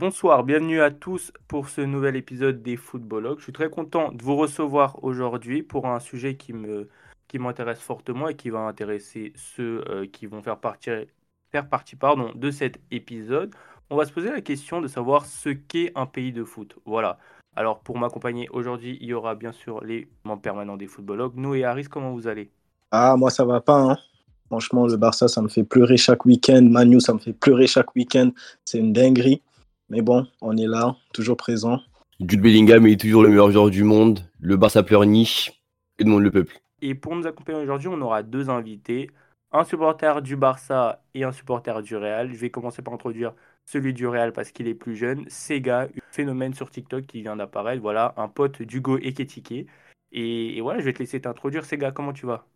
Bonsoir, 0.00 0.44
bienvenue 0.44 0.80
à 0.80 0.90
tous 0.90 1.30
pour 1.46 1.68
ce 1.68 1.82
nouvel 1.82 2.16
épisode 2.16 2.62
des 2.62 2.76
Footballogues. 2.76 3.36
Je 3.36 3.42
suis 3.42 3.52
très 3.52 3.68
content 3.68 4.10
de 4.12 4.22
vous 4.22 4.34
recevoir 4.34 5.04
aujourd'hui 5.04 5.62
pour 5.62 5.86
un 5.86 6.00
sujet 6.00 6.38
qui 6.38 6.54
m'intéresse 7.38 7.80
fortement 7.80 8.26
et 8.28 8.34
qui 8.34 8.48
va 8.48 8.60
intéresser 8.60 9.34
ceux 9.36 9.84
euh, 9.90 10.06
qui 10.10 10.24
vont 10.24 10.40
faire 10.40 10.56
partie, 10.56 10.88
faire 11.52 11.68
partie 11.68 11.98
de 12.34 12.50
cet 12.50 12.80
épisode. 12.90 13.54
On 13.90 13.96
va 13.96 14.06
se 14.06 14.12
poser 14.12 14.30
la 14.30 14.40
question 14.40 14.80
de 14.80 14.88
savoir 14.88 15.26
ce 15.26 15.50
qu'est 15.50 15.92
un 15.94 16.06
pays 16.06 16.32
de 16.32 16.44
foot. 16.44 16.76
Voilà. 16.86 17.18
Alors 17.54 17.80
pour 17.80 17.98
m'accompagner 17.98 18.48
aujourd'hui, 18.52 18.96
il 19.02 19.08
y 19.08 19.12
aura 19.12 19.34
bien 19.34 19.52
sûr 19.52 19.84
les 19.84 20.08
membres 20.24 20.40
permanents 20.40 20.78
des 20.78 20.86
Footballogues. 20.86 21.36
Nous 21.36 21.56
et 21.56 21.64
Harris, 21.64 21.88
comment 21.90 22.14
vous 22.14 22.26
allez? 22.26 22.50
Ah, 22.90 23.16
moi 23.18 23.28
ça 23.28 23.44
va 23.44 23.60
pas. 23.60 23.78
Hein. 23.78 23.98
Franchement, 24.46 24.86
le 24.86 24.96
Barça, 24.96 25.28
ça 25.28 25.42
me 25.42 25.48
fait 25.48 25.62
pleurer 25.62 25.98
chaque 25.98 26.24
week-end. 26.24 26.62
Manu, 26.62 27.00
ça 27.00 27.12
me 27.12 27.18
fait 27.18 27.34
pleurer 27.34 27.66
chaque 27.66 27.94
week-end. 27.94 28.30
C'est 28.64 28.78
une 28.78 28.94
dinguerie. 28.94 29.42
Mais 29.90 30.02
bon, 30.02 30.26
on 30.40 30.56
est 30.56 30.68
là, 30.68 30.96
toujours 31.12 31.36
présent. 31.36 31.80
Jude 32.20 32.40
Bellingham 32.40 32.86
est 32.86 33.00
toujours 33.00 33.22
le 33.22 33.28
meilleur 33.28 33.50
joueur 33.50 33.70
du 33.70 33.82
monde. 33.82 34.20
Le 34.38 34.56
Barça 34.56 34.82
pleure 34.82 35.04
niche. 35.04 35.52
Et 35.98 36.04
demande 36.04 36.22
le 36.22 36.30
peuple? 36.30 36.60
Et 36.80 36.94
pour 36.94 37.14
nous 37.16 37.26
accompagner 37.26 37.60
aujourd'hui, 37.60 37.88
on 37.88 38.00
aura 38.00 38.22
deux 38.22 38.48
invités. 38.50 39.10
Un 39.52 39.64
supporter 39.64 40.22
du 40.22 40.36
Barça 40.36 41.02
et 41.14 41.24
un 41.24 41.32
supporter 41.32 41.82
du 41.82 41.96
Real. 41.96 42.32
Je 42.32 42.38
vais 42.38 42.50
commencer 42.50 42.82
par 42.82 42.94
introduire 42.94 43.34
celui 43.66 43.92
du 43.92 44.06
Real 44.06 44.32
parce 44.32 44.52
qu'il 44.52 44.68
est 44.68 44.74
plus 44.74 44.96
jeune. 44.96 45.24
Sega, 45.28 45.82
un 45.82 46.12
phénomène 46.12 46.54
sur 46.54 46.70
TikTok 46.70 47.06
qui 47.06 47.22
vient 47.22 47.36
d'apparaître. 47.36 47.82
Voilà, 47.82 48.14
un 48.16 48.28
pote 48.28 48.62
d'Hugo 48.62 48.96
Eketike. 48.98 49.66
Et, 50.12 50.56
et 50.56 50.60
voilà, 50.60 50.78
je 50.80 50.84
vais 50.84 50.92
te 50.92 51.00
laisser 51.00 51.20
t'introduire. 51.20 51.64
Sega, 51.64 51.90
comment 51.90 52.12
tu 52.12 52.26
vas? 52.26 52.46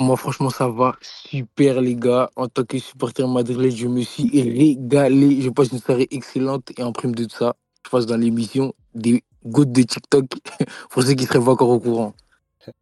Moi, 0.00 0.16
franchement, 0.16 0.50
ça 0.50 0.68
va 0.68 0.96
super, 1.02 1.80
les 1.80 1.96
gars. 1.96 2.30
En 2.36 2.48
tant 2.48 2.64
que 2.64 2.78
supporter 2.78 3.26
madrilène, 3.28 3.74
je 3.76 3.86
me 3.88 4.02
suis 4.02 4.28
régalé. 4.42 5.40
Je 5.42 5.50
passe 5.50 5.72
une 5.72 5.78
soirée 5.80 6.08
excellente. 6.10 6.70
Et 6.78 6.82
en 6.82 6.92
prime 6.92 7.14
de 7.14 7.24
tout 7.24 7.36
ça, 7.36 7.56
je 7.84 7.90
passe 7.90 8.06
dans 8.06 8.16
l'émission 8.16 8.74
des 8.94 9.22
gouttes 9.44 9.72
de 9.72 9.82
TikTok 9.82 10.26
pour 10.90 11.02
ceux 11.02 11.14
qui 11.14 11.24
seraient 11.24 11.44
pas 11.44 11.52
encore 11.52 11.70
au 11.70 11.80
courant. 11.80 12.14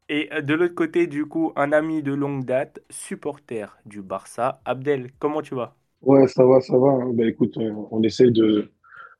Et 0.08 0.28
euh, 0.32 0.42
de 0.42 0.54
l'autre 0.54 0.74
côté, 0.74 1.06
du 1.06 1.26
coup, 1.26 1.52
un 1.54 1.70
ami 1.72 2.02
de 2.02 2.12
longue 2.12 2.44
date, 2.44 2.80
supporter 2.90 3.66
du 3.86 4.02
Barça. 4.02 4.60
Abdel, 4.64 5.12
comment 5.20 5.42
tu 5.42 5.54
vas? 5.54 5.76
Ouais, 6.00 6.26
ça 6.28 6.44
va, 6.46 6.60
ça 6.62 6.76
va. 6.78 6.98
Ben, 7.12 7.28
écoute, 7.28 7.56
euh, 7.58 7.72
on 7.90 8.02
essaye 8.02 8.32
de 8.32 8.72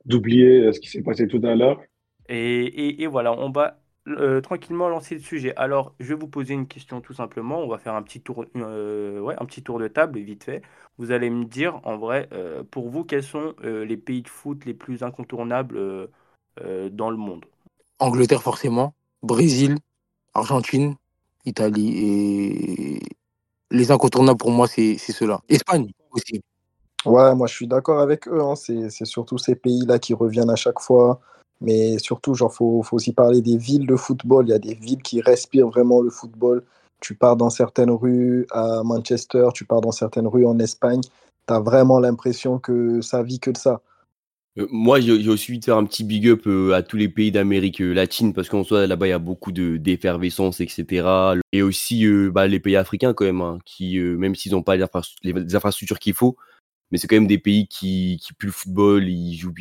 d'oublier 0.05 0.67
euh, 0.67 0.73
ce 0.73 0.79
qui 0.79 0.89
s'est 0.89 1.03
passé 1.03 1.27
tout 1.27 1.41
à 1.43 1.55
l'heure. 1.55 1.79
Et, 2.29 2.65
et, 2.65 3.03
et 3.03 3.07
voilà, 3.07 3.33
on 3.33 3.51
va 3.51 3.79
euh, 4.07 4.39
tranquillement 4.41 4.87
lancer 4.87 5.15
le 5.15 5.21
sujet. 5.21 5.53
Alors, 5.57 5.93
je 5.99 6.07
vais 6.07 6.19
vous 6.19 6.27
poser 6.27 6.53
une 6.53 6.67
question 6.67 7.01
tout 7.01 7.13
simplement. 7.13 7.59
On 7.59 7.67
va 7.67 7.77
faire 7.77 7.93
un 7.93 8.01
petit 8.01 8.21
tour, 8.21 8.45
euh, 8.55 9.19
ouais, 9.19 9.35
un 9.37 9.45
petit 9.45 9.61
tour 9.61 9.79
de 9.79 9.87
table, 9.87 10.19
vite 10.19 10.45
fait. 10.45 10.61
Vous 10.97 11.11
allez 11.11 11.29
me 11.29 11.43
dire, 11.43 11.79
en 11.83 11.97
vrai, 11.97 12.29
euh, 12.31 12.63
pour 12.69 12.89
vous, 12.89 13.03
quels 13.03 13.23
sont 13.23 13.53
les 13.61 13.97
pays 13.97 14.21
de 14.21 14.29
foot 14.29 14.65
les 14.65 14.73
plus 14.73 15.03
incontournables 15.03 16.09
dans 16.91 17.09
le 17.09 17.17
monde? 17.17 17.45
Angleterre, 17.99 18.41
forcément. 18.41 18.93
Brésil, 19.23 19.77
Argentine, 20.33 20.95
Italie. 21.45 21.93
Et 21.97 22.99
les 23.71 23.91
incontournables, 23.91 24.37
pour 24.37 24.51
moi, 24.51 24.67
c'est 24.67 24.97
ceux-là. 24.97 25.41
Espagne 25.49 25.91
aussi. 26.11 26.41
Ouais, 27.05 27.35
moi, 27.35 27.47
je 27.47 27.53
suis 27.53 27.67
d'accord 27.67 27.99
avec 27.99 28.27
eux. 28.27 28.41
Hein. 28.41 28.55
C'est 28.55 29.05
surtout 29.05 29.37
ces 29.37 29.55
pays-là 29.55 29.99
qui 29.99 30.13
reviennent 30.13 30.49
à 30.49 30.55
chaque 30.55 30.79
fois. 30.79 31.19
Mais 31.61 31.97
surtout, 31.99 32.33
genre, 32.35 32.53
faut, 32.53 32.83
faut 32.83 32.97
aussi 32.97 33.13
parler 33.13 33.41
des 33.41 33.57
villes 33.57 33.87
de 33.87 33.95
football. 33.95 34.47
Il 34.47 34.51
y 34.51 34.53
a 34.53 34.59
des 34.59 34.75
villes 34.75 35.01
qui 35.01 35.21
respirent 35.21 35.67
vraiment 35.67 36.01
le 36.01 36.09
football. 36.09 36.63
Tu 36.99 37.15
pars 37.15 37.35
dans 37.35 37.49
certaines 37.49 37.91
rues 37.91 38.47
à 38.51 38.81
Manchester, 38.83 39.49
tu 39.53 39.65
pars 39.65 39.81
dans 39.81 39.91
certaines 39.91 40.27
rues 40.27 40.45
en 40.45 40.57
Espagne, 40.59 41.01
tu 41.01 41.53
as 41.53 41.59
vraiment 41.59 41.99
l'impression 41.99 42.57
que 42.57 43.01
ça 43.01 43.21
vit 43.23 43.39
que 43.39 43.51
de 43.51 43.57
ça. 43.57 43.81
Euh, 44.57 44.67
moi, 44.71 44.99
j'ai 44.99 45.29
aussi 45.29 45.51
envie 45.51 45.59
de 45.59 45.65
faire 45.65 45.77
un 45.77 45.85
petit 45.85 46.03
big 46.03 46.27
up 46.27 46.47
euh, 46.47 46.73
à 46.73 46.81
tous 46.81 46.97
les 46.97 47.09
pays 47.09 47.31
d'Amérique 47.31 47.81
euh, 47.81 47.93
latine 47.93 48.33
parce 48.33 48.49
qu'en 48.49 48.63
soi, 48.63 48.87
là-bas, 48.87 49.07
il 49.07 49.11
y 49.11 49.13
a 49.13 49.19
beaucoup 49.19 49.51
d'effervescence, 49.51 50.59
etc. 50.59 51.35
Et 51.51 51.61
aussi 51.61 52.07
bah, 52.31 52.47
les 52.47 52.59
pays 52.59 52.75
africains, 52.75 53.13
quand 53.13 53.25
même, 53.25 53.41
hein, 53.41 53.59
qui, 53.65 53.99
même 53.99 54.35
s'ils 54.35 54.53
n'ont 54.53 54.63
pas 54.63 54.75
les, 55.23 55.55
infrastructures 55.55 55.99
qu'il 55.99 56.13
faut, 56.13 56.37
mais 56.91 56.97
c'est 56.97 57.07
quand 57.07 57.15
même 57.15 57.27
des 57.27 57.37
pays 57.37 57.67
qui, 57.67 58.19
qui 58.21 58.33
puent 58.33 58.47
le 58.47 58.51
football, 58.51 59.07
ils 59.07 59.35
jouent, 59.35 59.53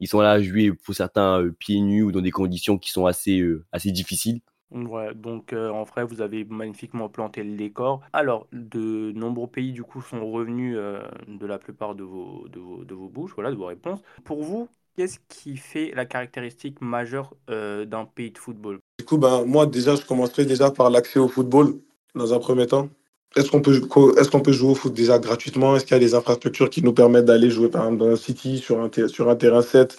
ils 0.00 0.08
sont 0.08 0.20
là 0.20 0.32
à 0.32 0.40
jouer 0.40 0.72
pour 0.72 0.94
certains 0.94 1.40
euh, 1.40 1.52
pieds 1.52 1.80
nus 1.80 2.02
ou 2.02 2.12
dans 2.12 2.20
des 2.20 2.30
conditions 2.30 2.78
qui 2.78 2.90
sont 2.90 3.06
assez, 3.06 3.40
euh, 3.40 3.64
assez 3.72 3.90
difficiles. 3.92 4.40
Ouais, 4.70 5.14
donc 5.14 5.52
euh, 5.52 5.70
en 5.70 5.84
vrai, 5.84 6.04
vous 6.04 6.20
avez 6.20 6.44
magnifiquement 6.44 7.08
planté 7.08 7.44
le 7.44 7.56
décor. 7.56 8.00
Alors, 8.12 8.48
de 8.52 9.12
nombreux 9.12 9.46
pays, 9.46 9.72
du 9.72 9.84
coup, 9.84 10.02
sont 10.02 10.28
revenus 10.30 10.76
de 10.76 11.46
la 11.46 11.58
plupart 11.58 11.94
de 11.94 12.02
vos, 12.02 12.48
de, 12.48 12.58
vos, 12.58 12.84
de 12.84 12.94
vos 12.94 13.08
bouches, 13.08 13.32
voilà, 13.34 13.50
de 13.50 13.56
vos 13.56 13.66
réponses. 13.66 14.00
Pour 14.24 14.42
vous, 14.42 14.68
qu'est-ce 14.96 15.20
qui 15.28 15.56
fait 15.56 15.92
la 15.94 16.04
caractéristique 16.04 16.80
majeure 16.80 17.34
d'un 17.46 18.06
pays 18.12 18.32
de 18.32 18.38
football? 18.38 18.80
Du 18.98 19.04
coup, 19.04 19.18
ben, 19.18 19.44
moi, 19.44 19.66
déjà, 19.66 19.94
je 19.94 20.04
commencerai 20.04 20.44
déjà 20.44 20.72
par 20.72 20.90
l'accès 20.90 21.20
au 21.20 21.28
football, 21.28 21.78
dans 22.16 22.34
un 22.34 22.38
premier 22.40 22.66
temps. 22.66 22.88
Est-ce 23.34 23.50
qu'on 23.50 23.60
peut, 23.60 23.82
est 24.18 24.30
qu'on 24.30 24.40
peut 24.40 24.52
jouer 24.52 24.70
au 24.70 24.74
foot 24.74 24.94
déjà 24.94 25.18
gratuitement? 25.18 25.76
Est-ce 25.76 25.84
qu'il 25.84 25.94
y 25.94 25.96
a 25.96 26.00
des 26.00 26.14
infrastructures 26.14 26.70
qui 26.70 26.82
nous 26.82 26.92
permettent 26.92 27.26
d'aller 27.26 27.50
jouer 27.50 27.68
par 27.68 27.84
exemple 27.84 28.04
dans 28.04 28.10
un 28.10 28.16
city, 28.16 28.58
sur 28.58 28.80
un, 28.80 29.36
terrain 29.36 29.62
7 29.62 29.98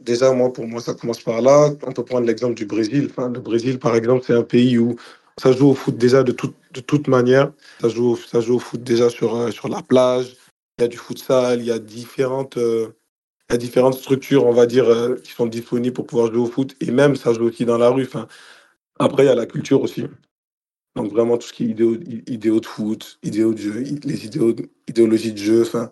Déjà, 0.00 0.32
moi, 0.32 0.52
pour 0.52 0.66
moi, 0.66 0.80
ça 0.80 0.94
commence 0.94 1.20
par 1.20 1.42
là. 1.42 1.70
On 1.86 1.92
peut 1.92 2.04
prendre 2.04 2.26
l'exemple 2.26 2.54
du 2.54 2.64
Brésil. 2.64 3.10
Le 3.18 3.40
Brésil, 3.40 3.78
par 3.78 3.96
exemple, 3.96 4.24
c'est 4.26 4.34
un 4.34 4.42
pays 4.42 4.78
où 4.78 4.96
ça 5.36 5.52
joue 5.52 5.68
au 5.70 5.74
foot 5.74 5.96
déjà 5.96 6.22
de, 6.22 6.32
toute 6.32 6.54
de 6.72 6.80
toute 6.80 7.08
manière. 7.08 7.52
Ça 7.80 7.88
joue, 7.88 8.16
ça 8.16 8.40
joue 8.40 8.56
au 8.56 8.58
foot 8.58 8.82
déjà 8.82 9.10
sur, 9.10 9.34
euh, 9.34 9.50
sur 9.50 9.68
la 9.68 9.82
plage. 9.82 10.36
Il 10.78 10.82
y 10.82 10.84
a 10.84 10.88
du 10.88 10.96
futsal, 10.96 11.60
il 11.60 11.66
y 11.66 11.70
a 11.70 11.78
différentes, 11.78 12.56
euh, 12.56 12.88
différentes 13.58 13.94
structures, 13.94 14.46
on 14.46 14.52
va 14.52 14.66
dire, 14.66 14.88
euh, 14.88 15.16
qui 15.16 15.32
sont 15.32 15.46
disponibles 15.46 15.94
pour 15.94 16.06
pouvoir 16.06 16.32
jouer 16.32 16.42
au 16.42 16.46
foot. 16.46 16.76
Et 16.80 16.90
même, 16.90 17.16
ça 17.16 17.32
joue 17.32 17.44
aussi 17.44 17.64
dans 17.64 17.78
la 17.78 17.90
rue. 17.90 18.08
Après, 18.98 19.24
il 19.24 19.26
y 19.26 19.30
a 19.30 19.34
la 19.34 19.46
culture 19.46 19.82
aussi. 19.82 20.04
Donc 20.96 21.12
vraiment 21.12 21.38
tout 21.38 21.46
ce 21.46 21.52
qui 21.52 21.64
est 21.64 21.68
idéo, 21.68 21.96
idéo 22.26 22.60
de 22.60 22.66
foot, 22.66 23.18
idéo 23.22 23.54
de 23.54 23.58
jeu, 23.58 23.84
les 24.04 24.26
idéaux, 24.26 24.54
idéologies 24.88 25.32
de 25.32 25.38
jeu, 25.38 25.62
enfin, 25.62 25.90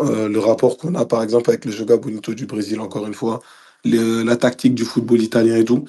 euh, 0.00 0.28
le 0.28 0.38
rapport 0.38 0.76
qu'on 0.78 0.94
a 0.94 1.04
par 1.06 1.22
exemple 1.22 1.50
avec 1.50 1.64
le 1.64 1.72
Joga 1.72 1.96
Bonito 1.96 2.34
du 2.34 2.46
Brésil, 2.46 2.80
encore 2.80 3.06
une 3.06 3.14
fois, 3.14 3.40
la 3.84 4.36
tactique 4.36 4.74
du 4.74 4.84
football 4.84 5.22
italien 5.22 5.56
et 5.56 5.64
tout. 5.64 5.84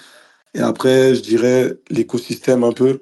Et 0.53 0.59
après, 0.61 1.16
je 1.16 1.22
dirais 1.22 1.78
l'écosystème 1.89 2.63
un 2.63 2.72
peu 2.72 3.01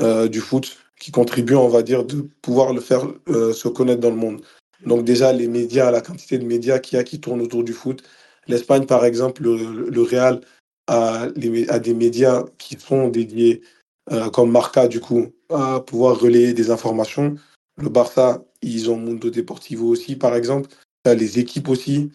euh, 0.00 0.28
du 0.28 0.40
foot 0.40 0.78
qui 0.98 1.12
contribue, 1.12 1.54
on 1.54 1.68
va 1.68 1.82
dire, 1.82 2.04
de 2.04 2.22
pouvoir 2.42 2.72
le 2.72 2.80
faire 2.80 3.06
euh, 3.28 3.52
se 3.52 3.68
connaître 3.68 4.00
dans 4.00 4.10
le 4.10 4.16
monde. 4.16 4.42
Donc 4.84 5.04
déjà, 5.04 5.32
les 5.32 5.48
médias, 5.48 5.90
la 5.90 6.00
quantité 6.00 6.38
de 6.38 6.44
médias 6.44 6.78
qu'il 6.78 6.96
y 6.96 7.00
a 7.00 7.04
qui 7.04 7.20
tournent 7.20 7.40
autour 7.40 7.64
du 7.64 7.72
foot. 7.72 8.02
L'Espagne, 8.48 8.86
par 8.86 9.04
exemple, 9.04 9.42
le, 9.42 10.02
Real 10.02 10.40
a, 10.86 11.28
des 11.30 11.94
médias 11.94 12.44
qui 12.58 12.78
sont 12.78 13.08
dédiés 13.08 13.62
euh, 14.10 14.30
comme 14.30 14.50
Marca, 14.50 14.88
du 14.88 15.00
coup, 15.00 15.26
à 15.50 15.80
pouvoir 15.80 16.18
relayer 16.18 16.54
des 16.54 16.70
informations. 16.70 17.36
Le 17.76 17.88
Barça, 17.88 18.44
ils 18.62 18.90
ont 18.90 18.96
Mundo 18.96 19.30
Deportivo 19.30 19.88
aussi, 19.88 20.16
par 20.16 20.34
exemple. 20.34 20.68
les 21.04 21.38
équipes 21.38 21.68
aussi. 21.68 22.10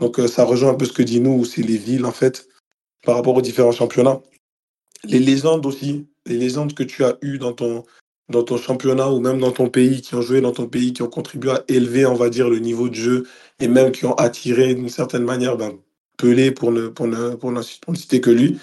Donc, 0.00 0.20
euh, 0.20 0.28
ça 0.28 0.44
rejoint 0.44 0.70
un 0.70 0.74
peu 0.74 0.84
ce 0.84 0.92
que 0.92 1.02
dit 1.02 1.20
nous, 1.20 1.44
c'est 1.44 1.62
les 1.62 1.78
villes, 1.78 2.04
en 2.04 2.12
fait, 2.12 2.48
par 3.04 3.16
rapport 3.16 3.34
aux 3.34 3.42
différents 3.42 3.72
championnats. 3.72 4.20
Les 5.04 5.18
légendes 5.18 5.66
aussi, 5.66 6.06
les 6.26 6.36
légendes 6.36 6.74
que 6.74 6.84
tu 6.84 7.04
as 7.04 7.16
eues 7.22 7.38
dans 7.38 7.52
ton, 7.52 7.84
dans 8.28 8.42
ton 8.42 8.56
championnat 8.56 9.10
ou 9.10 9.20
même 9.20 9.40
dans 9.40 9.52
ton 9.52 9.68
pays, 9.68 10.00
qui 10.02 10.14
ont 10.14 10.22
joué 10.22 10.40
dans 10.40 10.52
ton 10.52 10.68
pays, 10.68 10.92
qui 10.92 11.02
ont 11.02 11.08
contribué 11.08 11.50
à 11.50 11.64
élever, 11.68 12.06
on 12.06 12.14
va 12.14 12.28
dire, 12.28 12.48
le 12.48 12.58
niveau 12.58 12.88
de 12.88 12.94
jeu 12.94 13.26
et 13.60 13.68
même 13.68 13.92
qui 13.92 14.04
ont 14.06 14.14
attiré 14.14 14.74
d'une 14.74 14.88
certaine 14.88 15.24
manière 15.24 15.56
ben, 15.56 15.72
Pelé, 16.16 16.50
pour 16.50 16.72
ne, 16.72 16.88
pour, 16.88 17.06
ne, 17.06 17.34
pour 17.34 17.52
ne 17.52 17.62
citer 17.62 18.20
que 18.20 18.30
lui. 18.30 18.58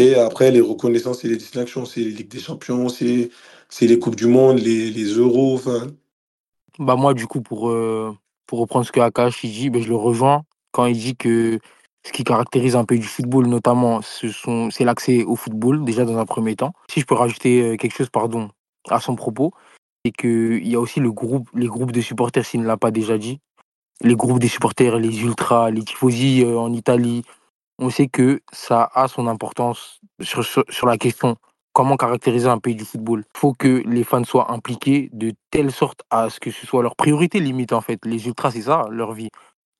Et 0.00 0.14
après, 0.14 0.50
les 0.50 0.60
reconnaissances 0.60 1.24
et 1.24 1.28
les 1.28 1.36
distinctions, 1.36 1.84
c'est 1.84 2.00
les 2.00 2.10
Ligues 2.10 2.30
des 2.30 2.40
Champions, 2.40 2.88
c'est 2.88 3.30
les 3.82 3.98
Coupes 3.98 4.16
du 4.16 4.26
Monde, 4.26 4.58
les, 4.58 4.90
les 4.90 5.04
Euros. 5.04 5.54
Enfin. 5.54 5.88
Bah 6.78 6.96
moi, 6.96 7.12
du 7.12 7.26
coup, 7.26 7.42
pour, 7.42 7.68
euh, 7.68 8.16
pour 8.46 8.60
reprendre 8.60 8.86
ce 8.86 8.92
que 8.92 9.00
Akash 9.00 9.44
dit, 9.44 9.68
ben, 9.68 9.82
je 9.82 9.88
le 9.88 9.96
rejoins 9.96 10.44
quand 10.72 10.86
il 10.86 10.96
dit 10.96 11.16
que 11.16 11.58
ce 12.06 12.12
qui 12.12 12.24
caractérise 12.24 12.76
un 12.76 12.84
pays 12.84 12.98
du 12.98 13.06
football, 13.06 13.46
notamment, 13.46 14.00
c'est 14.02 14.84
l'accès 14.84 15.24
au 15.24 15.36
football, 15.36 15.84
déjà 15.84 16.06
dans 16.06 16.16
un 16.16 16.24
premier 16.24 16.56
temps. 16.56 16.72
Si 16.90 17.00
je 17.00 17.04
peux 17.04 17.14
rajouter 17.14 17.62
euh, 17.62 17.76
quelque 17.76 17.94
chose, 17.94 18.08
pardon, 18.08 18.48
à 18.88 19.00
son 19.00 19.16
propos, 19.16 19.52
c'est 20.04 20.12
qu'il 20.12 20.66
y 20.66 20.74
a 20.74 20.80
aussi 20.80 21.00
le 21.00 21.12
groupe, 21.12 21.50
les 21.54 21.66
groupes 21.66 21.92
de 21.92 22.00
supporters, 22.00 22.46
s'il 22.46 22.62
ne 22.62 22.66
l'a 22.66 22.78
pas 22.78 22.90
déjà 22.90 23.18
dit. 23.18 23.38
Les 24.00 24.16
groupes 24.16 24.38
des 24.38 24.48
supporters, 24.48 24.98
les 24.98 25.20
ultras, 25.20 25.70
les 25.70 25.82
tifosi 25.82 26.42
euh, 26.42 26.58
en 26.58 26.72
Italie, 26.72 27.22
on 27.80 27.90
sait 27.90 28.06
que 28.06 28.40
ça 28.52 28.88
a 28.94 29.08
son 29.08 29.26
importance 29.26 30.00
sur, 30.20 30.44
sur, 30.44 30.86
la 30.86 30.98
question 30.98 31.36
comment 31.72 31.96
caractériser 31.96 32.46
un 32.46 32.58
pays 32.58 32.74
du 32.74 32.84
football. 32.84 33.24
Il 33.34 33.38
faut 33.38 33.54
que 33.54 33.82
les 33.86 34.04
fans 34.04 34.24
soient 34.24 34.52
impliqués 34.52 35.08
de 35.12 35.32
telle 35.50 35.72
sorte 35.72 36.02
à 36.10 36.28
ce 36.28 36.38
que 36.38 36.50
ce 36.50 36.66
soit 36.66 36.82
leur 36.82 36.94
priorité 36.94 37.40
limite 37.40 37.72
en 37.72 37.80
fait. 37.80 38.04
Les 38.04 38.26
ultras, 38.26 38.50
c'est 38.50 38.62
ça 38.62 38.86
leur 38.90 39.12
vie. 39.12 39.30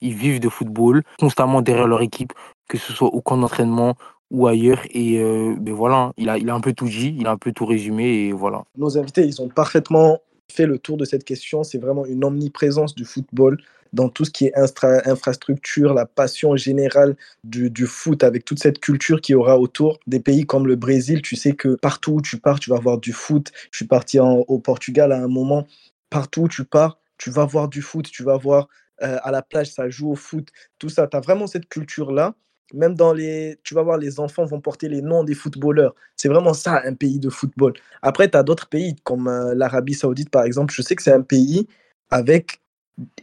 Ils 0.01 0.15
vivent 0.15 0.41
de 0.41 0.49
football 0.49 1.03
constamment 1.19 1.61
derrière 1.61 1.87
leur 1.87 2.01
équipe, 2.01 2.33
que 2.69 2.79
ce 2.79 2.93
soit 2.93 3.09
au 3.09 3.21
camp 3.21 3.37
d'entraînement 3.37 3.97
ou 4.31 4.47
ailleurs. 4.47 4.81
Et 4.91 5.19
euh, 5.19 5.55
ben 5.59 5.75
voilà, 5.75 6.13
il 6.17 6.31
a, 6.31 6.39
il 6.39 6.49
a 6.49 6.55
un 6.55 6.61
peu 6.61 6.73
tout 6.73 6.87
dit, 6.87 7.15
il 7.19 7.27
a 7.27 7.33
un 7.33 7.37
peu 7.37 7.53
tout 7.53 7.67
résumé 7.67 8.05
et 8.05 8.33
voilà. 8.33 8.65
Nos 8.79 8.97
invités, 8.97 9.27
ils 9.27 9.43
ont 9.43 9.49
parfaitement 9.49 10.21
fait 10.51 10.67
le 10.67 10.79
tour 10.79 10.97
de 10.97 11.05
cette 11.05 11.25
question. 11.25 11.65
C'est 11.65 11.79
vraiment 11.79 12.07
une 12.07 12.25
omniprésence 12.25 12.95
du 12.95 13.05
football. 13.05 13.59
Dans 13.93 14.09
tout 14.09 14.25
ce 14.25 14.31
qui 14.31 14.47
est 14.47 14.53
infrastructure, 14.57 15.95
la 15.95 16.07
passion 16.07 16.57
générale 16.57 17.17
du, 17.45 17.87
foot, 17.87 18.23
avec 18.23 18.45
toute 18.45 18.61
cette 18.61 18.81
culture 18.81 19.21
qu'il 19.21 19.35
y 19.35 19.37
aura 19.37 19.59
autour. 19.59 19.99
Des 20.07 20.21
pays 20.21 20.47
comme 20.47 20.67
le 20.67 20.77
Brésil, 20.77 21.23
tu 21.23 21.37
sais 21.37 21.53
que 21.53 21.77
partout 21.77 22.13
où 22.13 22.23
tu 22.23 22.39
pars, 22.39 22.61
tu 22.61 22.71
vas 22.71 22.79
voir 22.79 22.99
du 22.99 23.13
foot. 23.13 23.51
Je 23.71 23.79
suis 23.79 23.87
parti 23.87 24.19
au 24.21 24.59
Portugal 24.59 25.13
à 25.13 25.19
un 25.19 25.29
moment. 25.29 25.67
Partout 26.11 26.43
où 26.43 26.49
tu 26.49 26.65
pars, 26.65 26.99
tu 27.19 27.31
vas 27.31 27.45
voir 27.45 27.69
du 27.69 27.83
foot, 27.83 28.09
tu 28.11 28.23
vas 28.23 28.37
voir 28.37 28.69
euh, 29.03 29.19
à 29.23 29.31
la 29.31 29.43
plage, 29.43 29.71
ça 29.73 29.89
joue 29.89 30.11
au 30.11 30.17
foot, 30.17 30.49
tout 30.79 30.89
ça. 30.89 31.07
Tu 31.07 31.17
as 31.17 31.21
vraiment 31.21 31.47
cette 31.47 31.69
culture-là. 31.69 32.35
Même 32.73 32.95
dans 32.95 33.13
les. 33.13 33.59
Tu 33.65 33.75
vas 33.75 33.83
voir, 33.83 33.99
les 33.99 34.21
enfants 34.21 34.45
vont 34.45 34.61
porter 34.61 34.89
les 34.89 35.03
noms 35.03 35.25
des 35.25 35.35
footballeurs. 35.35 35.95
C'est 36.17 36.29
vraiment 36.29 36.55
ça, 36.55 36.83
un 36.85 36.95
pays 36.95 37.19
de 37.19 37.29
football. 37.29 37.73
Après, 38.01 38.31
tu 38.31 38.37
as 38.37 38.45
d'autres 38.45 38.69
pays, 38.69 38.95
comme 39.03 39.27
euh, 39.27 39.55
l'Arabie 39.55 39.95
Saoudite, 39.95 40.31
par 40.31 40.45
exemple. 40.45 40.73
Je 40.73 40.83
sais 40.83 40.95
que 40.95 41.03
c'est 41.03 41.13
un 41.13 41.23
pays 41.23 41.67
avec 42.11 42.60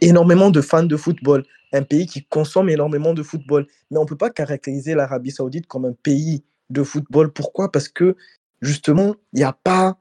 énormément 0.00 0.50
de 0.50 0.60
fans 0.60 0.82
de 0.82 0.96
football. 0.96 1.44
Un 1.72 1.82
pays 1.82 2.06
qui 2.06 2.24
consomme 2.24 2.68
énormément 2.70 3.14
de 3.14 3.22
football. 3.22 3.66
Mais 3.90 3.98
on 3.98 4.02
ne 4.02 4.08
peut 4.08 4.16
pas 4.16 4.30
caractériser 4.30 4.94
l'Arabie 4.94 5.30
Saoudite 5.30 5.66
comme 5.66 5.84
un 5.84 5.92
pays 5.92 6.44
de 6.70 6.82
football. 6.82 7.32
Pourquoi? 7.32 7.70
Parce 7.70 7.88
que, 7.88 8.16
justement, 8.62 9.14
il 9.32 9.38
n'y 9.38 9.44
a 9.44 9.52
pas 9.52 9.98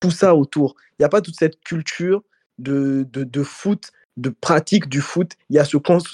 tout 0.00 0.10
ça 0.10 0.34
autour. 0.34 0.76
Il 0.92 1.02
n'y 1.02 1.06
a 1.06 1.08
pas 1.08 1.20
toute 1.20 1.36
cette 1.36 1.60
culture 1.60 2.22
de, 2.58 3.06
de, 3.12 3.24
de 3.24 3.42
foot 3.42 3.90
de 4.18 4.30
pratique 4.30 4.88
du 4.88 5.00
foot. 5.00 5.32
Il 5.48 5.56
y, 5.56 5.58
a 5.58 5.64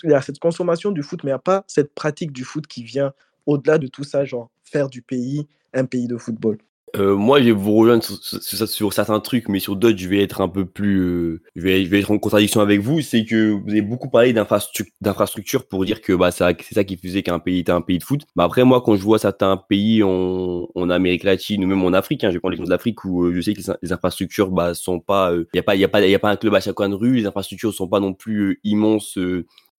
y 0.04 0.12
a 0.12 0.22
cette 0.22 0.38
consommation 0.38 0.92
du 0.92 1.02
foot, 1.02 1.24
mais 1.24 1.30
il 1.30 1.32
n'y 1.32 1.36
a 1.36 1.38
pas 1.38 1.64
cette 1.66 1.94
pratique 1.94 2.32
du 2.32 2.44
foot 2.44 2.66
qui 2.66 2.84
vient 2.84 3.12
au-delà 3.46 3.78
de 3.78 3.86
tout 3.86 4.04
ça, 4.04 4.24
genre 4.24 4.50
faire 4.62 4.88
du 4.88 5.02
pays 5.02 5.46
un 5.72 5.86
pays 5.86 6.06
de 6.06 6.16
football. 6.16 6.58
Euh, 6.96 7.16
moi, 7.16 7.40
je 7.40 7.46
vais 7.46 7.52
vous 7.52 7.74
rejoindre 7.74 8.04
sur, 8.04 8.92
certains 8.92 9.18
trucs, 9.20 9.48
mais 9.48 9.58
sur 9.58 9.74
d'autres, 9.74 9.98
je 9.98 10.08
vais 10.08 10.22
être 10.22 10.40
un 10.40 10.48
peu 10.48 10.64
plus, 10.64 11.00
euh, 11.00 11.42
je, 11.56 11.62
vais, 11.62 11.84
je, 11.84 11.90
vais, 11.90 12.00
être 12.00 12.10
en 12.10 12.18
contradiction 12.18 12.60
avec 12.60 12.80
vous. 12.80 13.00
C'est 13.00 13.24
que 13.24 13.50
vous 13.50 13.70
avez 13.70 13.82
beaucoup 13.82 14.08
parlé 14.08 14.32
d'infrastructure 14.32 15.66
pour 15.66 15.84
dire 15.84 16.00
que 16.00 16.12
bah, 16.12 16.30
c'est 16.30 16.54
ça 16.72 16.84
qui 16.84 16.96
faisait 16.96 17.22
qu'un 17.22 17.40
pays 17.40 17.60
était 17.60 17.72
un 17.72 17.80
pays 17.80 17.98
de 17.98 18.04
foot. 18.04 18.22
Mais 18.36 18.44
après, 18.44 18.64
moi, 18.64 18.80
quand 18.80 18.96
je 18.96 19.02
vois 19.02 19.18
certains 19.18 19.56
pays 19.56 20.02
en, 20.02 20.68
en 20.74 20.90
Amérique 20.90 21.24
latine 21.24 21.64
ou 21.64 21.66
même 21.66 21.82
en 21.82 21.92
Afrique, 21.92 22.22
hein, 22.22 22.30
je 22.32 22.38
prends 22.38 22.48
l'exemple 22.48 22.70
d'Afrique 22.70 23.04
où 23.04 23.24
euh, 23.24 23.32
je 23.34 23.40
sais 23.40 23.54
que 23.54 23.60
les, 23.82 23.92
infrastructures 23.92 24.50
bah, 24.50 24.74
sont 24.74 25.00
pas, 25.00 25.32
il 25.34 25.46
n'y 25.54 25.60
a 25.60 25.62
pas, 25.62 25.72
a 25.72 25.88
pas, 25.88 26.00
a 26.00 26.18
pas 26.18 26.30
un 26.30 26.36
club 26.36 26.54
à 26.54 26.60
chaque 26.60 26.74
coin 26.74 26.88
de 26.88 26.94
rue. 26.94 27.16
Les 27.16 27.26
infrastructures 27.26 27.74
sont 27.74 27.88
pas 27.88 28.00
non 28.00 28.14
plus 28.14 28.60
immenses 28.62 29.18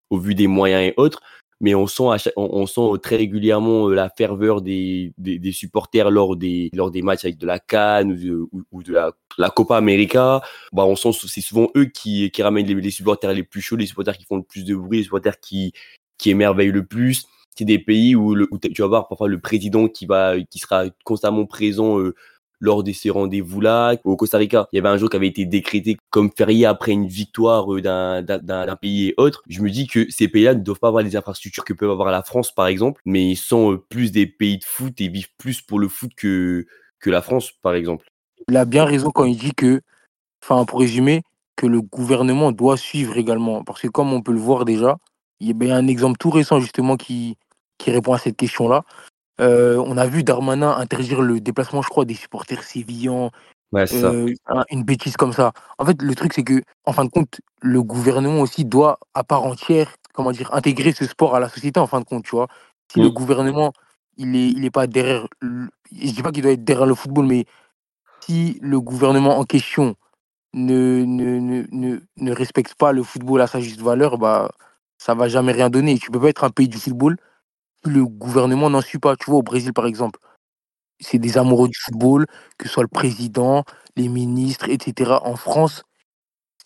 au 0.09 0.17
vu 0.19 0.35
des 0.35 0.47
moyens 0.47 0.83
et 0.83 0.93
autres 0.97 1.21
mais 1.61 1.73
on 1.73 1.87
sent, 1.87 2.31
on, 2.35 2.65
sent 2.67 2.99
très 3.01 3.15
régulièrement 3.15 3.87
la 3.87 4.09
ferveur 4.09 4.61
des, 4.61 5.13
des, 5.17 5.51
supporters 5.51 6.11
lors 6.11 6.35
des, 6.35 6.69
lors 6.73 6.91
des 6.91 7.01
matchs 7.01 7.25
avec 7.25 7.37
de 7.37 7.47
la 7.47 7.59
Cannes 7.59 8.11
ou 8.71 8.83
de, 8.83 8.93
la, 9.37 9.49
Copa 9.49 9.77
América. 9.77 10.41
Bah, 10.73 10.85
on 10.85 10.95
sent 10.95 11.11
c'est 11.27 11.41
souvent 11.41 11.69
eux 11.77 11.85
qui, 11.85 12.29
qui 12.31 12.43
ramènent 12.43 12.67
les, 12.67 12.91
supporters 12.91 13.33
les 13.33 13.43
plus 13.43 13.61
chauds, 13.61 13.77
les 13.77 13.85
supporters 13.85 14.17
qui 14.17 14.25
font 14.25 14.37
le 14.37 14.43
plus 14.43 14.65
de 14.65 14.75
bruit, 14.75 14.97
les 14.99 15.03
supporters 15.05 15.39
qui, 15.39 15.71
qui 16.17 16.29
émerveillent 16.29 16.71
le 16.71 16.85
plus. 16.85 17.25
C'est 17.57 17.65
des 17.65 17.79
pays 17.79 18.15
où, 18.15 18.35
tu 18.59 18.81
vas 18.81 18.87
voir 18.87 19.07
parfois 19.07 19.29
le 19.29 19.39
président 19.39 19.87
qui 19.87 20.05
va, 20.05 20.35
qui 20.41 20.59
sera 20.59 20.85
constamment 21.05 21.45
présent 21.45 21.99
lors 22.59 22.83
de 22.83 22.91
ces 22.91 23.09
rendez-vous-là. 23.09 23.95
Au 24.03 24.15
Costa 24.15 24.37
Rica, 24.37 24.67
il 24.71 24.77
y 24.77 24.79
avait 24.79 24.89
un 24.89 24.97
jour 24.97 25.09
qui 25.09 25.15
avait 25.15 25.27
été 25.27 25.45
décrété 25.45 25.97
comme 26.09 26.31
férié 26.35 26.65
après 26.65 26.91
une 26.91 27.07
victoire 27.07 27.73
euh, 27.73 27.81
d'un 27.81 28.75
pays 28.75 29.09
et 29.09 29.13
autre. 29.17 29.43
Je 29.47 29.61
me 29.61 29.69
dis 29.69 29.87
que 29.87 30.09
ces 30.09 30.27
pays-là 30.27 30.55
ne 30.55 30.61
doivent 30.61 30.79
pas 30.79 30.87
avoir 30.87 31.03
les 31.03 31.15
infrastructures 31.15 31.65
que 31.65 31.73
peut 31.73 31.89
avoir 31.89 32.11
la 32.11 32.23
France, 32.23 32.53
par 32.53 32.67
exemple, 32.67 33.01
mais 33.05 33.31
ils 33.31 33.35
sont 33.35 33.73
euh, 33.73 33.77
plus 33.77 34.11
des 34.11 34.27
pays 34.27 34.57
de 34.57 34.63
foot 34.63 34.99
et 35.01 35.07
vivent 35.07 35.33
plus 35.37 35.61
pour 35.61 35.79
le 35.79 35.87
foot 35.87 36.11
que, 36.15 36.65
la 37.05 37.21
France, 37.21 37.51
par 37.61 37.75
exemple. 37.75 38.07
Il 38.49 38.57
a 38.57 38.65
bien 38.65 38.83
raison 38.83 39.11
quand 39.11 39.25
il 39.25 39.37
dit 39.37 39.53
que, 39.53 39.81
enfin, 40.43 40.65
pour 40.65 40.79
résumer, 40.79 41.21
que 41.55 41.67
le 41.67 41.79
gouvernement 41.79 42.51
doit 42.51 42.77
suivre 42.77 43.15
également. 43.17 43.63
Parce 43.63 43.81
que 43.81 43.87
comme 43.87 44.11
on 44.11 44.23
peut 44.23 44.31
le 44.31 44.39
voir 44.39 44.65
déjà, 44.65 44.97
il 45.39 45.55
y 45.55 45.71
a 45.71 45.75
un 45.75 45.87
exemple 45.87 46.17
tout 46.17 46.31
récent 46.31 46.59
justement 46.59 46.97
qui 46.97 47.37
répond 47.85 48.13
à 48.13 48.17
cette 48.17 48.37
question-là. 48.37 48.83
Euh, 49.41 49.83
on 49.85 49.97
a 49.97 50.07
vu 50.07 50.23
Darmanin 50.23 50.71
interdire 50.77 51.21
le 51.21 51.39
déplacement, 51.39 51.81
je 51.81 51.89
crois, 51.89 52.05
des 52.05 52.13
supporters 52.13 52.63
sévillans. 52.63 53.31
Euh, 53.73 54.33
une 54.71 54.83
bêtise 54.83 55.17
comme 55.17 55.33
ça. 55.33 55.51
En 55.77 55.85
fait, 55.85 56.01
le 56.01 56.15
truc, 56.15 56.33
c'est 56.33 56.43
que, 56.43 56.61
en 56.85 56.93
fin 56.93 57.03
de 57.03 57.09
compte, 57.09 57.41
le 57.61 57.83
gouvernement 57.83 58.39
aussi 58.41 58.63
doit, 58.63 58.99
à 59.13 59.23
part 59.23 59.43
entière, 59.43 59.93
comment 60.13 60.31
dire, 60.31 60.53
intégrer 60.53 60.93
ce 60.93 61.05
sport 61.05 61.35
à 61.35 61.39
la 61.39 61.49
société, 61.49 61.79
en 61.79 61.87
fin 61.87 61.99
de 61.99 62.05
compte, 62.05 62.23
tu 62.23 62.35
vois. 62.35 62.47
Si 62.93 63.01
le 63.01 63.09
gouvernement, 63.09 63.73
il 64.17 64.35
est, 64.35 64.47
il 64.49 64.63
est 64.63 64.71
pas 64.71 64.87
derrière. 64.87 65.27
Je 65.41 66.11
dis 66.11 66.21
pas 66.21 66.31
qu'il 66.31 66.43
doit 66.43 66.51
être 66.53 66.63
derrière 66.63 66.85
le 66.85 66.95
football, 66.95 67.25
mais 67.25 67.45
si 68.21 68.57
le 68.61 68.79
gouvernement 68.79 69.37
en 69.37 69.43
question 69.43 69.95
ne, 70.53 71.03
ne, 71.03 71.39
ne, 71.71 71.99
ne, 72.15 72.31
respecte 72.31 72.75
pas 72.75 72.93
le 72.93 73.03
football 73.03 73.41
à 73.41 73.47
sa 73.47 73.59
juste 73.59 73.81
valeur, 73.81 74.17
bah, 74.17 74.51
ça 74.97 75.15
va 75.15 75.27
jamais 75.27 75.51
rien 75.51 75.69
donner. 75.69 75.97
Tu 75.99 76.11
peux 76.11 76.19
pas 76.19 76.29
être 76.29 76.43
un 76.45 76.49
pays 76.49 76.69
du 76.69 76.77
football 76.77 77.17
le 77.89 78.05
gouvernement 78.05 78.69
n'en 78.69 78.81
suit 78.81 78.99
pas. 78.99 79.15
Tu 79.15 79.29
vois, 79.29 79.39
au 79.39 79.43
Brésil, 79.43 79.73
par 79.73 79.85
exemple, 79.85 80.19
c'est 80.99 81.19
des 81.19 81.37
amoureux 81.37 81.67
du 81.67 81.77
football, 81.77 82.25
que 82.57 82.67
ce 82.67 82.73
soit 82.73 82.83
le 82.83 82.89
président, 82.89 83.63
les 83.95 84.07
ministres, 84.07 84.69
etc. 84.69 85.11
En 85.23 85.35
France, 85.35 85.83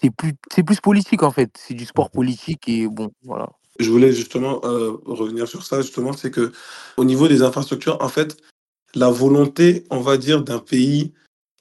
c'est 0.01 0.11
plus, 0.11 0.33
c'est 0.53 0.63
plus 0.63 0.79
politique, 0.79 1.23
en 1.23 1.31
fait. 1.31 1.49
C'est 1.57 1.73
du 1.73 1.85
sport 1.85 2.11
politique 2.11 2.67
et 2.67 2.87
bon, 2.87 3.11
voilà. 3.23 3.49
Je 3.79 3.89
voulais 3.89 4.11
justement 4.11 4.59
euh, 4.65 4.97
revenir 5.05 5.47
sur 5.47 5.65
ça, 5.65 5.81
justement, 5.81 6.13
c'est 6.13 6.31
que 6.31 6.51
au 6.97 7.05
niveau 7.05 7.27
des 7.27 7.41
infrastructures, 7.41 7.97
en 8.01 8.09
fait, 8.09 8.37
la 8.93 9.09
volonté, 9.09 9.85
on 9.89 10.01
va 10.01 10.17
dire, 10.17 10.43
d'un 10.43 10.59
pays 10.59 11.13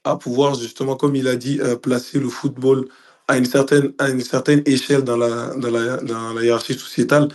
à 0.04 0.16
pouvoir, 0.16 0.54
justement, 0.54 0.96
comme 0.96 1.14
il 1.14 1.28
a 1.28 1.36
dit, 1.36 1.60
euh, 1.60 1.76
placer 1.76 2.18
le 2.18 2.28
football 2.28 2.88
à 3.28 3.36
une 3.36 3.44
certaine, 3.44 3.92
à 3.98 4.08
une 4.08 4.22
certaine 4.22 4.62
échelle 4.66 5.02
dans 5.02 5.16
la, 5.16 5.54
dans 5.56 5.70
la, 5.70 5.98
dans 5.98 6.32
la 6.32 6.42
hiérarchie 6.42 6.74
sociétale, 6.74 7.28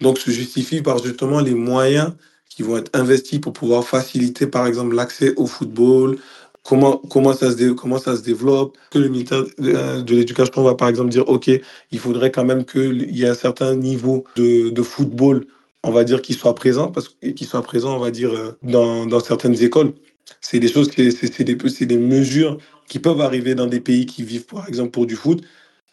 donc 0.00 0.18
se 0.18 0.30
justifie 0.30 0.82
par 0.82 1.02
justement 1.02 1.40
les 1.40 1.54
moyens 1.54 2.12
qui 2.48 2.62
vont 2.62 2.76
être 2.78 2.90
investis 2.94 3.38
pour 3.38 3.52
pouvoir 3.52 3.84
faciliter 3.84 4.46
par 4.46 4.66
exemple 4.66 4.94
l'accès 4.94 5.34
au 5.36 5.46
football, 5.46 6.18
comment, 6.64 6.98
comment, 7.10 7.32
ça 7.32 7.50
se 7.50 7.70
comment 7.72 7.98
ça 7.98 8.16
se 8.16 8.22
développe, 8.22 8.76
que 8.90 8.98
le 8.98 9.08
ministère 9.08 9.44
de 9.58 10.14
l'Éducation 10.14 10.62
va 10.62 10.74
par 10.74 10.88
exemple 10.88 11.10
dire, 11.10 11.28
OK, 11.28 11.48
il 11.48 11.98
faudrait 11.98 12.30
quand 12.30 12.44
même 12.44 12.64
qu'il 12.64 13.16
y 13.16 13.24
ait 13.24 13.28
un 13.28 13.34
certain 13.34 13.74
niveau 13.74 14.24
de, 14.36 14.70
de 14.70 14.82
football, 14.82 15.46
on 15.82 15.90
va 15.90 16.04
dire, 16.04 16.22
qui 16.22 16.34
soit 16.34 16.54
présent, 16.54 16.88
parce 16.88 17.08
qu'il 17.20 17.46
soit 17.46 17.62
présent, 17.62 17.96
on 17.96 18.00
va 18.00 18.10
dire, 18.10 18.32
euh, 18.32 18.52
dans, 18.62 19.06
dans 19.06 19.20
certaines 19.20 19.62
écoles. 19.62 19.92
C'est 20.40 20.60
des 20.60 20.68
choses, 20.68 20.90
c'est 20.92 21.44
des, 21.44 21.56
des 21.86 21.98
mesures 21.98 22.58
qui 22.88 22.98
peuvent 22.98 23.20
arriver 23.20 23.54
dans 23.54 23.66
des 23.66 23.80
pays 23.80 24.06
qui 24.06 24.22
vivent, 24.22 24.46
par 24.46 24.68
exemple, 24.68 24.90
pour 24.90 25.06
du 25.06 25.16
foot, 25.16 25.42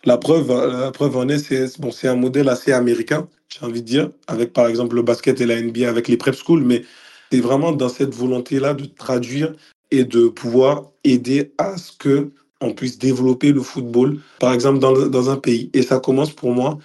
la 0.07 0.17
preuve, 0.17 0.47
la 0.47 0.91
preuve 0.91 1.17
en 1.17 1.27
est, 1.27 1.37
c'est 1.37 1.81
bon, 1.81 1.91
un 2.03 2.15
modèle 2.15 2.47
assez 2.47 2.71
américain, 2.71 3.27
j'ai 3.49 3.65
envie 3.65 3.81
de 3.81 3.87
dire, 3.87 4.09
avec 4.27 4.53
par 4.53 4.67
exemple 4.67 4.95
le 4.95 5.01
basket 5.01 5.41
et 5.41 5.45
la 5.45 5.61
NBA 5.61 5.89
avec 5.89 6.07
les 6.07 6.15
prep 6.15 6.33
schools, 6.33 6.63
mais 6.63 6.83
c'est 7.29 7.41
vraiment 7.41 7.73
dans 7.73 7.89
cette 7.89 8.15
volonté-là 8.15 8.73
de 8.73 8.85
traduire 8.85 9.53
et 9.91 10.05
de 10.05 10.29
pouvoir 10.29 10.91
aider 11.03 11.51
à 11.57 11.77
ce 11.77 11.91
que 11.91 12.31
on 12.61 12.73
puisse 12.73 12.97
développer 12.97 13.51
le 13.51 13.61
football, 13.61 14.19
par 14.39 14.53
exemple, 14.53 14.79
dans, 14.79 14.93
dans 14.93 15.29
un 15.29 15.35
pays. 15.35 15.69
Et 15.73 15.83
ça 15.83 15.99
commence 15.99 16.31
pour 16.31 16.51
moi 16.51 16.79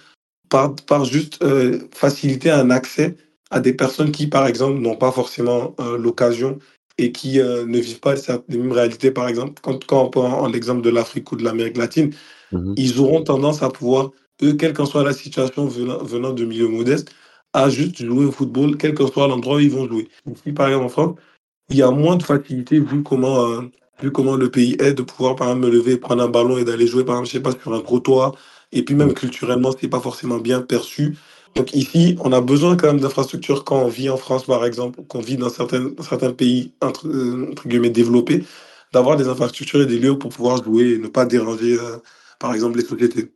par, 0.49 0.75
par 0.75 1.05
juste 1.05 1.41
euh, 1.43 1.79
faciliter 1.95 2.51
un 2.51 2.69
accès 2.69 3.15
à 3.51 3.61
des 3.61 3.73
personnes 3.73 4.11
qui, 4.11 4.27
par 4.27 4.45
exemple, 4.47 4.79
n'ont 4.79 4.97
pas 4.97 5.11
forcément 5.13 5.73
euh, 5.79 5.97
l'occasion 5.97 6.59
et 6.97 7.11
qui 7.13 7.39
euh, 7.39 7.65
ne 7.65 7.79
vivent 7.79 8.01
pas 8.01 8.15
les 8.49 8.57
mêmes 8.57 8.73
réalités, 8.73 9.11
par 9.11 9.29
exemple, 9.29 9.61
quand, 9.63 9.83
quand 9.85 10.03
on 10.03 10.09
prend 10.09 10.47
l'exemple 10.47 10.81
de 10.81 10.89
l'Afrique 10.89 11.31
ou 11.31 11.37
de 11.37 11.43
l'Amérique 11.43 11.77
latine, 11.77 12.11
Mhm. 12.53 12.75
Ils 12.77 12.99
auront 12.99 13.23
tendance 13.23 13.63
à 13.63 13.69
pouvoir, 13.69 14.11
eux, 14.43 14.53
quelle 14.53 14.73
qu'en 14.73 14.85
soit 14.85 15.03
la 15.03 15.13
situation 15.13 15.67
venant, 15.67 16.03
venant 16.03 16.33
de 16.33 16.45
milieux 16.45 16.67
modestes, 16.69 17.09
à 17.53 17.69
juste 17.69 18.03
jouer 18.03 18.25
au 18.25 18.31
football, 18.31 18.77
quel 18.77 18.93
que 18.95 19.05
soit 19.07 19.27
l'endroit 19.27 19.57
où 19.57 19.59
ils 19.59 19.71
vont 19.71 19.87
jouer. 19.87 20.07
Ici, 20.31 20.51
par 20.53 20.67
exemple, 20.67 20.85
en 20.85 20.89
France, 20.89 21.15
il 21.69 21.77
y 21.77 21.81
a 21.83 21.91
moins 21.91 22.15
de 22.17 22.23
facilité 22.23 22.79
vu 22.79 23.03
comment, 23.03 23.47
euh, 23.47 23.61
vu 24.01 24.11
comment 24.11 24.35
le 24.35 24.49
pays 24.51 24.75
est 24.79 24.93
de 24.93 25.03
pouvoir, 25.03 25.35
par 25.35 25.49
exemple, 25.49 25.67
me 25.67 25.71
lever, 25.71 25.97
prendre 25.97 26.23
un 26.23 26.29
ballon 26.29 26.57
et 26.57 26.65
d'aller 26.65 26.87
jouer, 26.87 27.05
par 27.05 27.15
exemple, 27.15 27.27
je 27.29 27.33
sais 27.33 27.41
pas, 27.43 27.51
sur 27.61 27.73
un 27.73 27.79
gros 27.81 27.99
toit. 27.99 28.33
Et 28.71 28.83
puis 28.83 28.95
même 28.95 29.13
culturellement, 29.13 29.71
ce 29.71 29.77
n'est 29.83 29.89
pas 29.89 29.99
forcément 29.99 30.39
bien 30.39 30.61
perçu. 30.61 31.17
Donc 31.55 31.75
ici, 31.75 32.15
on 32.21 32.31
a 32.33 32.41
besoin 32.41 32.75
quand 32.77 32.87
même 32.87 32.99
d'infrastructures 32.99 33.63
quand 33.63 33.83
on 33.83 33.87
vit 33.87 34.09
en 34.09 34.17
France, 34.17 34.45
par 34.45 34.65
exemple, 34.65 35.03
qu'on 35.07 35.21
vit 35.21 35.37
dans 35.37 35.49
certains, 35.49 35.91
certains 36.01 36.33
pays, 36.33 36.73
entre, 36.81 37.07
euh, 37.07 37.49
entre 37.51 37.67
guillemets, 37.67 37.91
développés, 37.91 38.43
d'avoir 38.93 39.17
des 39.17 39.27
infrastructures 39.27 39.81
et 39.83 39.85
des 39.85 39.99
lieux 39.99 40.17
pour 40.17 40.31
pouvoir 40.31 40.63
jouer 40.63 40.93
et 40.93 40.97
ne 40.97 41.07
pas 41.07 41.25
déranger 41.25 41.77
euh, 41.79 41.97
par 42.43 42.53
exemple 42.53 42.77
les 42.77 42.83
sociétés. 42.83 43.31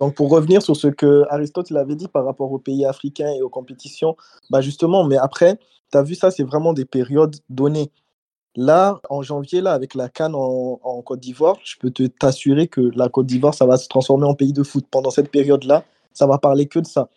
Donc 0.00 0.14
pour 0.14 0.30
revenir 0.30 0.62
sur 0.62 0.74
ce 0.74 0.88
que 0.88 1.24
Aristote 1.28 1.70
avait 1.72 1.94
dit 1.94 2.08
par 2.08 2.24
rapport 2.24 2.50
aux 2.50 2.58
pays 2.58 2.86
africains 2.86 3.30
et 3.36 3.42
aux 3.42 3.50
compétitions, 3.50 4.16
bah 4.48 4.62
justement, 4.62 5.04
mais 5.04 5.18
après, 5.18 5.58
tu 5.92 5.98
as 5.98 6.02
vu 6.02 6.14
ça, 6.14 6.30
c'est 6.30 6.42
vraiment 6.42 6.72
des 6.72 6.86
périodes 6.86 7.36
données. 7.50 7.92
Là, 8.56 8.98
en 9.10 9.20
janvier, 9.20 9.60
là, 9.60 9.74
avec 9.74 9.94
la 9.94 10.08
Cannes 10.08 10.34
en, 10.34 11.02
Côte 11.02 11.20
d'Ivoire, 11.20 11.56
je 11.64 11.76
peux 11.78 11.90
te 11.90 12.04
t'assurer 12.04 12.66
que 12.66 12.80
la 12.96 13.10
Côte 13.10 13.26
d'Ivoire, 13.26 13.52
ça 13.52 13.66
va 13.66 13.76
se 13.76 13.88
transformer 13.88 14.24
en 14.24 14.34
pays 14.34 14.54
de 14.54 14.62
foot. 14.62 14.86
Pendant 14.90 15.10
cette 15.10 15.30
période-là, 15.30 15.84
ça 16.14 16.26
va 16.26 16.38
parler 16.38 16.66
que 16.66 16.78
de 16.78 16.86
ça. 16.86 17.10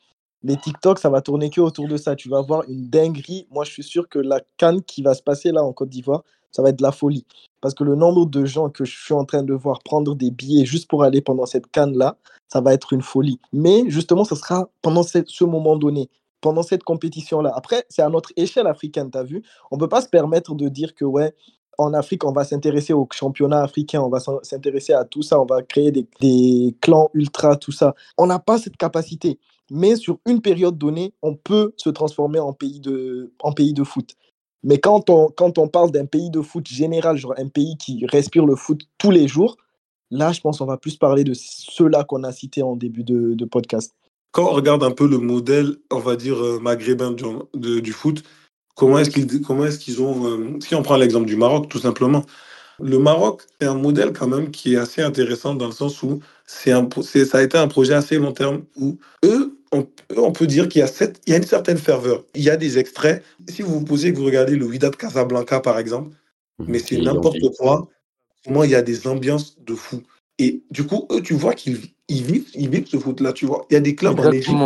Les 0.43 0.57
TikTok, 0.57 0.99
ça 0.99 1.09
va 1.09 1.21
tourner 1.21 1.49
que 1.49 1.61
autour 1.61 1.87
de 1.87 1.97
ça. 1.97 2.15
Tu 2.15 2.29
vas 2.29 2.41
voir 2.41 2.63
une 2.67 2.89
dinguerie. 2.89 3.47
Moi, 3.51 3.63
je 3.63 3.71
suis 3.71 3.83
sûr 3.83 4.09
que 4.09 4.19
la 4.19 4.41
canne 4.57 4.81
qui 4.81 5.01
va 5.01 5.13
se 5.13 5.21
passer 5.23 5.51
là 5.51 5.63
en 5.63 5.73
Côte 5.73 5.89
d'Ivoire, 5.89 6.23
ça 6.51 6.61
va 6.61 6.69
être 6.69 6.77
de 6.77 6.83
la 6.83 6.91
folie. 6.91 7.25
Parce 7.61 7.73
que 7.73 7.83
le 7.83 7.95
nombre 7.95 8.25
de 8.25 8.45
gens 8.45 8.69
que 8.69 8.85
je 8.85 8.95
suis 8.95 9.13
en 9.13 9.25
train 9.25 9.43
de 9.43 9.53
voir 9.53 9.79
prendre 9.83 10.15
des 10.15 10.31
billets 10.31 10.65
juste 10.65 10.89
pour 10.89 11.03
aller 11.03 11.21
pendant 11.21 11.45
cette 11.45 11.67
canne-là, 11.67 12.17
ça 12.51 12.61
va 12.61 12.73
être 12.73 12.93
une 12.93 13.01
folie. 13.01 13.39
Mais 13.53 13.83
justement, 13.87 14.25
ce 14.25 14.35
sera 14.35 14.69
pendant 14.81 15.03
ce 15.03 15.43
moment 15.43 15.77
donné, 15.77 16.09
pendant 16.41 16.61
cette 16.61 16.83
compétition-là. 16.83 17.51
Après, 17.55 17.85
c'est 17.89 18.01
à 18.01 18.09
notre 18.09 18.31
échelle 18.35 18.67
africaine, 18.67 19.09
tu 19.09 19.17
as 19.17 19.23
vu? 19.23 19.43
On 19.71 19.77
ne 19.77 19.79
peut 19.79 19.89
pas 19.89 20.01
se 20.01 20.09
permettre 20.09 20.53
de 20.55 20.67
dire 20.67 20.93
que, 20.93 21.05
ouais, 21.05 21.33
en 21.77 21.93
Afrique, 21.93 22.23
on 22.23 22.31
va 22.31 22.43
s'intéresser 22.43 22.93
au 22.93 23.07
championnat 23.11 23.61
africain, 23.63 24.01
on 24.01 24.09
va 24.09 24.19
s'intéresser 24.43 24.93
à 24.93 25.05
tout 25.05 25.21
ça, 25.21 25.39
on 25.39 25.45
va 25.45 25.63
créer 25.63 25.91
des, 25.91 26.75
clans 26.81 27.09
ultra, 27.13 27.55
tout 27.55 27.71
ça. 27.71 27.95
On 28.17 28.27
n'a 28.27 28.39
pas 28.39 28.57
cette 28.57 28.77
capacité. 28.77 29.39
Mais 29.71 29.95
sur 29.95 30.19
une 30.27 30.41
période 30.41 30.77
donnée, 30.77 31.13
on 31.21 31.35
peut 31.35 31.73
se 31.77 31.89
transformer 31.89 32.39
en 32.39 32.53
pays 32.53 32.79
de, 32.79 33.33
en 33.39 33.53
pays 33.53 33.73
de 33.73 33.83
foot. 33.83 34.15
Mais 34.63 34.77
quand 34.77 35.09
on, 35.09 35.29
quand 35.29 35.57
on 35.57 35.67
parle 35.67 35.91
d'un 35.91 36.05
pays 36.05 36.29
de 36.29 36.41
foot 36.41 36.67
général, 36.67 37.17
genre 37.17 37.33
un 37.37 37.47
pays 37.47 37.77
qui 37.77 38.05
respire 38.05 38.45
le 38.45 38.55
foot 38.55 38.81
tous 38.97 39.11
les 39.11 39.27
jours, 39.27 39.57
là, 40.11 40.31
je 40.31 40.41
pense 40.41 40.59
qu'on 40.59 40.65
va 40.65 40.77
plus 40.77 40.95
parler 40.95 41.23
de 41.23 41.33
ceux-là 41.33 42.03
qu'on 42.03 42.23
a 42.23 42.31
cités 42.31 42.63
en 42.63 42.75
début 42.75 43.03
de, 43.03 43.45
podcast. 43.45 43.93
Quand 44.31 44.49
on 44.49 44.53
regarde 44.53 44.83
un 44.83 44.91
peu 44.91 45.07
le 45.07 45.17
modèle, 45.17 45.75
on 45.91 45.99
va 45.99 46.15
dire, 46.15 46.43
euh, 46.43 46.59
maghrébin 46.59 47.11
du, 47.11 47.81
du 47.81 47.91
foot, 47.91 48.23
Comment 48.75 48.99
est-ce 48.99 49.11
qu'ils 49.11 49.25
est-ce 49.25 49.79
qu'ils 49.79 50.01
ont 50.01 50.25
euh, 50.27 50.57
si 50.59 50.73
on 50.75 50.81
prend 50.81 50.97
l'exemple 50.97 51.27
du 51.27 51.35
Maroc 51.35 51.69
tout 51.69 51.79
simplement 51.79 52.23
le 52.79 52.99
Maroc 52.99 53.43
est 53.59 53.65
un 53.65 53.75
modèle 53.75 54.13
quand 54.13 54.27
même 54.27 54.51
qui 54.51 54.73
est 54.73 54.77
assez 54.77 55.01
intéressant 55.01 55.55
dans 55.55 55.67
le 55.67 55.71
sens 55.73 56.01
où 56.03 56.19
c'est 56.45 56.71
un 56.71 56.87
ça 57.01 57.37
a 57.37 57.41
été 57.43 57.57
un 57.57 57.67
projet 57.67 57.93
assez 57.93 58.17
long 58.17 58.31
terme 58.31 58.63
où 58.75 58.97
eux 59.23 59.57
on, 59.71 59.87
on 60.17 60.31
peut 60.31 60.47
dire 60.47 60.69
qu'il 60.69 60.79
y 60.79 60.83
a 60.83 60.87
cette, 60.87 61.21
il 61.25 61.31
y 61.31 61.33
a 61.33 61.37
une 61.37 61.45
certaine 61.45 61.77
ferveur. 61.77 62.23
Il 62.35 62.43
y 62.43 62.49
a 62.49 62.57
des 62.57 62.77
extraits. 62.77 63.23
Si 63.49 63.63
vous 63.63 63.79
vous 63.79 63.85
posez 63.85 64.13
que 64.13 64.17
vous 64.17 64.25
regardez 64.25 64.55
le 64.55 64.65
Wydad 64.65 64.95
Casablanca 64.95 65.59
par 65.61 65.79
exemple 65.79 66.15
mmh, 66.59 66.65
mais 66.67 66.79
c'est 66.79 66.97
n'importe 66.97 67.39
quoi. 67.57 67.87
Comment 68.45 68.63
il 68.63 68.71
y 68.71 68.75
a 68.75 68.81
des 68.81 69.07
ambiances 69.07 69.59
de 69.59 69.73
fou. 69.73 70.03
Et 70.39 70.63
du 70.71 70.85
coup 70.85 71.07
eux 71.11 71.21
tu 71.21 71.33
vois 71.33 71.53
qu'ils 71.53 71.79
ils 72.07 72.23
vivent 72.23 72.49
ils 72.53 72.69
vivent 72.69 72.87
ce 72.87 72.97
foot 72.97 73.19
là 73.19 73.33
tu 73.33 73.45
vois. 73.45 73.65
Il 73.69 73.73
y 73.73 73.77
a 73.77 73.79
des 73.79 73.95
clubs 73.95 74.19
en 74.19 74.31
Égypte. 74.31 74.57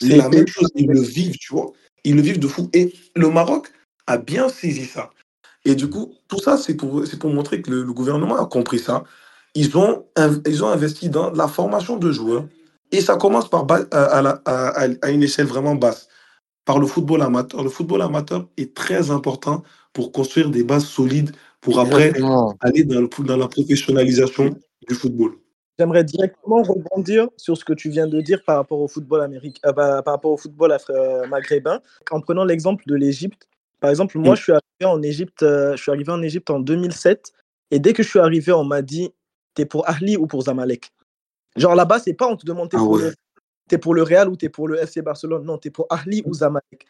C'est 0.00 0.16
la 0.16 0.28
même 0.28 0.48
chose 0.48 0.68
ils 0.74 0.88
le 0.88 1.00
vivent 1.00 1.38
tu 1.38 1.52
vois. 1.52 1.72
Ils 2.04 2.16
le 2.16 2.22
vivent 2.22 2.38
de 2.38 2.48
fou. 2.48 2.70
Et 2.72 2.92
le 3.14 3.30
Maroc 3.30 3.68
a 4.06 4.18
bien 4.18 4.48
saisi 4.48 4.84
ça. 4.84 5.10
Et 5.64 5.74
du 5.74 5.88
coup, 5.88 6.12
tout 6.28 6.38
ça, 6.38 6.56
c'est 6.56 6.74
pour, 6.74 7.02
pour 7.20 7.30
montrer 7.30 7.62
que 7.62 7.70
le, 7.70 7.92
gouvernement 7.92 8.36
a 8.36 8.46
compris 8.46 8.78
ça. 8.78 9.04
Ils 9.54 9.76
ont, 9.76 10.04
ils 10.46 10.64
ont 10.64 10.68
investi 10.68 11.08
dans 11.08 11.30
la 11.30 11.48
formation 11.48 11.96
de 11.96 12.10
joueurs. 12.12 12.44
Et 12.92 13.00
ça 13.00 13.16
commence 13.16 13.48
par 13.48 13.66
à, 13.70 14.18
à, 14.44 14.84
à, 15.02 15.10
une 15.10 15.22
échelle 15.22 15.46
vraiment 15.46 15.74
basse, 15.74 16.08
par 16.64 16.78
le 16.78 16.86
football 16.86 17.22
amateur. 17.22 17.62
Le 17.62 17.70
football 17.70 18.02
amateur 18.02 18.46
est 18.56 18.74
très 18.74 19.10
important 19.10 19.62
pour 19.92 20.12
construire 20.12 20.50
des 20.50 20.64
bases 20.64 20.84
solides 20.84 21.32
pour 21.60 21.80
après 21.80 22.12
aller 22.60 22.84
dans, 22.84 23.00
le, 23.00 23.24
dans 23.24 23.36
la 23.36 23.48
professionnalisation 23.48 24.54
du 24.86 24.94
football. 24.94 25.32
J'aimerais 25.78 26.04
directement 26.04 26.62
rebondir 26.62 27.28
sur 27.36 27.56
ce 27.56 27.64
que 27.64 27.72
tu 27.72 27.90
viens 27.90 28.06
de 28.06 28.20
dire 28.20 28.42
par 28.46 28.56
rapport 28.56 28.80
au 28.80 28.86
football 28.86 29.22
américain, 29.22 29.60
euh, 29.66 29.72
bah, 29.72 30.02
par 30.02 30.14
rapport 30.14 30.30
au 30.30 30.36
football 30.36 30.76
euh, 30.90 31.26
maghrébin, 31.26 31.80
en 32.12 32.20
prenant 32.20 32.44
l'exemple 32.44 32.84
de 32.86 32.94
l'Égypte. 32.94 33.48
Par 33.84 33.90
exemple, 33.90 34.16
moi, 34.16 34.32
mm. 34.32 34.36
je 34.36 34.42
suis 34.42 34.52
arrivé 34.52 34.84
en 34.86 35.02
Égypte, 35.02 35.42
euh, 35.42 35.76
je 35.76 35.82
suis 35.82 35.90
arrivé 35.90 36.10
en 36.10 36.22
Égypte 36.22 36.48
en 36.48 36.58
2007, 36.58 37.34
et 37.70 37.78
dès 37.78 37.92
que 37.92 38.02
je 38.02 38.08
suis 38.08 38.18
arrivé, 38.18 38.50
on 38.50 38.64
m'a 38.64 38.80
dit, 38.80 39.10
t'es 39.52 39.66
pour 39.66 39.86
Ahli 39.86 40.16
ou 40.16 40.26
pour 40.26 40.40
Zamalek? 40.40 40.90
Genre 41.54 41.74
là-bas, 41.74 41.98
c'est 41.98 42.14
pas 42.14 42.26
on 42.26 42.34
te 42.34 42.46
demande 42.46 42.70
t'es 42.70 42.78
ah 42.78 42.80
pour, 42.80 42.98
es 42.98 43.76
pour 43.76 43.92
le 43.92 44.02
Real 44.02 44.30
ou 44.30 44.36
t'es 44.36 44.48
pour 44.48 44.68
le 44.68 44.78
FC 44.78 45.02
Barcelone? 45.02 45.44
Non, 45.44 45.58
t'es 45.58 45.68
pour 45.68 45.86
Ahli 45.90 46.22
ou 46.24 46.32
Zamalek. 46.32 46.86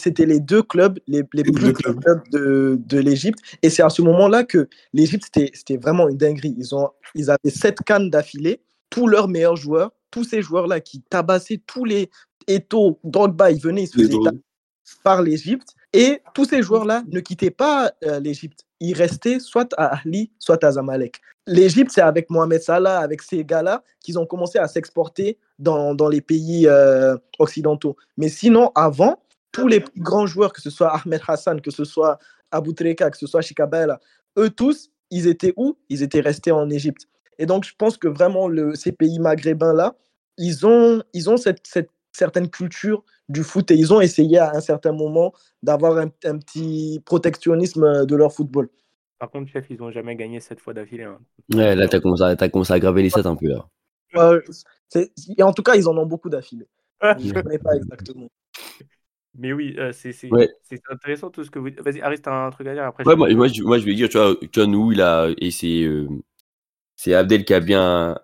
C'était 0.00 0.26
les 0.26 0.40
deux 0.40 0.64
clubs 0.64 0.98
les, 1.06 1.22
les, 1.34 1.44
plus 1.44 1.72
clubs 1.72 2.28
de, 2.32 2.80
de 2.84 2.98
l'Égypte. 2.98 3.38
Et 3.62 3.70
c'est 3.70 3.84
à 3.84 3.88
ce 3.88 4.02
moment-là 4.02 4.42
que 4.42 4.68
l'Égypte, 4.92 5.26
c'était 5.32 5.76
vraiment 5.76 6.08
une 6.08 6.16
dinguerie. 6.16 6.56
Ils, 6.58 6.74
ont, 6.74 6.90
ils 7.14 7.30
avaient 7.30 7.50
sept 7.50 7.80
cannes 7.82 8.10
d'affilée, 8.10 8.60
tous 8.90 9.06
leurs 9.06 9.28
meilleurs 9.28 9.54
joueurs, 9.54 9.92
tous 10.10 10.24
ces 10.24 10.42
joueurs-là 10.42 10.80
qui 10.80 11.00
tabassaient 11.02 11.62
tous 11.64 11.84
les 11.84 12.10
Eto, 12.48 12.98
Drogba, 13.04 13.52
ils 13.52 13.60
venaient, 13.60 13.84
ils 13.84 13.86
se 13.86 13.98
faisaient 13.98 14.18
par 15.04 15.22
l'Égypte. 15.22 15.76
Et 15.94 16.20
tous 16.34 16.46
ces 16.46 16.60
joueurs-là 16.60 17.04
ne 17.06 17.20
quittaient 17.20 17.52
pas 17.52 17.92
euh, 18.04 18.18
l'Égypte. 18.18 18.66
Ils 18.80 18.94
restaient 18.94 19.38
soit 19.38 19.72
à 19.78 20.00
Ali, 20.00 20.32
soit 20.40 20.62
à 20.64 20.72
Zamalek. 20.72 21.20
L'Égypte, 21.46 21.92
c'est 21.94 22.00
avec 22.00 22.30
Mohamed 22.30 22.60
Salah, 22.60 22.98
avec 22.98 23.22
ces 23.22 23.44
gars-là, 23.44 23.84
qu'ils 24.00 24.18
ont 24.18 24.26
commencé 24.26 24.58
à 24.58 24.66
s'exporter 24.66 25.38
dans, 25.60 25.94
dans, 25.94 26.08
les 26.08 26.20
pays 26.20 26.66
euh, 26.66 27.16
occidentaux. 27.38 27.96
Mais 28.16 28.28
sinon, 28.28 28.72
avant, 28.74 29.22
tous 29.52 29.68
les 29.68 29.84
grands 29.96 30.26
joueurs, 30.26 30.52
que 30.52 30.60
ce 30.60 30.68
soit 30.68 30.92
Ahmed 30.96 31.20
Hassan, 31.28 31.60
que 31.60 31.70
ce 31.70 31.84
soit 31.84 32.18
Abu 32.50 32.74
Treka, 32.74 33.08
que 33.10 33.16
ce 33.16 33.28
soit 33.28 33.40
Shikabela, 33.40 34.00
eux 34.36 34.50
tous, 34.50 34.90
ils 35.12 35.28
étaient 35.28 35.54
où? 35.56 35.78
Ils 35.88 36.02
étaient 36.02 36.20
restés 36.20 36.50
en 36.50 36.68
Égypte. 36.70 37.06
Et 37.38 37.46
donc, 37.46 37.64
je 37.64 37.72
pense 37.78 37.96
que 37.96 38.08
vraiment, 38.08 38.48
ces 38.74 38.90
pays 38.90 39.20
maghrébins-là, 39.20 39.94
ils 40.38 40.66
ont, 40.66 41.04
ils 41.12 41.30
ont 41.30 41.36
cette, 41.36 41.64
cette, 41.64 41.90
certaine 42.16 42.48
culture 42.48 43.04
du 43.28 43.42
foot 43.42 43.70
et 43.70 43.74
ils 43.74 43.92
ont 43.92 44.00
essayé 44.00 44.38
à 44.38 44.54
un 44.54 44.60
certain 44.60 44.92
moment 44.92 45.32
d'avoir 45.62 45.98
un, 45.98 46.10
un, 46.24 46.38
petit 46.38 47.02
protectionnisme 47.04 48.06
de 48.06 48.16
leur 48.16 48.32
football. 48.32 48.68
Par 49.18 49.30
contre, 49.30 49.50
chef, 49.50 49.66
ils 49.70 49.78
n'ont 49.78 49.90
jamais 49.90 50.16
gagné 50.16 50.40
cette 50.40 50.60
fois 50.60 50.74
d'affilée. 50.74 51.04
Hein. 51.04 51.18
Ouais, 51.52 51.74
là, 51.74 51.88
tu 51.88 51.96
as, 51.96 51.98
as, 51.98 52.48
commencé 52.48 52.72
à 52.72 52.80
graver 52.80 53.02
les 53.02 53.10
stats 53.10 53.28
un 53.28 53.36
peu. 53.36 53.46
Là. 53.46 53.66
Euh, 54.16 54.40
en 55.40 55.52
tout 55.52 55.62
cas, 55.62 55.74
ils 55.74 55.88
en 55.88 55.96
ont 55.96 56.06
beaucoup 56.06 56.28
d'affilée. 56.28 56.68
je 57.02 57.28
ne 57.28 57.32
connais 57.32 57.58
pas 57.58 57.74
exactement. 57.74 58.28
Mais 59.36 59.52
oui, 59.52 59.74
euh, 59.78 59.90
c'est 59.92 60.14
intéressant 60.88 61.30
tout 61.30 61.42
ce 61.42 61.50
que 61.50 61.58
vous 61.58 61.70
dites. 61.70 61.80
Vas-y, 61.80 62.00
Aris, 62.00 62.20
t'as 62.20 62.46
un 62.46 62.50
truc 62.50 62.68
à 62.68 62.74
dire 62.74 62.84
après. 62.84 63.04
Ouais, 63.04 63.16
moi, 63.16 63.32
moi, 63.34 63.48
je, 63.48 63.62
moi, 63.62 63.78
je 63.78 63.84
vais 63.84 63.94
dire, 63.94 64.08
tu 64.08 64.16
vois, 64.16 64.36
tu 64.52 64.60
vois 64.60 64.68
nous, 64.68 64.92
il 64.92 65.00
a, 65.00 65.28
et 65.38 65.50
c'est 65.50 65.82
euh, 65.82 66.06
c'est 66.94 67.14
Abdel 67.14 67.44
qui 67.44 67.52
a, 67.52 67.60
bien, 67.60 68.16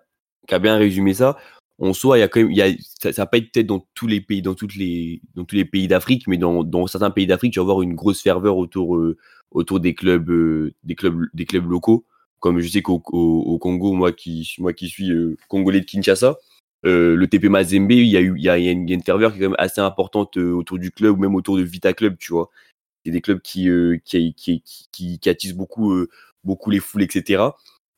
qui 0.47 0.55
a 0.55 0.59
bien 0.59 0.77
résumé 0.77 1.13
ça. 1.13 1.37
En 1.81 1.93
soi, 1.93 2.17
il 2.17 2.21
y 2.21 2.23
a 2.23 2.27
quand 2.27 2.39
même, 2.39 2.51
il 2.51 2.57
y 2.57 2.61
a, 2.61 2.71
ça, 3.01 3.11
ça 3.11 3.23
va 3.23 3.25
pas 3.25 3.37
être 3.37 3.51
peut-être 3.51 3.67
dans 3.67 3.85
tous 3.95 4.07
les 4.07 4.21
pays, 4.21 4.41
dans 4.41 4.53
toutes 4.53 4.75
les, 4.75 5.21
dans 5.35 5.45
tous 5.45 5.55
les 5.55 5.65
pays 5.65 5.87
d'Afrique, 5.87 6.27
mais 6.27 6.37
dans, 6.37 6.63
dans 6.63 6.87
certains 6.87 7.11
pays 7.11 7.27
d'Afrique, 7.27 7.53
tu 7.53 7.59
vas 7.59 7.63
avoir 7.63 7.81
une 7.81 7.95
grosse 7.95 8.21
ferveur 8.21 8.57
autour, 8.57 8.95
euh, 8.97 9.17
autour 9.51 9.79
des 9.79 9.95
clubs, 9.95 10.29
euh, 10.29 10.73
des 10.83 10.95
clubs, 10.95 11.25
des 11.33 11.45
clubs 11.45 11.69
locaux. 11.69 12.05
Comme 12.39 12.59
je 12.59 12.67
sais 12.67 12.81
qu'au 12.81 13.01
au, 13.11 13.57
Congo, 13.59 13.93
moi 13.93 14.11
qui, 14.11 14.55
moi 14.59 14.73
qui 14.73 14.87
suis 14.89 15.11
congolais 15.47 15.79
de 15.81 15.85
Kinshasa, 15.85 16.37
euh, 16.85 17.15
le 17.15 17.27
TP 17.27 17.45
Mazembe, 17.49 17.91
il 17.91 18.07
y 18.07 18.17
a 18.17 18.21
eu, 18.21 18.33
il 18.37 18.43
y 18.43 18.49
a, 18.49 18.57
une, 18.57 19.03
ferveur 19.03 19.31
qui 19.31 19.37
est 19.37 19.41
quand 19.41 19.49
même 19.49 19.59
assez 19.59 19.81
importante 19.81 20.37
euh, 20.37 20.51
autour 20.51 20.79
du 20.79 20.91
club 20.91 21.17
ou 21.17 21.21
même 21.21 21.35
autour 21.35 21.57
de 21.57 21.61
Vita 21.63 21.93
Club, 21.93 22.17
tu 22.17 22.33
vois. 22.33 22.49
C'est 23.05 23.11
des 23.11 23.21
clubs 23.21 23.41
qui, 23.41 23.69
euh, 23.69 23.97
qui, 24.03 24.33
qui, 24.33 24.61
qui, 24.61 25.19
qui, 25.19 25.29
attisent 25.29 25.55
beaucoup, 25.55 25.93
beaucoup 26.43 26.69
les 26.71 26.79
foules, 26.79 27.03
etc. 27.03 27.43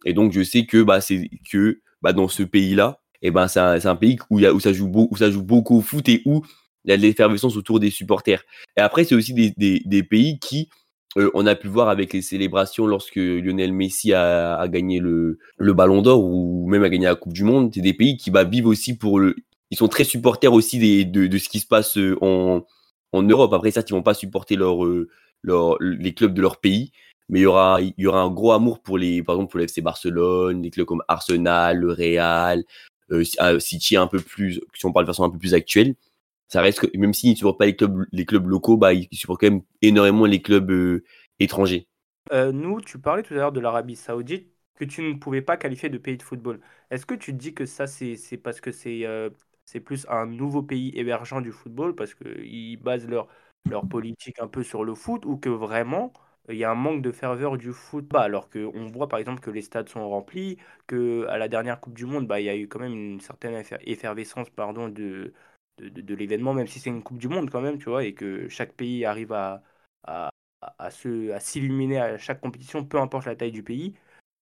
Et 0.05 0.13
donc, 0.13 0.33
je 0.33 0.43
sais 0.43 0.65
que, 0.65 0.83
bah, 0.83 1.01
c'est 1.01 1.29
que, 1.49 1.81
bah, 2.01 2.13
dans 2.13 2.27
ce 2.27 2.43
pays-là, 2.43 3.01
et 3.23 3.31
ben, 3.31 3.47
c'est 3.47 3.59
un, 3.59 3.95
pays 3.95 4.17
où, 4.29 4.39
y 4.39 4.45
a, 4.45 4.53
où, 4.53 4.59
ça 4.59 4.73
joue 4.73 4.91
où 4.93 5.15
ça 5.15 5.31
joue 5.31 5.41
beaucoup 5.41 5.77
au 5.77 5.81
foot 5.81 6.07
et 6.09 6.21
où 6.25 6.43
il 6.83 6.91
y 6.91 6.93
a 6.93 6.97
de 6.97 7.01
l'effervescence 7.01 7.55
autour 7.55 7.79
des 7.79 7.89
supporters. 7.89 8.43
Et 8.77 8.81
après, 8.81 9.05
c'est 9.05 9.15
aussi 9.15 9.33
des, 9.33 9.53
des, 9.85 10.03
pays 10.03 10.39
qui, 10.39 10.67
euh, 11.17 11.31
on 11.33 11.45
a 11.45 11.55
pu 11.55 11.69
voir 11.69 11.87
avec 11.87 12.11
les 12.11 12.21
célébrations 12.21 12.85
lorsque 12.85 13.15
Lionel 13.15 13.71
Messi 13.71 14.13
a, 14.13 14.67
gagné 14.67 14.99
le, 14.99 15.39
Ballon 15.57 16.01
d'Or 16.01 16.21
ou 16.21 16.67
même 16.67 16.83
a 16.83 16.89
gagné 16.89 17.05
la 17.05 17.15
Coupe 17.15 17.31
du 17.31 17.45
Monde. 17.45 17.71
C'est 17.73 17.79
des 17.81 17.93
pays 17.93 18.17
qui 18.17 18.29
bah, 18.29 18.43
vivent 18.43 18.67
aussi 18.67 18.97
pour 18.97 19.19
le. 19.19 19.35
Ils 19.71 19.77
sont 19.77 19.87
très 19.87 20.03
supporters 20.03 20.51
aussi 20.51 21.05
de, 21.05 21.37
ce 21.37 21.49
qui 21.49 21.59
se 21.61 21.67
passe 21.67 21.97
euh, 21.97 22.17
en, 22.21 23.23
Europe. 23.23 23.53
Après, 23.53 23.71
ça, 23.71 23.81
ils 23.87 23.93
vont 23.93 24.03
pas 24.03 24.13
supporter 24.13 24.57
euh, 24.57 25.07
les 25.79 26.13
clubs 26.13 26.33
de 26.33 26.41
leur 26.41 26.59
pays, 26.59 26.91
mais 27.29 27.39
il 27.39 27.43
y 27.43 27.45
aura, 27.45 27.79
y 27.81 28.05
aura 28.05 28.21
un 28.21 28.29
gros 28.29 28.51
amour 28.51 28.81
pour 28.81 28.97
les, 28.97 29.23
par 29.23 29.35
exemple, 29.35 29.51
pour 29.51 29.59
le 29.59 29.63
FC 29.63 29.81
Barcelone, 29.81 30.61
des 30.61 30.69
clubs 30.69 30.85
comme 30.85 31.03
Arsenal, 31.07 31.77
le 31.77 31.91
Real, 31.93 32.63
City 33.59 33.97
un 33.97 34.07
peu 34.07 34.19
plus, 34.19 34.61
si 34.73 34.85
on 34.85 34.93
parle 34.93 35.05
de 35.05 35.11
façon 35.11 35.23
un 35.23 35.29
peu 35.29 35.37
plus 35.37 35.53
actuelle 35.53 35.95
ça 36.53 36.61
reste 36.61 36.81
que, 36.81 36.97
même 36.97 37.15
s'ils 37.15 37.31
ne 37.31 37.35
supportent 37.35 37.57
pas 37.57 37.65
les 37.65 37.75
clubs, 37.75 38.05
les 38.11 38.25
clubs 38.25 38.45
locaux, 38.45 38.77
bah, 38.77 38.93
ils 38.93 39.07
supportent 39.11 39.41
quand 39.41 39.49
même 39.49 39.63
énormément 39.81 40.25
les 40.25 40.39
clubs 40.39 40.69
euh, 40.69 41.03
étrangers. 41.39 41.87
Euh, 42.31 42.51
nous, 42.51 42.79
tu 42.79 42.99
parlais 42.99 43.23
tout 43.23 43.33
à 43.33 43.37
l'heure 43.37 43.51
de 43.51 43.59
l'Arabie 43.59 43.95
Saoudite, 43.95 44.53
que 44.75 44.85
tu 44.85 45.01
ne 45.01 45.15
pouvais 45.15 45.41
pas 45.41 45.57
qualifier 45.57 45.89
de 45.89 45.97
pays 45.97 46.15
de 46.15 46.21
football. 46.21 46.61
Est-ce 46.91 47.07
que 47.07 47.15
tu 47.15 47.33
dis 47.33 47.55
que 47.55 47.65
ça, 47.65 47.87
c'est 47.87 48.37
parce 48.37 48.61
que 48.61 48.71
c'est 48.71 49.03
euh, 49.05 49.31
plus 49.83 50.05
un 50.09 50.27
nouveau 50.27 50.61
pays 50.61 50.91
émergent 50.95 51.41
du 51.41 51.51
football, 51.51 51.95
parce 51.95 52.13
qu'ils 52.13 52.77
basent 52.77 53.07
leur, 53.07 53.27
leur 53.67 53.87
politique 53.87 54.39
un 54.39 54.47
peu 54.47 54.61
sur 54.61 54.83
le 54.83 54.93
foot, 54.93 55.25
ou 55.25 55.37
que 55.37 55.49
vraiment, 55.49 56.13
il 56.49 56.57
y 56.57 56.63
a 56.63 56.71
un 56.71 56.75
manque 56.75 57.01
de 57.01 57.11
ferveur 57.11 57.57
du 57.57 57.71
foot 57.73 58.05
bah, 58.07 58.21
alors 58.21 58.49
qu'on 58.49 58.89
voit 58.89 59.07
par 59.07 59.19
exemple 59.19 59.41
que 59.41 59.49
les 59.49 59.61
stades 59.61 59.89
sont 59.89 60.07
remplis, 60.09 60.57
que 60.87 61.25
à 61.27 61.37
la 61.37 61.47
dernière 61.47 61.79
Coupe 61.79 61.93
du 61.93 62.05
Monde, 62.05 62.27
bah, 62.27 62.39
il 62.41 62.45
y 62.45 62.49
a 62.49 62.57
eu 62.57 62.67
quand 62.67 62.79
même 62.79 62.93
une 62.93 63.21
certaine 63.21 63.63
effervescence 63.81 64.49
pardon, 64.49 64.89
de, 64.89 65.33
de, 65.79 66.15
l'événement, 66.15 66.53
même 66.53 66.67
si 66.67 66.79
c'est 66.79 66.89
une 66.89 67.03
Coupe 67.03 67.17
du 67.17 67.27
Monde 67.29 67.49
quand 67.49 67.61
même, 67.61 67.77
tu 67.79 67.89
vois, 67.89 68.03
et 68.05 68.13
que 68.13 68.47
chaque 68.49 68.73
pays 68.73 69.05
arrive 69.05 69.31
à, 69.33 69.63
à, 70.03 70.29
à, 70.61 70.87
à 70.87 71.39
s'illuminer 71.39 71.99
à 71.99 72.17
chaque 72.17 72.41
compétition, 72.41 72.85
peu 72.85 72.99
importe 72.99 73.25
la 73.25 73.35
taille 73.35 73.51
du 73.51 73.63
pays. 73.63 73.95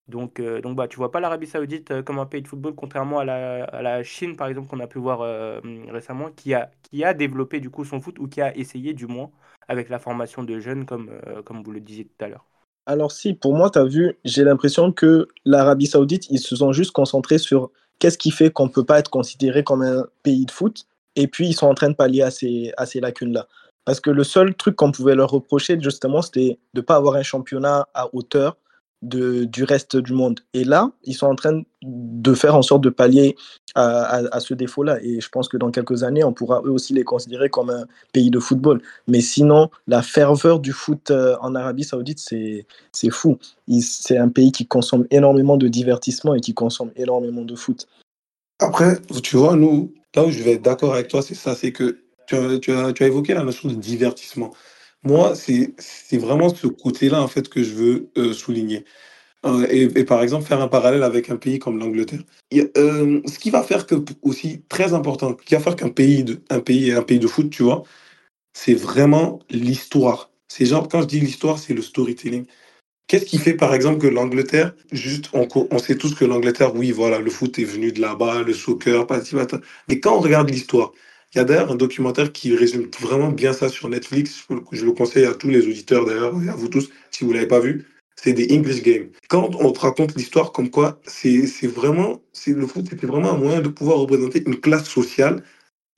Donc, 0.08 0.40
euh, 0.40 0.62
donc 0.62 0.76
bah, 0.76 0.88
tu 0.88 0.98
vois 0.98 1.12
pas 1.12 1.20
l'Arabie 1.20 1.48
Saoudite 1.48 1.92
euh, 1.92 2.04
comme 2.04 2.20
un 2.20 2.26
pays 2.26 2.42
de 2.42 2.48
football, 2.48 2.76
contrairement 2.76 3.20
à 3.20 3.26
la, 3.26 3.64
à 3.66 3.82
la 3.82 4.04
Chine, 4.04 4.36
par 4.36 4.48
exemple, 4.50 4.68
qu'on 4.68 4.80
a 4.80 4.88
pu 4.88 5.00
voir 5.00 5.22
euh, 5.22 5.62
récemment, 5.90 6.32
qui 6.32 6.54
a, 6.54 6.72
qui 6.84 7.04
a 7.04 7.14
développé 7.14 7.60
du 7.60 7.70
coup 7.70 7.86
son 7.86 8.02
foot, 8.02 8.20
ou 8.20 8.28
qui 8.28 8.42
a 8.42 8.56
essayé 8.58 8.94
du 8.94 9.08
moins, 9.08 9.32
avec 9.68 9.90
la 9.90 10.00
formation 10.00 10.44
de 10.44 10.60
jeunes, 10.60 10.86
comme, 10.86 11.10
euh, 11.28 11.42
comme 11.42 11.64
vous 11.64 11.72
le 11.72 11.80
disiez 11.80 12.06
tout 12.06 12.26
à 12.26 12.28
l'heure. 12.28 12.46
Alors 12.86 13.12
si, 13.12 13.34
pour 13.34 13.56
moi, 13.56 13.70
tu 13.70 13.80
as 13.80 13.86
vu, 13.86 14.18
j'ai 14.26 14.44
l'impression 14.44 14.92
que 14.92 15.28
l'Arabie 15.46 15.88
Saoudite, 15.88 16.30
ils 16.30 16.40
se 16.40 16.56
sont 16.56 16.72
juste 16.74 16.92
concentrés 16.92 17.38
sur 17.38 17.72
qu'est-ce 18.00 18.18
qui 18.18 18.32
fait 18.32 18.52
qu'on 18.52 18.66
ne 18.66 18.72
peut 18.72 18.84
pas 18.84 19.00
être 19.00 19.10
considéré 19.10 19.64
comme 19.64 19.84
un 19.84 20.08
pays 20.24 20.46
de 20.46 20.52
foot, 20.52 20.86
et 21.16 21.28
puis 21.28 21.48
ils 21.48 21.54
sont 21.54 21.68
en 21.68 21.74
train 21.74 21.90
de 21.90 21.96
pallier 21.96 22.24
à 22.24 22.32
ces, 22.32 22.74
à 22.78 22.86
ces 22.86 23.00
lacunes-là. 23.00 23.48
Parce 23.86 24.00
que 24.00 24.10
le 24.10 24.24
seul 24.24 24.56
truc 24.56 24.76
qu'on 24.76 24.92
pouvait 24.92 25.16
leur 25.16 25.30
reprocher, 25.30 25.80
justement, 25.80 26.22
c'était 26.22 26.60
de 26.74 26.82
ne 26.82 26.86
pas 26.86 26.96
avoir 26.96 27.16
un 27.16 27.24
championnat 27.24 27.88
à 27.94 28.14
hauteur 28.14 28.58
du 29.02 29.64
reste 29.64 29.98
du 29.98 30.14
monde. 30.14 30.42
Et 30.54 30.64
là, 30.64 30.92
ils 31.04 31.16
sont 31.16 31.28
en 31.28 31.36
train 31.36 31.64
de 31.82 32.34
faire 32.34 32.56
en 32.56 32.62
sorte 32.62 32.84
de 32.84 32.90
pallier 32.90 33.36
à, 33.74 34.22
à, 34.32 34.40
ce 34.40 34.54
défaut-là. 34.54 35.00
Et 35.02 35.20
je 35.20 35.30
pense 35.30 35.50
que 35.50 35.58
dans 35.58 35.72
quelques 35.72 36.04
années, 36.04 36.24
on 36.24 36.34
pourra 36.34 36.62
eux 36.66 36.70
aussi 36.70 36.94
les 36.94 37.04
considérer 37.04 37.50
comme 37.50 37.72
un 37.72 37.86
pays 38.14 38.30
de 38.30 38.40
football. 38.40 38.82
Mais 39.08 39.22
sinon, 39.22 39.70
la 39.88 40.04
ferveur 40.04 40.60
du 40.60 40.72
foot 40.72 41.10
euh, 41.10 41.36
en 41.42 41.56
Arabie 41.56 41.84
Saoudite, 41.84 42.20
c'est 42.20 43.10
fou. 43.10 43.40
C'est 43.82 44.18
un 44.18 44.30
pays 44.30 44.52
qui 44.52 44.68
consomme 44.68 45.08
énormément 45.10 45.58
de 45.58 45.68
divertissement 45.68 46.36
et 46.36 46.40
qui 46.40 46.54
consomme 46.54 46.92
énormément 46.96 47.44
de 47.44 47.56
foot. 47.56 47.88
Après, 48.60 49.00
tu 49.24 49.38
vois, 49.38 49.56
nous, 49.56 49.92
là 50.16 50.26
où 50.26 50.30
je 50.30 50.44
vais 50.44 50.54
être 50.54 50.62
d'accord 50.62 50.94
avec 50.94 51.08
toi, 51.08 51.24
c'est 51.24 51.36
ça, 51.36 51.56
c'est 51.56 51.72
que 51.72 51.98
tu 52.28 52.36
tu 52.60 52.72
as, 52.72 52.94
tu 52.94 53.04
as 53.04 53.08
évoqué 53.08 53.34
la 53.34 53.44
notion 53.44 53.68
de 53.68 53.74
divertissement. 53.74 54.52
Moi, 55.04 55.34
c'est 55.36 56.18
vraiment 56.18 56.50
ce 56.54 56.68
côté-là, 56.68 57.22
en 57.22 57.28
fait, 57.28 57.50
que 57.50 57.64
je 57.64 57.74
veux 57.74 58.12
euh, 58.18 58.34
souligner. 58.34 58.86
Euh, 59.46 59.66
et, 59.70 60.06
par 60.06 60.22
exemple, 60.22 60.46
faire 60.46 60.62
un 60.62 60.68
parallèle 60.68 61.04
avec 61.04 61.30
un 61.32 61.38
pays 61.38 61.60
comme 61.60 61.80
l'Angleterre. 61.80 62.22
Euh, 62.78 63.22
ce 63.26 63.40
qui 63.40 63.50
va 63.50 63.64
faire 63.64 63.88
que, 63.88 63.96
aussi, 64.22 64.64
très 64.70 64.94
important, 64.94 65.34
qui 65.34 65.56
va 65.56 65.62
faire 65.62 65.76
qu'un 65.76 65.90
pays, 65.90 66.26
un 66.50 66.60
pays 66.60 66.90
est 66.90 66.96
un 66.96 67.02
pays 67.04 67.20
de 67.20 67.28
foot, 67.28 67.50
tu 67.50 67.64
vois, 67.64 67.84
c'est 68.54 68.76
vraiment 68.76 69.40
l'histoire. 69.50 70.32
C'est 70.48 70.66
genre, 70.66 70.88
quand 70.88 71.02
je 71.02 71.08
dis 71.08 71.20
l'histoire, 71.20 71.60
c'est 71.60 71.74
le 71.74 71.82
storytelling. 71.82 72.46
Qu'est-ce 73.08 73.26
qui 73.26 73.40
fait, 73.40 73.56
par 73.56 73.74
exemple, 73.74 74.00
que 74.00 74.08
l'Angleterre, 74.08 74.74
juste, 74.92 75.30
on, 75.34 75.78
sait 75.80 75.98
tous 75.98 76.16
que 76.16 76.26
l'Angleterre, 76.26 76.76
oui, 76.76 76.92
voilà, 76.92 77.20
le 77.20 77.32
foot 77.32 77.60
est 77.60 77.66
venu 77.66 77.92
de 77.92 78.02
là-bas, 78.02 78.44
le 78.44 78.54
soccer, 78.54 79.08
pati, 79.08 79.36
pata. 79.36 79.60
Mais 79.90 80.00
quand 80.00 80.16
on 80.18 80.22
regarde 80.22 80.50
l'histoire, 80.50 80.92
il 81.34 81.38
y 81.38 81.42
a 81.42 81.44
d'ailleurs 81.44 81.72
un 81.72 81.76
documentaire 81.76 82.32
qui 82.32 82.56
résume 82.56 82.90
vraiment 83.00 83.30
bien 83.30 83.54
ça 83.54 83.70
sur 83.70 83.88
Netflix. 83.90 84.46
Je, 84.72 84.86
le 84.86 84.92
conseille 84.92 85.26
à 85.26 85.34
tous 85.34 85.50
les 85.50 85.66
auditeurs, 85.66 86.06
d'ailleurs, 86.06 86.34
et 86.44 86.50
à 86.50 86.56
vous 86.56 86.68
tous, 86.68 86.90
si 87.10 87.24
vous 87.24 87.32
l'avez 87.32 87.48
pas 87.48 87.60
vu. 87.60 87.88
C'est 88.18 88.34
des 88.34 88.54
English 88.56 88.84
Games. 88.84 89.08
Quand 89.30 89.56
on 89.60 89.72
te 89.72 89.80
raconte 89.80 90.16
l'histoire 90.16 90.52
comme 90.52 90.70
quoi, 90.70 91.00
c'est 91.06 91.46
vraiment, 91.68 92.22
le 92.46 92.68
c'était 92.68 93.08
vraiment 93.08 93.32
un 93.32 93.38
moyen 93.38 93.62
de 93.62 93.70
pouvoir 93.70 93.98
représenter 93.98 94.44
une 94.46 94.60
classe 94.60 94.88
sociale 94.88 95.42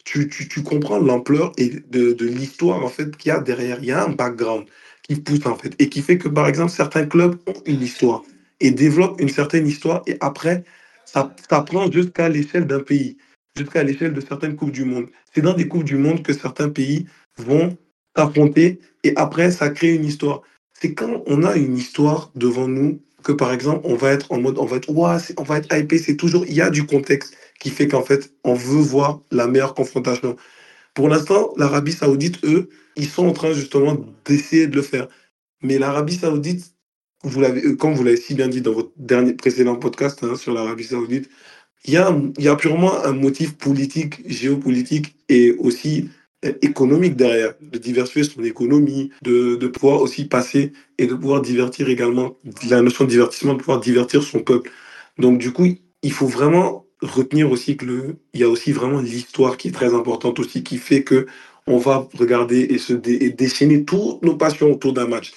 tu, 0.04 0.28
tu, 0.30 0.48
tu 0.48 0.64
comprends 0.64 1.00
l'ampleur 1.00 1.52
et 1.58 1.70
de, 1.70 2.14
de 2.14 2.26
l'histoire 2.26 2.84
en 2.84 2.90
fait 2.90 3.16
qu'il 3.18 3.30
y 3.30 3.32
a 3.32 3.40
derrière. 3.40 3.80
Il 3.80 3.86
y 3.86 3.92
a 3.92 4.04
un 4.04 4.10
background 4.10 4.66
qui 5.04 5.16
pousse 5.16 5.46
en 5.46 5.56
fait 5.56 5.74
et 5.80 5.90
qui 5.90 6.02
fait 6.02 6.18
que 6.18 6.28
par 6.28 6.48
exemple 6.48 6.72
certains 6.72 7.06
clubs 7.06 7.36
ont 7.48 7.62
une 7.66 7.82
histoire 7.82 8.24
et 8.60 8.72
développent 8.72 9.20
une 9.20 9.30
certaine 9.30 9.68
histoire 9.68 10.02
et 10.08 10.18
après 10.22 10.64
ça, 11.06 11.36
ça 11.50 11.62
prend 11.62 11.92
jusqu'à 11.92 12.30
l'échelle 12.30 12.66
d'un 12.66 12.80
pays, 12.80 13.18
jusqu'à 13.56 13.84
l'échelle 13.84 14.14
de 14.14 14.22
certaines 14.22 14.56
coupes 14.56 14.72
du 14.72 14.86
monde. 14.86 15.08
C'est 15.34 15.42
dans 15.42 15.54
des 15.54 15.68
coupes 15.68 15.84
du 15.84 15.98
monde 15.98 16.24
que 16.24 16.34
certains 16.34 16.70
pays 16.70 17.06
vont 17.38 17.78
s'affronter 18.16 18.80
et 19.04 19.14
après 19.16 19.52
ça 19.52 19.70
crée 19.70 19.94
une 19.94 20.06
histoire. 20.06 20.42
C'est 20.80 20.94
quand 20.94 21.24
on 21.28 21.44
a 21.44 21.56
une 21.56 21.78
histoire 21.78 22.32
devant 22.36 22.68
nous 22.68 23.02
que 23.24 23.32
par 23.32 23.54
exemple 23.54 23.82
on 23.86 23.96
va 23.96 24.12
être 24.12 24.32
en 24.32 24.42
mode 24.42 24.58
on 24.58 24.66
va 24.66 24.78
être 24.78 24.90
ouah, 24.90 25.20
on 25.38 25.44
va 25.44 25.58
être 25.60 25.76
hypé, 25.76 25.98
c'est 25.98 26.18
toujours 26.18 26.46
il 26.48 26.54
y 26.54 26.62
a 26.62 26.70
du 26.70 26.86
contexte 26.86 27.36
qui 27.60 27.70
fait 27.70 27.88
qu'en 27.88 28.04
fait, 28.04 28.34
on 28.44 28.54
veut 28.56 28.82
voir 28.82 29.22
la 29.32 29.48
meilleure 29.48 29.74
confrontation. 29.74 30.36
Pour 30.94 31.10
l'instant, 31.10 31.54
l'Arabie 31.58 31.94
Saoudite, 31.94 32.44
eux, 32.46 32.70
ils 32.96 33.08
sont 33.10 33.28
en 33.28 33.34
train 33.34 33.54
justement 33.54 33.98
d'essayer 34.26 34.68
de 34.68 34.76
le 34.76 34.82
faire. 34.82 35.08
Mais 35.62 35.80
l'Arabie 35.80 36.16
Saoudite, 36.18 36.76
euh, 37.26 37.76
comme 37.78 37.94
vous 37.96 38.04
l'avez 38.04 38.18
si 38.18 38.36
bien 38.36 38.50
dit 38.50 38.62
dans 38.62 38.74
votre 38.74 38.92
dernier 38.98 39.34
précédent 39.34 39.78
podcast 39.78 40.24
hein, 40.24 40.36
sur 40.36 40.54
l'Arabie 40.54 40.86
Saoudite, 40.86 41.30
il 41.86 41.94
y, 41.94 42.48
a, 42.48 42.56
purement 42.56 43.04
un 43.04 43.12
motif 43.12 43.58
politique, 43.58 44.22
géopolitique 44.26 45.16
et 45.28 45.52
aussi 45.52 46.10
euh, 46.46 46.54
économique 46.62 47.18
derrière, 47.18 47.54
de 47.62 47.78
diversifier 47.78 48.24
son 48.24 48.44
économie, 48.44 49.12
de, 49.22 49.68
pouvoir 49.68 50.02
aussi 50.02 50.26
passer 50.26 50.72
et 50.98 51.08
de 51.08 51.14
pouvoir 51.14 51.42
divertir 51.42 51.90
également, 51.90 52.38
la 52.70 52.82
notion 52.82 53.04
de 53.04 53.10
divertissement, 53.10 53.54
de 53.54 53.60
pouvoir 53.60 53.82
divertir 53.82 54.24
son 54.24 54.40
peuple. 54.40 54.72
Donc 55.18 55.40
du 55.40 55.52
coup, 55.52 55.68
il 56.04 56.12
faut 56.12 56.28
vraiment 56.28 56.86
retenir 57.02 57.52
aussi 57.52 57.76
que 57.76 58.16
il 58.34 58.40
y 58.40 58.44
a 58.44 58.50
aussi 58.50 58.72
vraiment 58.72 59.02
l'histoire 59.02 59.58
qui 59.58 59.68
est 59.68 59.72
très 59.72 59.94
importante 59.94 60.40
aussi, 60.40 60.64
qui 60.64 60.78
fait 60.78 61.04
que 61.04 61.28
on 61.68 61.78
va 61.78 62.08
regarder 62.18 62.62
et 62.62 62.78
se 62.78 62.94
déchaîner 62.94 63.84
toutes 63.84 64.22
nos 64.24 64.36
passions 64.36 64.72
autour 64.72 64.94
d'un 64.94 65.08
match. 65.08 65.34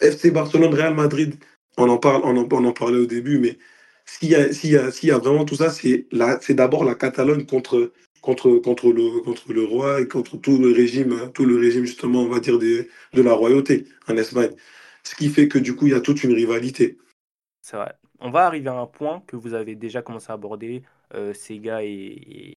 FC 0.00 0.30
Barcelone, 0.30 0.74
Real 0.74 0.94
Madrid, 0.94 1.34
on 1.76 1.88
en 1.88 1.98
parle, 1.98 2.22
on 2.24 2.36
en 2.36 2.72
parlait 2.72 2.98
au 2.98 3.06
début, 3.06 3.38
mais 3.38 3.58
s'il 4.04 4.30
y 4.30 4.36
a, 4.36 4.48
y 4.48 5.10
vraiment 5.10 5.44
tout 5.44 5.56
ça, 5.56 5.70
c'est 5.70 6.06
d'abord 6.54 6.84
la 6.84 6.94
Catalogne 6.94 7.46
contre, 7.46 7.92
contre, 8.20 8.56
contre 8.56 8.92
le, 8.92 9.20
contre 9.22 9.52
le 9.52 9.64
roi 9.64 10.00
et 10.00 10.08
contre 10.08 10.36
tout 10.36 10.58
le 10.58 10.72
régime, 10.72 11.30
tout 11.32 11.44
le 11.44 11.56
régime 11.56 11.84
justement, 11.84 12.22
on 12.22 12.28
va 12.28 12.40
dire 12.40 12.58
de 12.58 12.86
la 13.14 13.32
royauté 13.32 13.86
en 14.08 14.16
Espagne. 14.16 14.52
Ce 15.04 15.14
qui 15.14 15.28
fait 15.28 15.48
que 15.48 15.58
du 15.58 15.74
coup, 15.74 15.86
il 15.86 15.92
y 15.92 15.96
a 15.96 16.00
toute 16.00 16.22
une 16.22 16.32
rivalité. 16.32 16.98
C'est 17.60 17.76
vrai. 17.76 17.94
On 18.20 18.30
va 18.30 18.46
arriver 18.46 18.68
à 18.68 18.74
un 18.74 18.86
point 18.86 19.22
que 19.26 19.36
vous 19.36 19.54
avez 19.54 19.74
déjà 19.74 20.02
commencé 20.02 20.30
à 20.30 20.34
aborder, 20.34 20.84
euh, 21.14 21.34
Sega 21.34 21.82
et, 21.82 22.54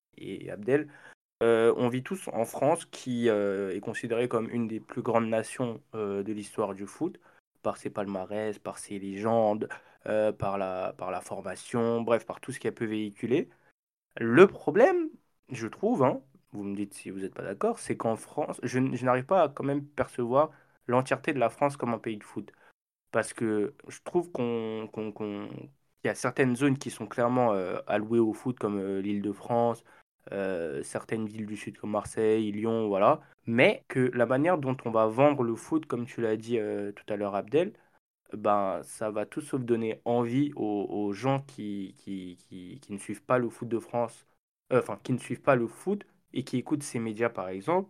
Abdel. 0.52 0.88
Euh, 1.44 1.74
on 1.76 1.90
vit 1.90 2.04
tous 2.04 2.30
en 2.32 2.46
France, 2.46 2.86
qui 2.86 3.30
euh, 3.30 3.76
est 3.76 3.80
considérée 3.80 4.28
comme 4.28 4.50
une 4.52 4.68
des 4.68 4.80
plus 4.80 5.02
grandes 5.02 5.28
nations 5.28 5.82
de 5.94 6.32
l'histoire 6.32 6.76
du 6.76 6.86
foot, 6.86 7.20
par 7.64 7.78
ses 7.78 7.90
palmarès, 7.90 8.60
par 8.60 8.78
ses 8.78 9.00
légendes, 9.00 9.68
euh, 10.08 10.32
par 10.32 10.58
la, 10.58 10.94
par 10.98 11.12
la 11.12 11.22
formation, 11.22 12.02
bref, 12.02 12.26
par 12.26 12.40
tout 12.40 12.52
ce 12.52 12.60
qu'elle 12.60 12.74
peut 12.74 12.86
véhiculer. 12.86 13.50
Le 14.18 14.48
problème, 14.48 15.10
je 15.52 15.68
trouve, 15.68 16.04
hein, 16.04 16.22
vous 16.54 16.64
me 16.64 16.76
dites 16.76 16.94
si 16.94 17.10
vous 17.10 17.20
n'êtes 17.20 17.34
pas 17.36 17.44
d'accord, 17.44 17.80
c'est 17.80 17.98
qu'en 17.98 18.16
France, 18.16 18.60
je, 18.64 18.80
je 18.94 19.06
n'arrive 19.06 19.26
pas 19.26 19.44
à 19.44 19.50
quand 19.50 19.64
même 19.64 19.86
percevoir 19.86 20.52
l'entièreté 20.88 21.34
de 21.34 21.40
la 21.40 21.50
France 21.50 21.78
comme 21.78 21.94
un 21.94 22.00
pays 22.00 22.18
de 22.18 22.24
foot. 22.24 22.52
Parce 23.12 23.34
que 23.34 23.74
je 23.88 24.00
trouve 24.04 24.32
qu'on, 24.32 24.90
qu'on- 24.92 25.50
y 26.04 26.10
a 26.10 26.16
certaines 26.16 26.56
zones 26.56 26.78
qui 26.78 26.92
sont 26.92 27.08
clairement 27.08 27.54
euh, 27.54 27.80
allouées 27.88 28.20
au 28.20 28.34
foot, 28.34 28.58
comme 28.60 28.78
euh, 28.80 29.02
l'Île-de-France, 29.02 29.84
euh, 30.32 30.84
certaines 30.84 31.26
villes 31.28 31.46
du 31.46 31.58
sud 31.58 31.78
comme 31.78 31.92
Marseille, 31.92 32.52
Lyon, 32.52 32.88
voilà. 32.88 33.22
Mais 33.48 33.84
que 33.88 34.12
la 34.14 34.26
manière 34.26 34.58
dont 34.58 34.78
on 34.86 34.92
va 34.92 35.08
vendre 35.08 35.44
le 35.44 35.56
foot, 35.56 35.86
comme 35.86 36.06
tu 36.06 36.22
l'as 36.22 36.38
dit 36.38 36.60
tout 36.96 37.14
à 37.14 37.16
l'heure, 37.16 37.36
Abdel, 37.36 37.74
ben, 38.36 38.82
ça 38.84 39.12
va 39.12 39.26
tout 39.26 39.42
sauf 39.42 39.62
donner 39.62 40.02
envie 40.06 40.52
aux, 40.56 41.12
gens 41.14 41.42
qui, 41.42 41.96
qui, 41.98 42.38
qui, 42.48 42.80
qui 42.82 42.94
ne 42.94 42.98
suivent 42.98 43.24
pas 43.24 43.38
le 43.38 43.50
foot 43.50 43.68
de 43.68 43.80
France, 43.80 44.28
euh, 44.74 44.80
enfin, 44.80 45.00
qui 45.04 45.14
ne 45.14 45.18
suivent 45.18 45.42
pas 45.42 45.56
le 45.56 45.68
foot 45.68 46.06
et 46.34 46.44
qui 46.44 46.58
écoutent 46.58 46.84
ces 46.84 47.00
médias, 47.00 47.30
par 47.30 47.50
exemple, 47.50 47.90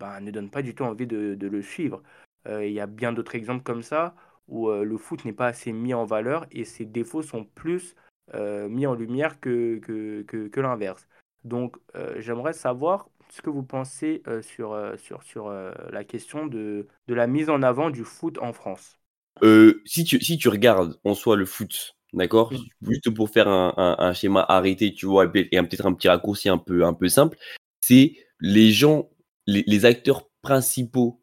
ben, 0.00 0.20
ne 0.20 0.30
donne 0.30 0.50
pas 0.50 0.62
du 0.62 0.74
tout 0.74 0.84
envie 0.84 1.06
de, 1.06 1.34
de 1.34 1.46
le 1.48 1.62
suivre. 1.62 2.02
Euh, 2.48 2.66
Il 2.66 2.72
y 2.72 2.80
a 2.80 2.86
bien 2.86 3.12
d'autres 3.12 3.34
exemples 3.36 3.62
comme 3.64 3.82
ça 3.82 4.14
où 4.48 4.68
euh, 4.68 4.84
le 4.84 4.98
foot 4.98 5.24
n'est 5.24 5.32
pas 5.32 5.48
assez 5.48 5.72
mis 5.72 5.94
en 5.94 6.04
valeur 6.04 6.46
et 6.50 6.64
ses 6.64 6.84
défauts 6.84 7.22
sont 7.22 7.44
plus 7.44 7.94
mis 8.32 8.86
en 8.86 8.94
lumière 8.94 9.38
que, 9.38 9.78
que, 9.80 10.22
que, 10.22 10.48
que 10.48 10.60
l'inverse. 10.60 11.06
Donc, 11.44 11.76
j'aimerais 12.16 12.54
savoir 12.54 13.10
ce 13.28 13.42
que 13.42 13.50
vous 13.50 13.62
pensez 13.62 14.22
sur, 14.40 14.74
sur, 14.96 15.22
sur 15.22 15.50
la 15.50 16.04
question 16.04 16.46
de, 16.46 16.88
de 17.06 17.14
la 17.14 17.26
mise 17.26 17.50
en 17.50 17.62
avant 17.62 17.90
du 17.90 18.02
foot 18.02 18.38
en 18.38 18.54
France. 18.54 18.98
Euh, 19.42 19.82
si, 19.84 20.04
tu, 20.04 20.22
si 20.22 20.38
tu 20.38 20.48
regardes 20.48 20.98
en 21.04 21.14
soi 21.14 21.36
le 21.36 21.44
foot, 21.46 21.96
d'accord 22.12 22.52
Mm. 22.52 22.90
Juste 22.90 23.10
pour 23.10 23.30
faire 23.30 23.48
un, 23.48 23.74
un, 23.76 23.96
un 23.98 24.12
schéma 24.14 24.44
arrêté, 24.48 24.92
tu 24.94 25.06
vois, 25.06 25.26
et 25.34 25.48
et 25.52 25.58
un- 25.58 25.64
peut-être 25.64 25.86
un 25.86 25.92
petit 25.94 26.08
raccourci 26.08 26.48
un 26.48 26.58
peu, 26.58 26.84
un 26.84 26.94
peu 26.94 27.08
simple, 27.08 27.36
c'est 27.80 28.14
les 28.40 28.72
gens, 28.72 29.10
les, 29.46 29.64
les 29.66 29.84
acteurs 29.84 30.28
principaux 30.42 31.20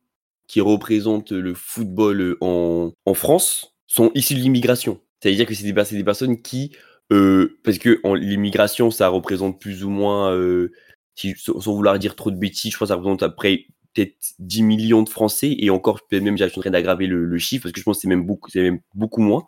qui 0.47 0.59
représentent 0.61 1.31
le 1.31 1.53
football 1.53 2.21
euh, 2.21 2.37
en, 2.41 2.91
en 3.05 3.13
France 3.13 3.75
sont 3.87 4.11
issus 4.15 4.35
de 4.35 4.39
l'immigration. 4.39 4.99
C'est-à-dire 5.21 5.45
que 5.45 5.53
c'est 5.53 5.71
des, 5.71 5.83
c'est 5.85 5.95
des 5.95 6.03
personnes 6.03 6.41
qui, 6.41 6.75
euh, 7.13 7.59
parce 7.63 7.77
que 7.77 8.01
l'immigration, 8.15 8.91
ça 8.91 9.07
représente 9.09 9.59
plus 9.61 9.83
ou 9.83 9.89
moins, 9.89 10.31
euh, 10.33 10.71
si, 11.15 11.33
sans, 11.37 11.59
sans 11.61 11.73
vouloir 11.75 11.99
dire 11.99 12.15
trop 12.15 12.31
de 12.31 12.37
bêtises, 12.37 12.71
je 12.71 12.75
crois 12.77 12.85
que 12.85 12.89
ça 12.89 12.95
représente 12.95 13.23
après 13.23 13.65
peut-être 13.93 14.15
10 14.39 14.63
millions 14.63 15.03
de 15.03 15.09
Français 15.09 15.55
et 15.59 15.69
encore 15.69 16.01
peut-être 16.07 16.23
même 16.23 16.37
j'ai 16.37 16.45
en 16.45 16.49
train 16.49 16.69
d'aggraver 16.69 17.07
le, 17.07 17.25
le 17.25 17.37
chiffre 17.37 17.63
parce 17.63 17.73
que 17.73 17.79
je 17.79 17.83
pense 17.85 17.97
que 17.97 18.01
c'est 18.01 18.07
même 18.07 18.25
beaucoup 18.25 18.49
c'est 18.49 18.61
même 18.61 18.79
beaucoup 18.95 19.21
moins 19.21 19.47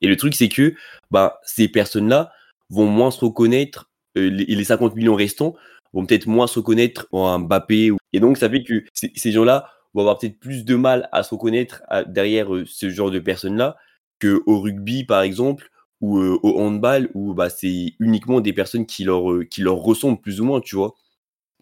et 0.00 0.08
le 0.08 0.16
truc 0.16 0.34
c'est 0.34 0.48
que 0.48 0.74
bah 1.10 1.40
ces 1.44 1.68
personnes 1.68 2.08
là 2.08 2.32
vont 2.70 2.86
moins 2.86 3.10
se 3.10 3.24
reconnaître 3.24 3.90
euh, 4.16 4.28
les, 4.28 4.44
les 4.44 4.64
50 4.64 4.94
millions 4.96 5.14
restants 5.14 5.54
vont 5.92 6.04
peut-être 6.04 6.26
moins 6.26 6.46
se 6.46 6.58
reconnaître 6.58 7.06
en 7.12 7.38
Mbappé 7.38 7.92
et 8.12 8.20
donc 8.20 8.38
ça 8.38 8.50
fait 8.50 8.62
que 8.62 8.84
ces, 8.92 9.12
ces 9.14 9.32
gens 9.32 9.44
là 9.44 9.70
vont 9.94 10.00
avoir 10.00 10.18
peut-être 10.18 10.38
plus 10.38 10.64
de 10.64 10.74
mal 10.74 11.08
à 11.12 11.22
se 11.22 11.34
reconnaître 11.34 11.82
derrière 12.08 12.54
euh, 12.54 12.64
ce 12.66 12.90
genre 12.90 13.10
de 13.10 13.18
personnes 13.18 13.56
là 13.56 13.76
que 14.18 14.42
au 14.46 14.60
rugby, 14.60 15.04
par 15.04 15.22
exemple, 15.22 15.70
ou 16.00 16.18
au 16.18 16.60
handball, 16.60 17.08
où 17.14 17.34
bah, 17.34 17.48
c'est 17.50 17.94
uniquement 18.00 18.40
des 18.40 18.52
personnes 18.52 18.86
qui 18.86 19.04
leur, 19.04 19.24
qui 19.50 19.62
leur 19.62 19.76
ressemblent 19.76 20.20
plus 20.20 20.40
ou 20.40 20.44
moins, 20.44 20.60
tu 20.60 20.76
vois. 20.76 20.94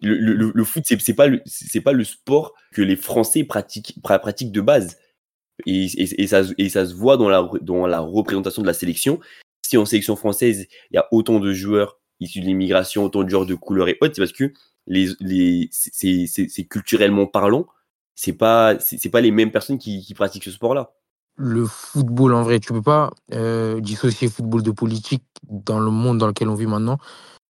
Le, 0.01 0.51
le, 0.53 0.63
foot, 0.63 0.83
c'est 0.85 1.13
pas, 1.13 1.27
le, 1.27 1.41
pas 1.83 1.93
le 1.93 2.03
sport 2.03 2.53
que 2.73 2.81
les 2.81 2.95
Français 2.95 3.43
pratiquent, 3.43 4.51
de 4.51 4.61
base. 4.61 4.97
Et, 5.65 6.27
ça, 6.27 6.43
se 6.43 6.93
voit 6.93 7.17
dans 7.17 7.29
la, 7.29 7.99
représentation 7.99 8.61
de 8.61 8.67
la 8.67 8.73
sélection. 8.73 9.19
Si 9.65 9.77
en 9.77 9.85
sélection 9.85 10.15
française, 10.15 10.67
il 10.91 10.95
y 10.95 10.97
a 10.97 11.07
autant 11.11 11.39
de 11.39 11.53
joueurs 11.53 11.99
issus 12.19 12.39
de 12.41 12.45
l'immigration, 12.45 13.05
autant 13.05 13.23
de 13.23 13.29
joueurs 13.29 13.45
de 13.45 13.55
couleur 13.55 13.87
et 13.87 13.97
autres, 14.01 14.15
c'est 14.15 14.21
parce 14.21 14.31
que 14.31 14.53
c'est 15.71 16.65
culturellement 16.65 17.25
parlant, 17.25 17.65
c'est 18.13 18.33
pas, 18.33 18.77
c'est 18.79 19.09
pas 19.09 19.21
les 19.21 19.31
mêmes 19.31 19.51
personnes 19.51 19.79
qui, 19.79 20.01
qui 20.01 20.13
pratiquent 20.13 20.43
ce 20.43 20.51
sport-là. 20.51 20.93
Le 21.37 21.65
football, 21.65 22.33
en 22.33 22.43
vrai, 22.43 22.59
tu 22.59 22.71
peux 22.71 22.81
pas 22.81 23.11
euh, 23.33 23.81
dissocier 23.81 24.29
football 24.29 24.63
de 24.63 24.71
politique 24.71 25.23
dans 25.43 25.79
le 25.79 25.91
monde 25.91 26.17
dans 26.17 26.27
lequel 26.27 26.47
on 26.47 26.55
vit 26.55 26.65
maintenant, 26.65 26.97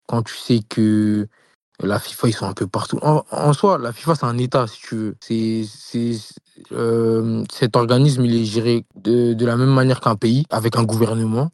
quand 0.06 0.22
tu 0.22 0.34
sais 0.34 0.60
que 0.66 1.28
la 1.82 1.98
FIFA, 1.98 2.28
ils 2.28 2.32
sont 2.32 2.46
un 2.46 2.52
peu 2.52 2.66
partout. 2.66 2.98
En, 3.02 3.52
soi, 3.52 3.78
la 3.78 3.92
FIFA, 3.92 4.14
c'est 4.14 4.24
un 4.24 4.38
État, 4.38 4.66
si 4.66 4.80
tu 4.80 4.96
veux. 4.96 5.16
Euh, 6.72 7.44
cet 7.52 7.76
organisme, 7.76 8.24
il 8.24 8.34
est 8.36 8.44
géré 8.44 8.86
de, 8.94 9.44
la 9.44 9.56
même 9.56 9.72
manière 9.72 10.00
qu'un 10.00 10.14
pays, 10.14 10.44
avec 10.50 10.76
un 10.76 10.84
gouvernement 10.84 11.50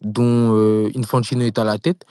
dont 0.00 0.54
euh, 0.56 0.90
Infantino 0.96 1.44
est 1.44 1.58
à 1.58 1.64
la 1.64 1.78
tête. 1.78 2.04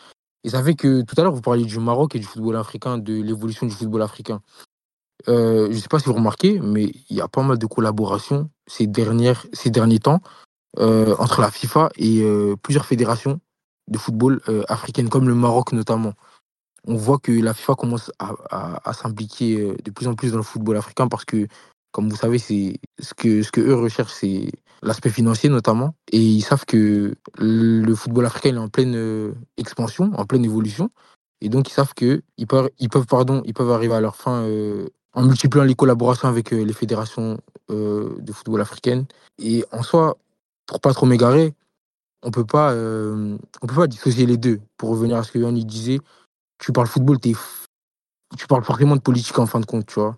Et 0.45 0.49
ça 0.49 0.63
fait 0.63 0.73
que 0.73 1.01
tout 1.01 1.15
à 1.17 1.23
l'heure, 1.23 1.34
vous 1.34 1.41
parliez 1.41 1.65
du 1.65 1.79
Maroc 1.79 2.15
et 2.15 2.19
du 2.19 2.25
football 2.25 2.56
africain, 2.56 2.97
de 2.97 3.21
l'évolution 3.21 3.65
du 3.65 3.73
football 3.73 4.01
africain. 4.01 4.41
Euh, 5.27 5.67
je 5.69 5.75
ne 5.75 5.79
sais 5.79 5.88
pas 5.89 5.99
si 5.99 6.06
vous 6.06 6.13
remarquez, 6.13 6.60
mais 6.60 6.91
il 7.10 7.15
y 7.15 7.21
a 7.21 7.27
pas 7.27 7.43
mal 7.43 7.58
de 7.58 7.65
collaborations 7.65 8.49
ces, 8.67 8.88
dernières, 8.88 9.45
ces 9.53 9.69
derniers 9.69 9.99
temps 9.99 10.21
entre 10.75 11.39
la 11.39 11.51
FIFA 11.51 11.89
et 11.97 12.25
plusieurs 12.63 12.88
fédérations 12.88 13.39
de 13.91 13.97
football 13.99 14.41
africaines, 14.67 15.08
comme 15.08 15.27
le 15.27 15.36
Maroc 15.36 15.71
notamment. 15.71 16.13
On 16.88 16.96
voit 16.96 17.19
que 17.19 17.32
la 17.32 17.54
FIFA 17.54 17.76
commence 17.76 18.12
à, 18.19 18.93
s'impliquer 18.93 19.74
de 19.84 19.91
plus 19.91 20.08
en 20.08 20.15
plus 20.15 20.32
dans 20.32 20.38
le 20.38 20.43
football 20.43 20.78
africain 20.78 21.08
parce 21.08 21.26
que, 21.26 21.48
comme 21.91 22.10
vous 22.10 22.15
savez, 22.15 22.39
ce 22.39 23.13
que, 23.15 23.41
ce 23.41 23.52
que 23.52 23.62
eux 23.62 23.76
recherchent, 23.76 24.13
c'est 24.13 24.52
l'aspect 24.82 25.10
financier 25.10 25.50
notamment. 25.50 25.96
Et 26.12 26.19
ils 26.19 26.41
savent 26.41 26.65
que 26.65 27.15
le 27.38 27.96
football 27.96 28.26
africain 28.26 28.56
est 28.56 28.60
en 28.60 28.67
pleine 28.67 29.34
expansion, 29.58 30.12
en 30.15 30.26
pleine 30.26 30.43
évolution. 30.43 30.89
Et 31.39 31.48
donc, 31.48 31.69
ils 31.69 31.74
savent 31.74 31.93
qu'ils 31.93 32.22
peuvent, 32.48 32.69
ils 32.80 32.89
peuvent, 32.89 33.06
peuvent 33.06 33.72
arriver 33.72 33.93
à 33.93 34.02
leur 34.02 34.17
fin 34.17 34.46
en 35.13 35.24
multipliant 35.24 35.63
les 35.63 35.76
collaborations 35.76 36.28
avec 36.28 36.54
euh, 36.54 36.63
les 36.63 36.74
fédérations 36.74 37.38
euh, 37.69 38.15
de 38.19 38.32
football 38.32 38.62
africaines. 38.62 39.06
Et 39.39 39.63
en 39.72 39.84
soi, 39.84 40.17
pour 40.65 40.80
pas 40.80 40.93
trop 40.93 41.06
m'égarer, 41.06 41.54
on 42.24 42.32
peut 42.32 42.46
pas, 42.46 42.72
euh, 42.72 43.38
peut 43.62 43.76
pas 43.76 43.88
dissocier 43.88 44.26
les 44.26 44.38
deux. 44.38 44.60
Pour 44.78 44.89
revenir 44.89 45.17
à 45.17 45.24
ce 45.24 45.32
que 45.32 45.39
Yann 45.39 45.56
disait, 45.56 46.00
tu 46.63 46.71
parles 46.71 46.88
football, 46.88 47.17
es 47.26 47.34
tu 48.38 48.47
parles 48.47 48.63
forcément 48.63 48.95
de 48.95 49.02
politique 49.02 49.38
en 49.38 49.45
fin 49.45 49.60
de 49.60 49.65
compte, 49.65 49.86
tu 49.86 49.99
vois. 49.99 50.17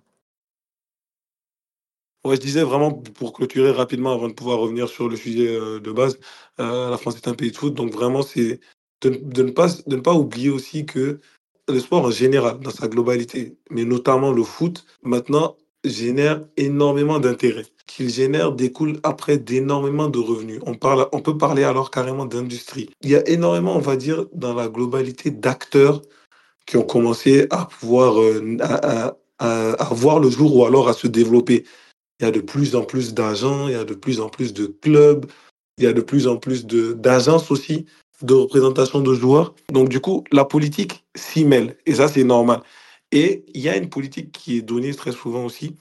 Ouais, 2.24 2.36
je 2.36 2.42
disais 2.42 2.64
vraiment 2.64 2.92
pour 2.92 3.34
clôturer 3.34 3.72
rapidement 3.72 4.14
avant 4.14 4.28
de 4.28 4.34
pouvoir 4.34 4.60
revenir 4.60 4.88
sur 4.88 5.10
le 5.10 5.16
sujet 5.16 5.48
de 5.58 5.92
base, 5.92 6.18
la 6.58 6.98
France 6.98 7.18
est 7.18 7.28
un 7.28 7.34
pays 7.34 7.52
de 7.52 7.58
foot, 7.58 7.74
donc 7.74 7.92
vraiment 7.92 8.22
c'est 8.22 8.60
de, 9.02 9.10
de, 9.10 9.44
ne 9.44 9.52
pas, 9.52 9.68
de 9.86 9.96
ne 9.96 10.02
pas 10.02 10.14
oublier 10.14 10.50
aussi 10.50 10.86
que 10.86 11.20
le 11.68 11.80
sport 11.80 12.06
en 12.06 12.12
général, 12.12 12.60
dans 12.60 12.72
sa 12.72 12.88
globalité, 12.88 13.58
mais 13.70 13.84
notamment 13.84 14.32
le 14.32 14.44
foot, 14.44 14.86
maintenant 15.04 15.56
génère 15.84 16.44
énormément 16.58 17.20
d'intérêt. 17.20 17.66
Qu'il 17.88 18.10
génère 18.10 18.52
découle 18.52 19.00
après 19.04 19.38
d'énormément 19.38 20.10
de 20.10 20.18
revenus. 20.18 20.60
On, 20.66 20.74
parle, 20.74 21.08
on 21.12 21.20
peut 21.22 21.38
parler 21.38 21.64
alors 21.64 21.92
carrément 21.92 22.26
d'industrie. 22.26 22.90
Il 23.02 23.12
y 23.12 23.16
a 23.16 23.28
énormément, 23.30 23.76
on 23.76 23.80
va 23.80 23.96
dire, 23.96 24.26
dans 24.34 24.56
la 24.56 24.68
globalité 24.68 25.30
d'acteurs 25.30 26.02
qui 26.66 26.78
ont 26.78 26.84
commencé 26.84 27.48
à 27.50 27.66
pouvoir 27.66 28.20
euh, 28.20 28.58
à, 28.62 29.16
à, 29.40 29.94
voir 29.94 30.20
le 30.20 30.30
jour 30.30 30.56
ou 30.56 30.66
alors 30.66 30.88
à 30.88 30.94
se 30.94 31.08
développer. 31.08 31.66
Il 32.20 32.26
y 32.26 32.28
a 32.28 32.32
de 32.32 32.40
plus 32.40 32.76
en 32.76 32.84
plus 32.84 33.14
d'agents, 33.14 33.68
il 33.68 33.74
y 33.74 33.78
a 33.78 33.84
de 33.84 33.94
plus 33.94 34.20
en 34.20 34.30
plus 34.30 34.54
de 34.54 34.68
clubs, 34.68 35.26
il 35.78 35.84
y 35.84 35.88
a 35.88 35.94
de 35.94 36.02
plus 36.02 36.28
en 36.28 36.38
plus 36.38 36.66
d'agences 36.66 37.52
aussi 37.52 37.86
de 38.22 38.34
représentation 38.34 39.02
de 39.02 39.14
joueurs. 39.14 39.54
Donc, 39.72 39.90
du 39.90 40.00
coup, 40.00 40.24
la 40.32 40.46
politique 40.46 41.04
s'y 41.16 41.44
mêle. 41.44 41.78
Et 41.86 41.96
ça, 41.96 42.08
c'est 42.08 42.24
normal. 42.24 42.62
Et 43.12 43.46
il 43.54 43.62
y 43.62 43.70
a 43.70 43.76
une 43.76 43.90
politique 43.90 44.32
qui 44.32 44.58
est 44.58 44.62
donnée 44.62 44.94
très 44.94 45.12
souvent 45.12 45.46
aussi, 45.46 45.76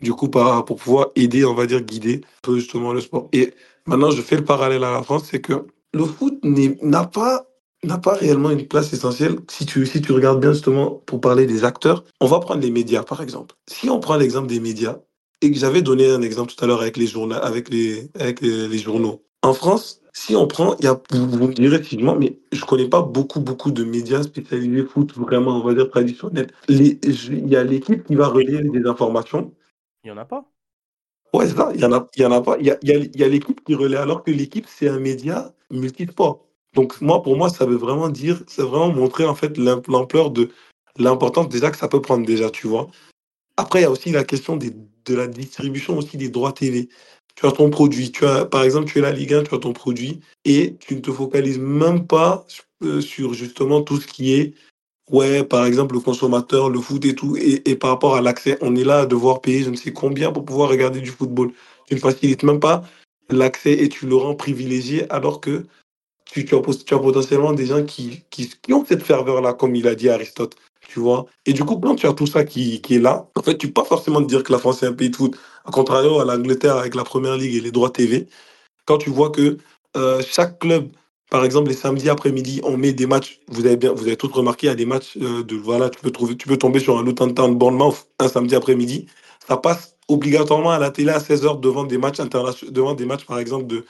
du 0.00 0.12
coup, 0.12 0.28
pour 0.28 0.76
pouvoir 0.76 1.08
aider, 1.14 1.44
on 1.44 1.54
va 1.54 1.66
dire, 1.66 1.80
guider 1.80 2.20
justement 2.48 2.92
le 2.92 3.00
sport. 3.00 3.28
Et 3.32 3.54
maintenant, 3.86 4.10
je 4.10 4.22
fais 4.22 4.36
le 4.36 4.44
parallèle 4.44 4.84
à 4.84 4.92
la 4.92 5.02
France, 5.02 5.28
c'est 5.30 5.40
que 5.40 5.66
le 5.92 6.04
foot 6.04 6.38
n'a 6.42 7.04
pas 7.04 7.46
n'a 7.84 7.98
pas 7.98 8.14
réellement 8.14 8.50
une 8.50 8.66
place 8.66 8.92
essentielle. 8.92 9.36
Si 9.48 9.66
tu, 9.66 9.86
si 9.86 10.00
tu 10.00 10.12
regardes 10.12 10.40
bien 10.40 10.52
justement 10.52 10.90
pour 11.06 11.20
parler 11.20 11.46
des 11.46 11.64
acteurs, 11.64 12.04
on 12.20 12.26
va 12.26 12.40
prendre 12.40 12.60
les 12.60 12.70
médias 12.70 13.02
par 13.02 13.22
exemple. 13.22 13.54
Si 13.68 13.88
on 13.88 14.00
prend 14.00 14.16
l'exemple 14.16 14.48
des 14.48 14.60
médias, 14.60 14.98
et 15.40 15.52
que 15.52 15.58
j'avais 15.58 15.82
donné 15.82 16.10
un 16.10 16.22
exemple 16.22 16.52
tout 16.52 16.64
à 16.64 16.66
l'heure 16.66 16.80
avec 16.80 16.96
les 16.96 17.06
journaux, 17.06 17.36
avec 17.36 17.68
les, 17.68 18.10
avec 18.18 18.40
les 18.40 18.78
journaux. 18.78 19.24
En 19.42 19.54
France, 19.54 20.02
si 20.12 20.34
on 20.34 20.48
prend, 20.48 20.74
il 20.78 20.84
y 20.84 20.88
a, 20.88 21.00
vous, 21.12 21.48
me 21.48 21.52
direz 21.52 21.80
mais 22.18 22.40
je 22.52 22.64
connais 22.64 22.88
pas 22.88 23.02
beaucoup, 23.02 23.40
beaucoup 23.40 23.70
de 23.70 23.84
médias 23.84 24.24
spécialisés 24.24 24.84
foot, 24.84 25.14
vraiment, 25.14 25.60
on 25.60 25.64
va 25.64 25.74
dire 25.74 25.88
traditionnels. 25.88 26.48
Il 26.68 27.48
y 27.48 27.56
a 27.56 27.62
l'équipe 27.62 28.04
qui 28.04 28.16
va 28.16 28.26
relayer 28.26 28.62
des 28.62 28.86
informations. 28.86 29.54
Il 30.02 30.08
y 30.08 30.10
en 30.10 30.16
a 30.16 30.24
pas. 30.24 30.44
Ouais, 31.32 31.46
c'est 31.46 31.56
ça, 31.56 31.70
il 31.74 31.80
y 31.80 31.84
en 31.84 31.92
a, 31.92 32.08
il 32.16 32.22
y 32.22 32.26
en 32.26 32.32
a 32.32 32.40
pas. 32.40 32.56
Il 32.58 32.66
y 32.66 32.70
a, 32.70 32.78
y 32.82 33.22
a 33.22 33.28
l'équipe 33.28 33.62
qui 33.64 33.74
relaie, 33.74 33.96
alors 33.96 34.24
que 34.24 34.32
l'équipe, 34.32 34.66
c'est 34.66 34.88
un 34.88 34.98
média 34.98 35.54
multisport. 35.70 36.47
Donc, 36.74 37.00
moi, 37.00 37.22
pour 37.22 37.36
moi, 37.36 37.48
ça 37.48 37.66
veut 37.66 37.76
vraiment 37.76 38.08
dire, 38.08 38.42
c'est 38.46 38.62
vraiment 38.62 38.92
montrer, 38.92 39.24
en 39.24 39.34
fait, 39.34 39.56
l'ampleur 39.58 40.30
de 40.30 40.50
l'importance 40.98 41.48
déjà 41.48 41.70
que 41.70 41.76
ça 41.76 41.88
peut 41.88 42.02
prendre 42.02 42.26
déjà, 42.26 42.50
tu 42.50 42.66
vois. 42.66 42.88
Après, 43.56 43.80
il 43.80 43.82
y 43.82 43.86
a 43.86 43.90
aussi 43.90 44.12
la 44.12 44.24
question 44.24 44.56
de 44.56 45.14
la 45.14 45.26
distribution 45.26 45.96
aussi 45.96 46.16
des 46.16 46.28
droits 46.28 46.52
télé 46.52 46.88
tu 47.38 47.46
as 47.46 47.52
ton 47.52 47.70
produit. 47.70 48.10
Tu 48.10 48.26
as, 48.26 48.44
par 48.44 48.64
exemple, 48.64 48.90
tu 48.90 48.98
es 48.98 49.00
la 49.00 49.12
Ligue 49.12 49.32
1, 49.32 49.44
tu 49.44 49.54
as 49.54 49.58
ton 49.58 49.72
produit 49.72 50.20
et 50.44 50.76
tu 50.80 50.96
ne 50.96 51.00
te 51.00 51.12
focalises 51.12 51.58
même 51.58 52.04
pas 52.06 52.44
euh, 52.82 53.00
sur 53.00 53.32
justement 53.32 53.82
tout 53.82 54.00
ce 54.00 54.08
qui 54.08 54.34
est, 54.34 54.54
ouais, 55.10 55.44
par 55.44 55.64
exemple, 55.64 55.94
le 55.94 56.00
consommateur, 56.00 56.68
le 56.68 56.80
foot 56.80 57.04
et 57.04 57.14
tout. 57.14 57.36
Et, 57.36 57.76
par 57.76 57.90
rapport 57.90 58.16
à 58.16 58.22
l'accès, 58.22 58.58
on 58.60 58.74
est 58.74 58.82
là 58.82 59.00
à 59.00 59.06
devoir 59.06 59.40
payer 59.40 59.62
je 59.62 59.70
ne 59.70 59.76
sais 59.76 59.92
combien 59.92 60.32
pour 60.32 60.44
pouvoir 60.44 60.68
regarder 60.68 61.00
du 61.00 61.10
football. 61.10 61.52
Tu 61.86 61.94
ne 61.94 62.00
facilites 62.00 62.42
même 62.42 62.58
pas 62.58 62.82
l'accès 63.30 63.72
et 63.72 63.88
tu 63.88 64.06
le 64.06 64.16
rends 64.16 64.34
privilégié 64.34 65.08
alors 65.12 65.40
que 65.40 65.64
tu, 66.32 66.54
as, 66.54 66.98
potentiellement 66.98 67.52
des 67.52 67.66
gens 67.66 67.84
qui, 67.84 68.24
qui, 68.30 68.50
ont 68.72 68.84
cette 68.84 69.02
ferveur-là, 69.02 69.54
comme 69.54 69.74
il 69.74 69.86
a 69.88 69.94
dit 69.94 70.08
Aristote 70.08 70.56
tu 70.88 71.00
vois. 71.00 71.26
Et 71.46 71.52
du 71.52 71.64
coup, 71.64 71.76
quand 71.76 71.94
tu 71.96 72.06
as 72.06 72.14
tout 72.14 72.26
ça 72.26 72.44
qui, 72.44 72.80
qui 72.80 72.96
est 72.96 72.98
là, 72.98 73.28
en 73.36 73.42
fait, 73.42 73.58
tu 73.58 73.68
peux 73.68 73.82
pas 73.82 73.84
forcément 73.84 74.22
te 74.22 74.26
dire 74.26 74.42
que 74.42 74.52
la 74.52 74.58
France 74.58 74.82
est 74.82 74.86
un 74.86 74.92
pays 74.94 75.10
de 75.10 75.16
foot. 75.16 75.36
À 75.66 75.70
contrario 75.70 76.18
à 76.18 76.24
l'Angleterre 76.24 76.76
avec 76.76 76.94
la 76.94 77.04
Première 77.04 77.36
Ligue 77.36 77.54
et 77.54 77.60
les 77.60 77.70
droits 77.70 77.90
TV, 77.90 78.26
quand 78.86 78.98
tu 78.98 79.10
vois 79.10 79.30
que 79.30 79.58
euh, 79.96 80.22
chaque 80.26 80.58
club, 80.60 80.88
par 81.30 81.44
exemple, 81.44 81.68
les 81.68 81.76
samedis 81.76 82.08
après-midi, 82.08 82.60
on 82.64 82.78
met 82.78 82.92
des 82.94 83.06
matchs, 83.06 83.40
vous 83.48 83.66
avez 83.66 83.76
bien, 83.76 83.92
vous 83.92 84.06
avez 84.06 84.16
tous 84.16 84.28
remarqué, 84.28 84.66
il 84.66 84.70
y 84.70 84.72
a 84.72 84.76
des 84.76 84.86
matchs 84.86 85.18
euh, 85.20 85.44
de, 85.44 85.56
voilà, 85.56 85.90
tu 85.90 86.00
peux 86.00 86.10
trouver, 86.10 86.36
tu 86.36 86.48
peux 86.48 86.56
tomber 86.56 86.80
sur 86.80 86.98
un 86.98 87.04
Luton 87.04 87.32
Town 87.34 87.54
Bournemouth 87.54 88.08
un 88.18 88.28
samedi 88.28 88.54
après-midi, 88.54 89.06
ça 89.46 89.58
passe 89.58 89.96
obligatoirement 90.08 90.70
à 90.70 90.78
la 90.78 90.90
télé 90.90 91.10
à 91.10 91.18
16h 91.18 91.60
devant 91.60 91.84
des 91.84 91.98
matchs 91.98 92.20
internationaux, 92.20 92.72
devant 92.72 92.94
des 92.94 93.04
matchs, 93.04 93.26
par 93.26 93.38
exemple, 93.38 93.66
de, 93.66 93.84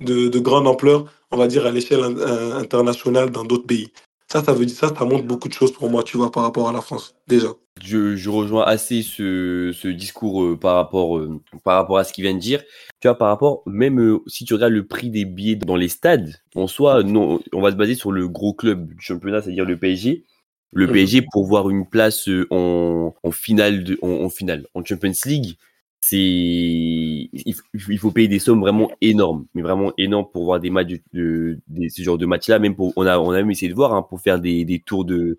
de, 0.00 0.28
de 0.28 0.38
grande 0.38 0.66
ampleur, 0.66 1.06
on 1.30 1.36
va 1.36 1.46
dire 1.46 1.66
à 1.66 1.70
l'échelle 1.70 2.00
euh, 2.00 2.58
internationale 2.58 3.30
dans 3.30 3.44
d'autres 3.44 3.66
pays. 3.66 3.90
Ça, 4.28 4.42
ça 4.42 4.52
veut 4.52 4.66
dire 4.66 4.76
ça, 4.76 4.92
ça 4.96 5.04
montre 5.04 5.24
beaucoup 5.24 5.48
de 5.48 5.52
choses 5.52 5.72
pour 5.72 5.90
moi, 5.90 6.02
tu 6.02 6.16
vois, 6.16 6.32
par 6.32 6.42
rapport 6.42 6.68
à 6.68 6.72
la 6.72 6.80
France, 6.80 7.14
déjà. 7.28 7.48
Je, 7.82 8.16
je 8.16 8.30
rejoins 8.30 8.64
assez 8.64 9.02
ce, 9.02 9.72
ce 9.74 9.88
discours 9.88 10.42
euh, 10.44 10.56
par, 10.56 10.76
rapport, 10.76 11.18
euh, 11.18 11.40
par 11.64 11.76
rapport 11.76 11.98
à 11.98 12.04
ce 12.04 12.12
qu'il 12.12 12.24
vient 12.24 12.34
de 12.34 12.38
dire. 12.38 12.62
Tu 13.00 13.08
vois, 13.08 13.18
par 13.18 13.28
rapport, 13.28 13.62
même 13.66 14.00
euh, 14.00 14.18
si 14.26 14.44
tu 14.44 14.54
regardes 14.54 14.72
le 14.72 14.86
prix 14.86 15.10
des 15.10 15.24
billets 15.24 15.56
dans 15.56 15.76
les 15.76 15.88
stades, 15.88 16.34
en 16.54 16.66
soi, 16.66 17.02
non, 17.02 17.40
on 17.52 17.60
va 17.60 17.72
se 17.72 17.76
baser 17.76 17.94
sur 17.94 18.12
le 18.12 18.28
gros 18.28 18.54
club 18.54 18.94
du 18.94 19.00
championnat, 19.00 19.42
c'est-à-dire 19.42 19.64
le 19.64 19.76
PSG. 19.76 20.24
Le 20.72 20.86
mhm. 20.86 20.92
PSG, 20.92 21.26
pour 21.30 21.44
voir 21.46 21.68
une 21.68 21.86
place 21.86 22.28
en, 22.50 23.14
en 23.22 23.30
finale, 23.30 23.84
de, 23.84 23.98
en 24.02 24.28
finale, 24.28 24.66
en 24.74 24.84
Champions 24.84 25.12
League, 25.26 25.56
il, 26.12 27.98
faut 27.98 28.10
payer 28.10 28.28
des 28.28 28.38
sommes 28.38 28.60
vraiment 28.60 28.90
énormes, 29.00 29.46
mais 29.54 29.62
vraiment 29.62 29.92
énormes 29.98 30.26
pour 30.30 30.44
voir 30.44 30.60
des 30.60 30.70
matchs 30.70 31.00
de, 31.12 31.58
ce 31.88 32.02
genre 32.02 32.18
de 32.18 32.26
match-là. 32.26 32.58
Même 32.58 32.74
pour, 32.74 32.92
on 32.96 33.06
a 33.06 33.18
on 33.18 33.30
a 33.30 33.36
même 33.36 33.50
essayé 33.50 33.70
de 33.70 33.74
voir 33.74 33.94
hein, 33.94 34.02
pour 34.02 34.20
faire 34.20 34.40
des, 34.40 34.64
des, 34.64 34.80
tours 34.80 35.04
de 35.04 35.38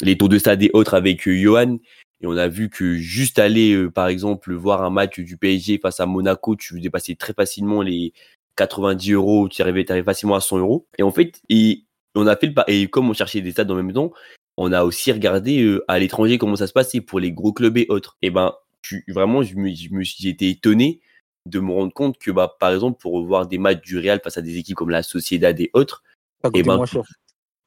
les 0.00 0.16
tours 0.16 0.28
de 0.28 0.38
stade 0.38 0.62
et 0.62 0.70
autres 0.72 0.94
avec 0.94 1.26
euh, 1.26 1.36
Johan. 1.36 1.78
Et 2.20 2.26
on 2.26 2.36
a 2.36 2.48
vu 2.48 2.68
que 2.68 2.94
juste 2.94 3.38
aller, 3.38 3.72
euh, 3.72 3.90
par 3.90 4.08
exemple, 4.08 4.52
voir 4.52 4.82
un 4.82 4.90
match 4.90 5.20
du 5.20 5.36
PSG 5.36 5.78
face 5.78 6.00
à 6.00 6.06
Monaco, 6.06 6.56
tu 6.56 6.80
dépassais 6.80 7.14
très 7.14 7.32
facilement 7.32 7.82
les 7.82 8.12
90 8.56 9.12
euros, 9.12 9.48
tu 9.48 9.62
arrivais, 9.62 9.88
arrivais 9.90 10.04
facilement 10.04 10.34
à 10.34 10.40
100 10.40 10.58
euros. 10.58 10.86
Et 10.98 11.02
en 11.02 11.12
fait, 11.12 11.40
et 11.48 11.84
on 12.14 12.26
a 12.26 12.36
fait 12.36 12.48
le 12.48 12.54
et 12.66 12.88
comme 12.88 13.08
on 13.08 13.14
cherchait 13.14 13.40
des 13.40 13.52
stades 13.52 13.70
en 13.70 13.76
même 13.76 13.92
temps, 13.92 14.12
on 14.56 14.72
a 14.72 14.82
aussi 14.84 15.12
regardé 15.12 15.62
euh, 15.62 15.84
à 15.88 15.98
l'étranger 15.98 16.38
comment 16.38 16.56
ça 16.56 16.66
se 16.66 16.72
passait 16.72 17.00
pour 17.00 17.20
les 17.20 17.32
gros 17.32 17.52
clubs 17.52 17.78
et 17.78 17.86
autres. 17.88 18.16
Et 18.22 18.30
ben 18.30 18.54
vraiment, 19.08 19.42
je 19.42 19.54
me, 19.56 19.72
je 19.74 19.90
me, 19.90 20.02
j'ai 20.02 20.28
été 20.30 20.48
étonné 20.50 21.00
de 21.46 21.60
me 21.60 21.72
rendre 21.72 21.92
compte 21.92 22.18
que, 22.18 22.30
bah, 22.30 22.56
par 22.60 22.72
exemple, 22.72 22.98
pour 23.00 23.12
revoir 23.12 23.46
des 23.46 23.58
matchs 23.58 23.80
du 23.80 23.98
Real 23.98 24.20
face 24.22 24.36
à 24.36 24.42
des 24.42 24.56
équipes 24.56 24.76
comme 24.76 24.90
la 24.90 25.02
Sociedad 25.02 25.58
et 25.60 25.70
autres, 25.72 26.02
Ça 26.42 26.48
et 26.48 26.50
coûtait 26.50 26.62
ben, 26.62 26.76
moins 26.76 26.86
cher. 26.86 27.02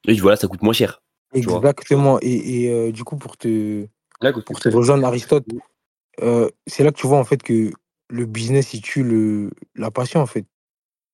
et 0.06 0.14
voilà, 0.14 0.36
ça 0.36 0.46
coûte 0.46 0.62
moins 0.62 0.72
cher. 0.72 1.02
Exactement. 1.34 2.18
Et, 2.20 2.64
et, 2.64 2.70
euh, 2.70 2.92
du 2.92 3.04
coup, 3.04 3.16
pour 3.16 3.36
te, 3.36 3.86
Là, 4.20 4.32
pour 4.32 4.60
te 4.60 4.68
rejoindre, 4.68 5.04
Aristote, 5.04 5.44
euh, 6.20 6.48
c'est 6.66 6.84
là 6.84 6.92
que 6.92 6.98
tu 6.98 7.06
vois 7.06 7.18
en 7.18 7.24
fait 7.24 7.42
que 7.42 7.72
le 8.08 8.26
business, 8.26 8.74
il 8.74 8.82
tue 8.82 9.02
le, 9.02 9.50
la 9.74 9.90
passion 9.90 10.20
en 10.20 10.26
fait. 10.26 10.46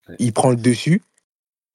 Ouais. 0.09 0.17
Il 0.19 0.33
prend 0.33 0.51
le 0.51 0.57
dessus. 0.57 1.03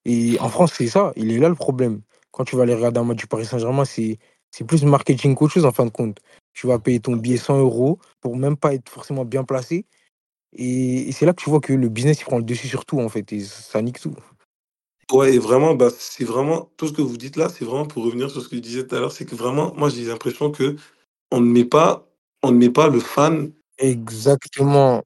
Et 0.06 0.38
en 0.40 0.50
France, 0.50 0.74
c'est 0.78 0.88
ça. 0.88 1.14
Il 1.16 1.32
est 1.32 1.40
là 1.40 1.50
le 1.50 1.56
problème. 1.56 2.02
Quand 2.32 2.44
tu 2.44 2.56
vas 2.56 2.64
aller 2.64 2.74
regarder 2.74 3.00
un 3.00 3.04
match 3.04 3.18
du 3.18 3.28
Paris 3.28 3.46
Saint-Germain, 3.46 3.86
c'est 3.86 4.20
c'est 4.52 4.66
plus 4.66 4.84
marketing 4.84 5.34
qu'autre 5.34 5.54
chose 5.54 5.66
en 5.66 5.72
fin 5.72 5.86
de 5.86 5.90
compte. 5.90 6.20
Tu 6.54 6.68
vas 6.68 6.80
payer 6.80 7.00
ton 7.00 7.16
billet 7.16 7.38
100 7.38 7.60
euros 7.60 8.00
pour 8.22 8.38
même 8.38 8.58
pas 8.58 8.74
être 8.74 8.90
forcément 8.90 9.26
bien 9.26 9.44
placé. 9.44 9.86
Et, 10.54 11.10
et 11.10 11.12
c'est 11.12 11.26
là 11.26 11.34
que 11.34 11.42
tu 11.42 11.50
vois 11.50 11.60
que 11.60 11.74
le 11.74 11.90
business, 11.90 12.20
il 12.22 12.26
prend 12.26 12.38
le 12.38 12.44
dessus 12.44 12.68
sur 12.68 12.86
tout 12.86 13.00
en 13.00 13.10
fait. 13.10 13.34
Et 13.34 13.40
ça 13.40 13.82
nique 13.82 14.00
tout. 14.00 14.16
Ouais, 15.12 15.36
et 15.36 15.40
vraiment, 15.40 15.76
bah, 15.76 15.90
c'est 15.96 16.24
vraiment 16.24 16.72
tout 16.78 16.88
ce 16.88 16.94
que 16.94 17.02
vous 17.02 17.18
dites 17.18 17.36
là, 17.36 17.50
c'est 17.50 17.66
vraiment 17.66 17.86
pour 17.86 18.04
revenir 18.06 18.30
sur 18.32 18.42
ce 18.42 18.48
que 18.48 18.56
je 18.56 18.62
disais 18.62 18.88
tout 18.88 18.96
à 18.96 19.00
l'heure, 19.00 19.12
c'est 19.12 19.26
que 19.26 19.36
vraiment, 19.36 19.74
moi 19.76 19.90
j'ai 19.90 20.06
l'impression 20.06 20.50
que 20.50 20.76
on 21.32 21.42
ne 21.42 21.52
met 21.52 21.66
pas, 21.66 22.08
on 22.42 22.52
ne 22.52 22.58
met 22.58 22.70
pas 22.70 22.88
le 22.88 23.00
fan, 23.00 23.52
Exactement. 23.78 25.04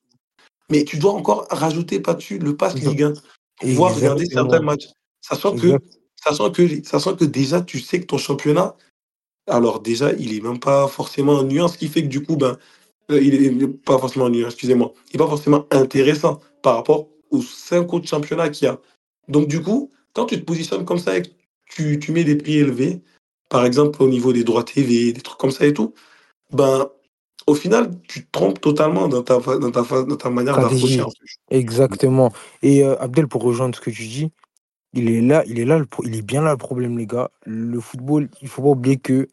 mais 0.70 0.84
tu 0.84 0.98
dois 0.98 1.14
encore 1.14 1.48
rajouter 1.50 2.00
par-dessus 2.00 2.38
le 2.38 2.56
pass 2.56 2.76
Ligue 2.76 3.04
1 3.04 3.14
pour 3.14 3.70
pouvoir 3.70 3.96
regarder 3.96 4.26
certains 4.26 4.62
matchs. 4.62 4.88
Sachant 5.22 5.56
que, 5.56 5.80
sachant 6.24 6.52
que, 6.52 6.84
sachant 6.86 7.16
que 7.16 7.26
déjà 7.26 7.62
tu 7.62 7.80
sais 7.80 8.00
que 8.00 8.06
ton 8.06 8.18
championnat, 8.18 8.76
alors 9.48 9.80
déjà 9.80 10.14
il 10.14 10.36
est 10.36 10.42
même 10.42 10.60
pas 10.60 10.88
forcément 10.88 11.34
en 11.34 11.44
nuance, 11.44 11.74
ce 11.74 11.78
qui 11.78 11.88
fait 11.88 12.04
que 12.04 12.08
du 12.08 12.24
coup, 12.24 12.36
ben, 12.36 12.58
euh, 13.12 13.22
il 13.22 13.34
est 13.34 13.68
pas 13.68 13.98
forcément 13.98 14.26
en 14.26 14.30
nuance, 14.30 14.54
excusez-moi, 14.54 14.94
il 15.10 15.16
est 15.16 15.20
pas 15.20 15.28
forcément 15.28 15.66
intéressant 15.72 16.40
par 16.62 16.76
rapport 16.76 17.08
aux 17.32 17.42
cinq 17.42 17.94
autres 17.94 18.08
championnats 18.08 18.50
qu'il 18.50 18.66
y 18.68 18.70
a. 18.70 18.80
Donc 19.28 19.48
du 19.48 19.62
coup, 19.62 19.92
quand 20.14 20.26
tu 20.26 20.40
te 20.40 20.46
positionnes 20.46 20.86
comme 20.86 21.00
ça 21.00 21.18
et 21.18 21.22
que 21.22 21.30
tu, 21.66 22.00
tu 22.00 22.12
mets 22.12 22.24
des 22.24 22.36
prix 22.36 22.58
élevés, 22.58 23.02
par 23.50 23.66
exemple 23.66 24.02
au 24.04 24.10
niveau 24.10 24.34
des 24.34 24.44
droits 24.44 24.64
TV, 24.64 25.14
des 25.14 25.22
trucs 25.22 25.38
comme 25.38 25.52
ça 25.52 25.66
et 25.66 25.74
tout, 25.74 25.94
ben 26.52 26.90
au 27.48 27.56
final, 27.56 27.92
tu 28.08 28.26
te 28.26 28.32
trompes 28.32 28.60
totalement 28.60 29.08
dans 29.08 29.24
ta, 29.24 29.40
dans 29.40 29.72
ta, 29.72 30.04
dans 30.04 30.16
ta 30.18 30.30
manière 30.30 30.58
d'approcher. 30.58 31.02
Exactement. 31.50 32.32
Et 32.62 32.84
euh, 32.84 33.02
Abdel, 33.02 33.28
pour 33.28 33.42
rejoindre 33.42 33.76
ce 33.76 33.80
que 33.80 33.90
tu 33.90 34.06
dis, 34.06 34.32
il 34.94 35.10
est 35.10 35.22
là, 35.22 35.44
il 35.48 35.60
est 35.60 35.66
là, 35.66 35.78
le 35.78 35.86
pro- 35.86 36.04
il 36.06 36.16
est 36.16 36.22
bien 36.22 36.42
là 36.42 36.52
le 36.52 36.58
problème, 36.58 36.98
les 36.98 37.06
gars. 37.08 37.30
Le 37.46 37.80
football, 37.80 38.30
il 38.42 38.48
faut 38.48 38.62
pas 38.62 38.70
oublier 38.70 38.98
que 38.98 39.28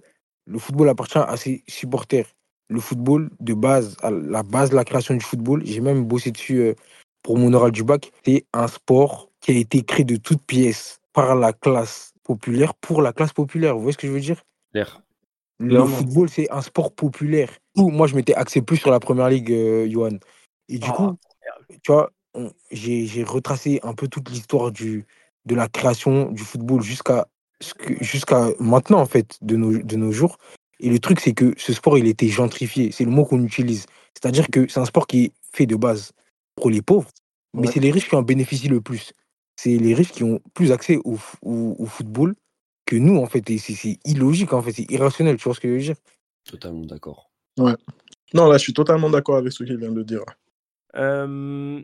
le 0.46 0.58
football 0.58 0.88
appartient 0.88 1.18
à 1.18 1.36
ses 1.36 1.62
supporters. 1.68 2.26
Le 2.68 2.80
football, 2.80 3.30
de 3.40 3.54
base, 3.54 3.96
à 4.02 4.10
la 4.10 4.42
base 4.42 4.70
de 4.70 4.76
la 4.76 4.84
création 4.84 5.14
du 5.14 5.24
football, 5.24 5.62
j'ai 5.64 5.80
même 5.80 6.04
bossé 6.04 6.30
dessus 6.30 6.58
euh, 6.58 6.74
pour 7.22 7.38
mon 7.38 7.52
oral 7.52 7.72
du 7.72 7.84
bac, 7.84 8.12
c'est 8.24 8.44
un 8.52 8.68
sport 8.68 9.30
qui 9.40 9.52
a 9.52 9.54
été 9.54 9.82
créé 9.82 10.04
de 10.04 10.16
toutes 10.16 10.44
pièces 10.44 11.00
par 11.12 11.34
la 11.34 11.52
classe 11.52 12.12
populaire 12.22 12.74
pour 12.74 13.00
la 13.02 13.12
classe 13.12 13.32
populaire. 13.32 13.74
Vous 13.74 13.82
voyez 13.82 13.92
ce 13.92 13.98
que 13.98 14.06
je 14.06 14.12
veux 14.12 14.20
dire? 14.20 14.42
Claire. 14.72 15.02
Le 15.58 15.68
Clairement. 15.68 15.86
football, 15.86 16.28
c'est 16.28 16.50
un 16.50 16.60
sport 16.60 16.92
populaire. 16.92 17.50
Ou 17.76 17.90
moi, 17.90 18.06
je 18.06 18.14
m'étais 18.14 18.34
axé 18.34 18.60
plus 18.60 18.76
sur 18.76 18.90
la 18.90 19.00
première 19.00 19.28
ligue, 19.28 19.52
euh, 19.52 19.88
Johan. 19.88 20.18
Et 20.68 20.78
du 20.78 20.88
Oh, 20.90 20.92
coup, 20.92 21.16
tu 21.82 21.92
vois, 21.92 22.10
on- 22.34 22.50
j'ai 22.70 23.06
j'ai 23.06 23.22
retracé 23.22 23.80
un 23.82 23.94
peu 23.94 24.08
toute 24.08 24.28
l'histoire 24.30 24.72
du 24.72 25.06
de 25.46 25.54
la 25.54 25.68
création 25.68 26.30
du 26.33 26.42
football 26.42 26.83
jusqu'à 26.83 27.26
maintenant, 28.59 29.00
en 29.00 29.07
fait, 29.07 29.38
de 29.42 29.57
nos, 29.57 29.78
de 29.78 29.96
nos 29.96 30.12
jours. 30.12 30.38
Et 30.80 30.90
le 30.90 30.98
truc, 30.98 31.20
c'est 31.20 31.35
que 31.35 31.54
ce 31.57 31.72
sport, 31.72 31.98
il 31.98 32.07
était 32.07 32.28
gentrifié. 32.28 32.90
C'est 32.92 33.04
le 33.04 33.11
mot 33.11 33.24
qu'on 33.24 33.42
utilise. 33.42 33.87
C'est-à-dire 34.14 34.48
que 34.48 34.66
c'est 34.68 34.80
un 34.80 34.85
sport 34.85 35.07
qui 35.07 35.24
est 35.24 35.33
fait 35.52 35.66
de 35.66 35.76
base 35.76 36.12
pour 36.57 36.70
les 36.70 36.83
pauvres, 36.83 37.11
mais 37.52 37.66
Ouais. 37.66 37.72
c'est 37.72 37.80
les 37.80 37.90
riches 37.90 38.09
qui 38.09 38.16
en 38.16 38.22
bénéficient 38.22 38.68
le 38.68 38.80
plus. 38.80 39.12
C'est 39.57 39.76
les 39.76 39.94
riches 39.94 40.11
qui 40.12 40.24
ont 40.24 40.40
plus 40.54 40.72
accès 40.72 40.98
au, 41.04 41.16
au, 41.42 41.76
au 41.78 41.87
football 41.87 42.35
que 42.87 42.96
nous, 42.96 43.16
en 43.18 43.26
fait. 43.26 43.48
Et 43.50 43.59
c'est 43.59 43.74
c'est 43.74 43.98
illogique, 44.04 44.52
en 44.52 44.62
fait. 44.62 44.72
C'est 44.72 44.90
irrationnel. 44.90 45.37
Tu 45.37 45.44
vois 45.44 45.54
ce 45.54 45.61
que 45.61 45.68
je 45.68 45.74
veux 45.74 45.80
dire? 45.80 45.96
Totalement 46.44 46.85
d'accord. 46.85 47.30
Non, 47.57 48.48
là, 48.48 48.59
je 48.59 48.62
suis 48.62 48.72
totalement 48.74 49.11
d'accord 49.11 49.37
avec 49.37 49.52
ce 49.52 49.62
qu'il 49.62 49.76
vient 49.76 49.92
de 49.92 50.02
dire. 50.02 50.24
Euh, 50.96 51.80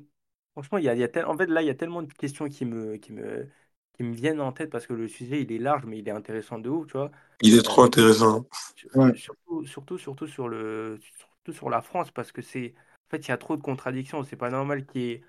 franchement, 0.52 0.78
il 0.78 0.84
y 0.84 0.88
a, 0.88 0.94
il 0.94 1.00
y 1.00 1.04
a 1.04 1.08
tel- 1.08 1.24
en 1.26 1.36
fait, 1.36 1.46
là, 1.46 1.62
il 1.62 1.66
y 1.66 1.70
a 1.70 1.74
tellement 1.74 2.02
de 2.02 2.12
questions 2.12 2.48
qui 2.48 2.64
me, 2.64 2.96
qui 2.96 3.12
me, 3.12 3.48
qui 3.94 4.02
me 4.02 4.12
viennent 4.14 4.40
en 4.40 4.52
tête 4.52 4.70
parce 4.70 4.86
que 4.86 4.92
le 4.94 5.08
sujet, 5.08 5.42
il 5.42 5.52
est 5.52 5.58
large, 5.58 5.84
mais 5.86 5.98
il 5.98 6.08
est 6.08 6.10
intéressant 6.12 6.58
de 6.58 6.68
ouf, 6.70 6.86
tu 6.88 6.92
vois. 6.98 7.10
Il 7.42 7.54
est 7.54 7.62
trop 7.62 7.82
intéressant. 7.82 8.46
Sur- 8.74 8.90
Ouais. 8.94 9.12
Surtout, 9.12 9.66
surtout, 9.66 9.98
surtout 9.98 10.26
sur 10.28 10.48
le, 10.48 10.98
surtout 11.18 11.52
sur 11.52 11.68
la 11.70 11.82
France, 11.82 12.10
parce 12.12 12.32
que 12.32 12.42
c'est, 12.42 12.74
en 13.08 13.10
fait, 13.10 13.18
il 13.26 13.28
y 13.28 13.32
a 13.32 13.36
trop 13.38 13.56
de 13.56 13.62
contradictions. 13.62 14.22
C'est 14.24 14.36
pas 14.36 14.50
normal 14.50 14.86
qu'il 14.86 15.00
y 15.02 15.10
ait, 15.10 15.22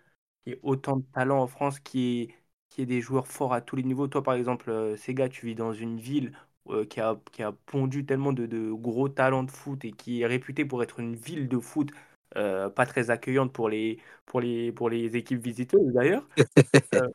qu'il 0.44 0.54
y 0.54 0.56
ait 0.56 0.60
autant 0.64 0.98
de 0.98 1.06
talent 1.14 1.42
en 1.42 1.48
France, 1.48 1.80
qu'il 1.80 2.00
y 2.02 2.22
ait, 2.24 2.36
qu'il 2.70 2.82
y 2.82 2.84
ait 2.84 2.86
des 2.86 3.02
joueurs 3.02 3.28
forts 3.28 3.54
à 3.54 3.62
tous 3.62 3.76
les 3.76 3.84
niveaux. 3.84 4.08
Toi, 4.08 4.24
par 4.24 4.36
exemple, 4.36 4.70
euh, 4.70 4.96
Sega, 4.98 5.30
tu 5.30 5.46
vis 5.48 5.56
dans 5.56 5.74
une 5.74 6.00
ville 6.00 6.32
euh, 6.70 6.86
qui 6.86 7.00
a, 7.02 7.20
qui 7.32 7.44
a 7.44 7.52
pondu 7.52 8.06
tellement 8.06 8.34
de, 8.34 8.46
de 8.46 8.72
gros 8.72 9.10
talents 9.10 9.44
de 9.44 9.52
foot 9.52 9.84
et 9.84 9.92
qui 9.92 10.22
est 10.22 10.28
réputée 10.28 10.64
pour 10.66 10.84
être 10.84 11.00
une 11.00 11.16
ville 11.16 11.48
de 11.50 11.60
foot 11.60 11.92
euh, 12.38 12.70
pas 12.70 12.86
très 12.86 13.10
accueillante 13.10 13.54
pour 13.54 13.70
les, 13.70 14.00
pour 14.26 14.42
les, 14.42 14.72
pour 14.72 14.90
les 14.90 15.16
équipes 15.18 15.42
visiteuses 15.44 15.94
d'ailleurs. 15.94 16.28
Euh, 16.96 17.08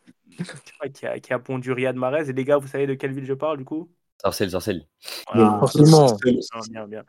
qui 0.95 1.07
a, 1.07 1.21
qui 1.21 1.33
a 1.33 1.39
pondu 1.39 1.73
Riyad 1.73 1.97
Mahrez. 1.97 2.29
Et 2.31 2.33
les 2.33 2.45
gars, 2.45 2.59
vous 2.59 2.69
savez 2.69 2.87
de 2.87 2.95
quelle 2.95 3.13
ville 3.13 3.27
je 3.27 3.35
parle 3.35 3.59
du 3.59 3.65
coup? 3.65 3.91
Sarcelle, 4.21 4.51
Sarcelle. 4.51 4.87
Voilà. 5.27 5.59
forcément. 5.59 6.19
Bien, 6.53 6.67
bien, 6.67 6.87
bien. 6.89 7.05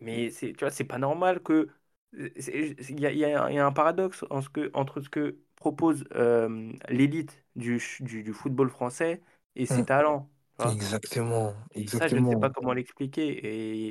Mais 0.00 0.30
c'est, 0.30 0.52
tu 0.54 0.60
vois, 0.60 0.70
c'est 0.70 0.84
pas 0.84 0.98
normal 0.98 1.42
que. 1.42 1.68
Il 2.14 3.00
y 3.00 3.06
a, 3.06 3.12
il 3.12 3.18
y 3.18 3.24
a 3.26 3.44
un- 3.44 3.50
il 3.50 3.56
y 3.56 3.58
a 3.58 3.66
un 3.66 3.72
paradoxe 3.72 4.24
en 4.30 4.42
ce 4.42 4.48
que, 4.50 4.70
entre 4.74 5.00
ce 5.00 5.08
que 5.10 5.38
propose 5.56 6.04
euh, 6.16 6.72
l'élite 6.88 7.44
du, 7.56 7.80
du, 8.00 8.22
du 8.24 8.32
football 8.34 8.70
français 8.70 9.22
et 9.56 9.66
ses 9.66 9.84
Mm. 9.84 9.86
talents. 9.86 10.30
vois. 10.58 10.76
Exactement. 10.76 11.54
Et 11.72 11.88
ça, 11.88 12.08
je 12.08 12.18
ne 12.18 12.24
sais 12.24 12.36
Exactement. 12.36 12.40
pas 12.40 12.50
comment 12.50 12.72
l'expliquer. 12.72 13.28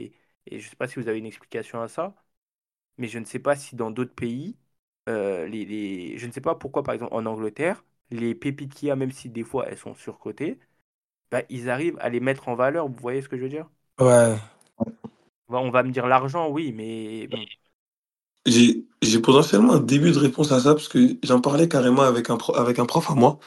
Et, 0.08 0.13
et 0.47 0.60
je 0.60 0.65
ne 0.65 0.69
sais 0.69 0.76
pas 0.76 0.88
si 0.88 0.95
vous 1.00 1.08
avez 1.08 1.19
une 1.19 1.26
explication 1.26 1.82
à 1.82 1.88
ça. 1.88 2.15
Mais 3.01 3.09
je 3.09 3.19
ne 3.19 3.25
sais 3.25 3.39
pas 3.39 3.57
si 3.57 3.75
dans 3.77 3.91
d'autres 3.91 4.15
pays, 4.15 4.57
euh, 5.09 5.47
les, 5.47 5.65
les- 5.65 6.17
je 6.19 6.27
ne 6.27 6.33
sais 6.33 6.41
pas 6.41 6.55
pourquoi, 6.55 6.83
par 6.83 6.95
exemple, 6.95 7.15
en 7.15 7.25
Angleterre, 7.27 7.85
les 8.11 8.35
pépites 8.35 8.75
qu'il 8.75 8.89
y 8.89 8.91
a, 8.91 8.97
même 8.97 9.11
si 9.11 9.29
des 9.29 9.43
fois 9.45 9.67
elles 9.69 9.79
sont 9.79 9.95
surcotées, 9.95 10.59
bah, 11.31 11.43
ils 11.49 11.69
arrivent 11.69 11.97
à 12.01 12.09
les 12.09 12.19
mettre 12.21 12.49
en 12.49 12.55
valeur. 12.55 12.87
Vous 12.89 12.95
voyez 13.01 13.21
ce 13.21 13.29
que 13.29 13.37
je 13.37 13.43
veux 13.43 13.49
dire? 13.49 13.69
Ouais. 13.99 14.41
Bah, 15.49 15.59
On 15.59 15.69
va 15.71 15.83
me 15.83 15.91
dire 15.91 16.07
l'argent, 16.07 16.49
oui, 16.49 16.71
mais 16.73 17.27
bon. 17.27 17.47
J'ai 18.45 18.85
j'ai 19.01 19.19
potentiellement 19.19 19.73
un 19.73 19.79
début 19.79 20.11
de 20.11 20.17
réponse 20.19 20.51
à 20.51 20.59
ça 20.59 20.73
parce 20.75 20.87
que 20.87 21.17
j'en 21.23 21.41
parlais 21.41 21.67
carrément 21.67 22.03
avec 22.03 22.29
un, 22.29 22.37
pro- 22.37 22.55
avec 22.55 22.77
un 22.79 22.85
prof 22.85 23.09
à 23.09 23.15
moi 23.15 23.39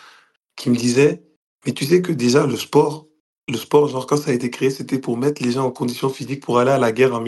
qui 0.57 0.71
me 0.71 0.77
disait 0.77 1.25
Mais 1.67 1.73
tu 1.75 1.85
sais 1.87 2.03
que 2.03 2.13
déjà, 2.13 2.47
le 2.47 2.57
sport, 2.57 3.09
le 3.49 3.57
sport, 3.59 3.89
genre, 3.89 4.07
quand 4.07 4.17
ça 4.19 4.31
a 4.33 4.35
été 4.35 4.51
créé, 4.51 4.71
c'était 4.71 4.99
pour 5.01 5.19
mettre 5.19 5.43
les 5.43 5.53
gens 5.53 5.67
en 5.67 5.73
condition 5.73 6.11
physique 6.11 6.43
pour 6.45 6.59
aller 6.61 6.71
à 6.73 6.79
la 6.79 6.93
guerre 6.93 7.15
en 7.15 7.21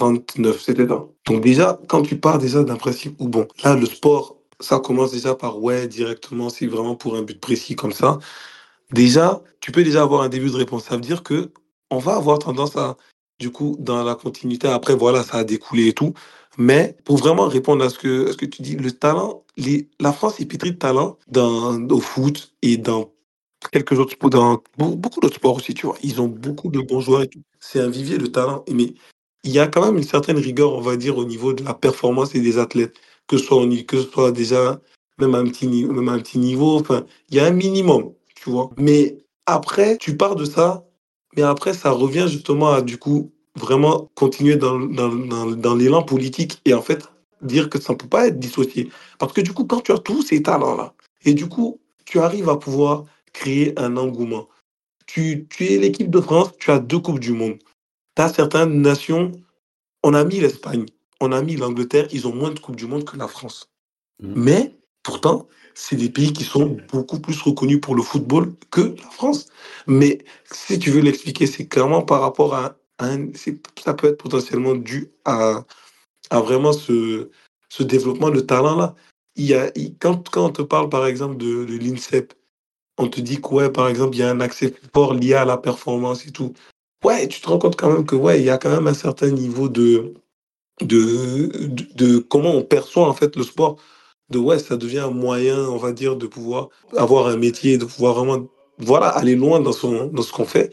1939. 0.00 0.60
C'était 0.62 0.88
ça. 0.88 1.06
Donc, 1.26 1.42
déjà, 1.42 1.80
quand 1.88 2.02
tu 2.02 2.18
pars 2.18 2.38
déjà 2.38 2.64
d'un 2.64 2.76
principe 2.76 3.16
où, 3.20 3.28
bon, 3.28 3.48
là, 3.64 3.76
le 3.76 3.86
sport, 3.86 4.36
ça 4.60 4.80
commence 4.80 5.12
déjà 5.12 5.34
par 5.34 5.62
ouais, 5.62 5.88
directement, 5.88 6.50
c'est 6.50 6.66
vraiment 6.68 6.96
pour 6.96 7.16
un 7.16 7.22
but 7.22 7.40
précis 7.40 7.76
comme 7.76 7.92
ça. 7.92 8.18
Déjà, 8.92 9.42
tu 9.60 9.72
peux 9.72 9.84
déjà 9.84 10.02
avoir 10.02 10.22
un 10.22 10.28
début 10.28 10.50
de 10.50 10.56
réponse. 10.56 10.84
Ça 10.84 10.96
veut 10.96 11.02
dire 11.02 11.22
que 11.22 11.52
on 11.90 11.98
va 11.98 12.16
avoir 12.16 12.38
tendance 12.38 12.76
à, 12.76 12.96
du 13.38 13.50
coup, 13.50 13.76
dans 13.80 14.04
la 14.04 14.14
continuité, 14.14 14.68
après, 14.68 14.94
voilà, 14.96 15.22
ça 15.24 15.38
a 15.38 15.44
découlé 15.44 15.88
et 15.88 15.92
tout. 15.94 16.14
Mais 16.58 16.96
pour 17.04 17.18
vraiment 17.18 17.46
répondre 17.48 17.84
à 17.84 17.90
ce 17.90 17.98
que, 17.98 18.32
ce 18.32 18.36
que 18.36 18.46
tu 18.46 18.62
dis, 18.62 18.76
le 18.76 18.92
talent, 18.92 19.44
la 20.00 20.12
France 20.12 20.40
est 20.40 20.46
pétrie 20.46 20.72
de 20.72 20.78
talent 20.78 21.18
dans, 21.28 21.80
au 21.90 22.00
foot 22.00 22.52
et 22.62 22.76
dans 22.78 23.12
quelques 23.72 23.98
autres 23.98 24.12
sports, 24.12 24.30
dans 24.30 24.62
beau- 24.78 24.96
beaucoup 24.96 25.20
d'autres 25.20 25.36
sports 25.36 25.56
aussi, 25.56 25.74
tu 25.74 25.86
vois. 25.86 25.96
Ils 26.02 26.20
ont 26.20 26.28
beaucoup 26.28 26.70
de 26.70 26.80
bons 26.80 27.00
joueurs 27.00 27.22
et 27.22 27.28
tout. 27.28 27.42
C'est 27.60 27.80
un 27.80 27.90
vivier 27.90 28.18
de 28.18 28.26
talent. 28.26 28.64
Mais 28.72 28.94
il 29.46 29.52
y 29.52 29.60
a 29.60 29.68
quand 29.68 29.84
même 29.84 29.96
une 29.96 30.02
certaine 30.02 30.38
rigueur, 30.38 30.74
on 30.74 30.80
va 30.80 30.96
dire, 30.96 31.16
au 31.16 31.24
niveau 31.24 31.52
de 31.52 31.64
la 31.64 31.72
performance 31.72 32.34
et 32.34 32.40
des 32.40 32.58
athlètes, 32.58 32.96
que 33.28 33.38
ce 33.38 33.44
soit, 33.44 34.32
déjà 34.32 34.80
même 35.18 35.34
à 35.34 35.38
un 35.38 35.46
petit, 35.46 36.38
niveau. 36.38 36.78
Enfin, 36.80 37.06
il 37.30 37.36
y 37.36 37.40
a 37.40 37.46
un 37.46 37.52
minimum, 37.52 38.12
tu 38.34 38.50
vois. 38.50 38.70
Mais 38.76 39.18
après, 39.46 39.98
tu 39.98 40.16
pars 40.16 40.34
de 40.34 40.44
ça, 40.44 40.84
mais 41.36 41.42
après, 41.42 41.74
ça 41.74 41.90
revient 41.92 42.26
justement 42.28 42.72
à, 42.72 42.82
du 42.82 42.98
coup, 42.98 43.32
vraiment 43.54 44.10
continuer 44.16 44.56
dans, 44.56 44.78
l'élan 45.76 46.02
politique 46.02 46.60
et 46.64 46.74
en 46.74 46.82
fait, 46.82 47.08
dire 47.40 47.70
que 47.70 47.80
ça 47.80 47.92
ne 47.92 47.98
peut 47.98 48.08
pas 48.08 48.26
être 48.26 48.40
dissocié. 48.40 48.90
Parce 49.18 49.32
que 49.32 49.40
du 49.40 49.52
coup, 49.52 49.64
quand 49.64 49.80
tu 49.80 49.92
as 49.92 49.98
tous 49.98 50.22
ces 50.22 50.42
talents-là, 50.42 50.92
et 51.24 51.34
du 51.34 51.48
coup, 51.48 51.78
tu 52.04 52.18
arrives 52.18 52.48
à 52.48 52.56
pouvoir 52.56 53.04
créer 53.32 53.78
un 53.78 53.96
engouement. 53.96 54.48
Tu 55.06 55.46
es 55.60 55.78
l'équipe 55.78 56.10
de 56.10 56.20
France, 56.20 56.50
tu 56.58 56.72
as 56.72 56.80
deux 56.80 56.98
Coupes 56.98 57.20
du 57.20 57.32
Monde. 57.32 57.58
As 58.16 58.34
certaines 58.34 58.82
nations, 58.82 59.32
on 60.04 60.14
a 60.14 60.24
mis 60.24 60.40
l'Espagne, 60.40 60.86
on 61.20 61.32
a 61.32 61.42
mis 61.42 61.56
l'Angleterre, 61.56 62.08
ils 62.12 62.26
ont 62.28 62.34
moins 62.34 62.52
de 62.52 62.60
Coupes 62.60 62.76
du 62.76 62.86
Monde 62.86 63.04
que 63.04 63.16
la 63.18 63.28
France. 63.28 63.70
Mhm. 64.22 64.34
Mais 64.36 64.76
pourtant, 65.02 65.48
c'est 65.74 65.96
des 65.96 66.10
pays 66.10 66.32
qui 66.32 66.44
sont 66.44 66.78
beaucoup 66.92 67.20
plus 67.20 67.40
reconnus 67.42 67.80
pour 67.80 67.94
le 67.96 68.02
football 68.02 68.54
que 68.70 68.80
la 69.02 69.10
France. 69.10 69.48
Mais 69.86 70.18
si 70.52 70.78
tu 70.78 70.90
veux 70.90 71.00
l'expliquer, 71.02 71.46
c'est 71.46 71.68
clairement 71.68 72.02
par 72.02 72.22
rapport 72.22 72.54
à 72.54 72.76
un. 73.00 73.30
Ça 73.84 73.94
peut 73.94 74.08
être 74.08 74.18
potentiellement 74.22 74.74
dû 74.76 75.12
à, 75.24 75.64
à 76.30 76.40
vraiment 76.40 76.72
ce, 76.72 77.30
ce 77.70 77.82
développement 77.84 78.30
de 78.30 78.40
talent-là. 78.40 78.94
Il 79.36 79.46
y 79.46 79.54
a, 79.54 79.72
il- 79.76 79.96
quand, 79.98 80.28
quand 80.30 80.46
on 80.46 80.50
te 80.52 80.62
parle, 80.62 80.90
par 80.90 81.06
exemple, 81.06 81.36
de, 81.38 81.64
de 81.66 81.76
l'INSEP, 81.78 82.34
on 82.98 83.08
te 83.08 83.20
dit 83.20 83.40
que, 83.40 83.48
ouais, 83.48 83.70
par 83.72 83.88
exemple, 83.88 84.16
il 84.16 84.20
y 84.20 84.22
a 84.24 84.30
un 84.30 84.40
accès 84.40 84.74
fort 84.94 85.14
lié 85.14 85.34
à 85.34 85.44
la 85.44 85.58
performance 85.58 86.26
et 86.26 86.32
tout. 86.32 86.52
Ouais, 87.04 87.28
tu 87.28 87.40
te 87.40 87.48
rends 87.48 87.58
compte 87.58 87.76
quand 87.76 87.90
même 87.92 88.06
que, 88.06 88.16
ouais, 88.16 88.40
il 88.40 88.44
y 88.44 88.50
a 88.50 88.58
quand 88.58 88.70
même 88.70 88.86
un 88.86 88.94
certain 88.94 89.30
niveau 89.30 89.68
de, 89.68 90.14
de, 90.82 91.50
de, 91.94 92.18
comment 92.18 92.52
on 92.54 92.62
perçoit, 92.62 93.08
en 93.08 93.14
fait, 93.14 93.36
le 93.36 93.42
sport. 93.42 93.76
De, 94.30 94.38
ouais, 94.38 94.58
ça 94.58 94.76
devient 94.76 95.00
un 95.00 95.10
moyen, 95.10 95.58
on 95.68 95.76
va 95.76 95.92
dire, 95.92 96.16
de 96.16 96.26
pouvoir 96.26 96.70
avoir 96.96 97.28
un 97.28 97.36
métier, 97.36 97.78
de 97.78 97.84
pouvoir 97.84 98.14
vraiment, 98.14 98.48
voilà, 98.78 99.08
aller 99.08 99.36
loin 99.36 99.60
dans, 99.60 99.72
son, 99.72 100.06
dans 100.08 100.22
ce 100.22 100.32
qu'on 100.32 100.46
fait. 100.46 100.72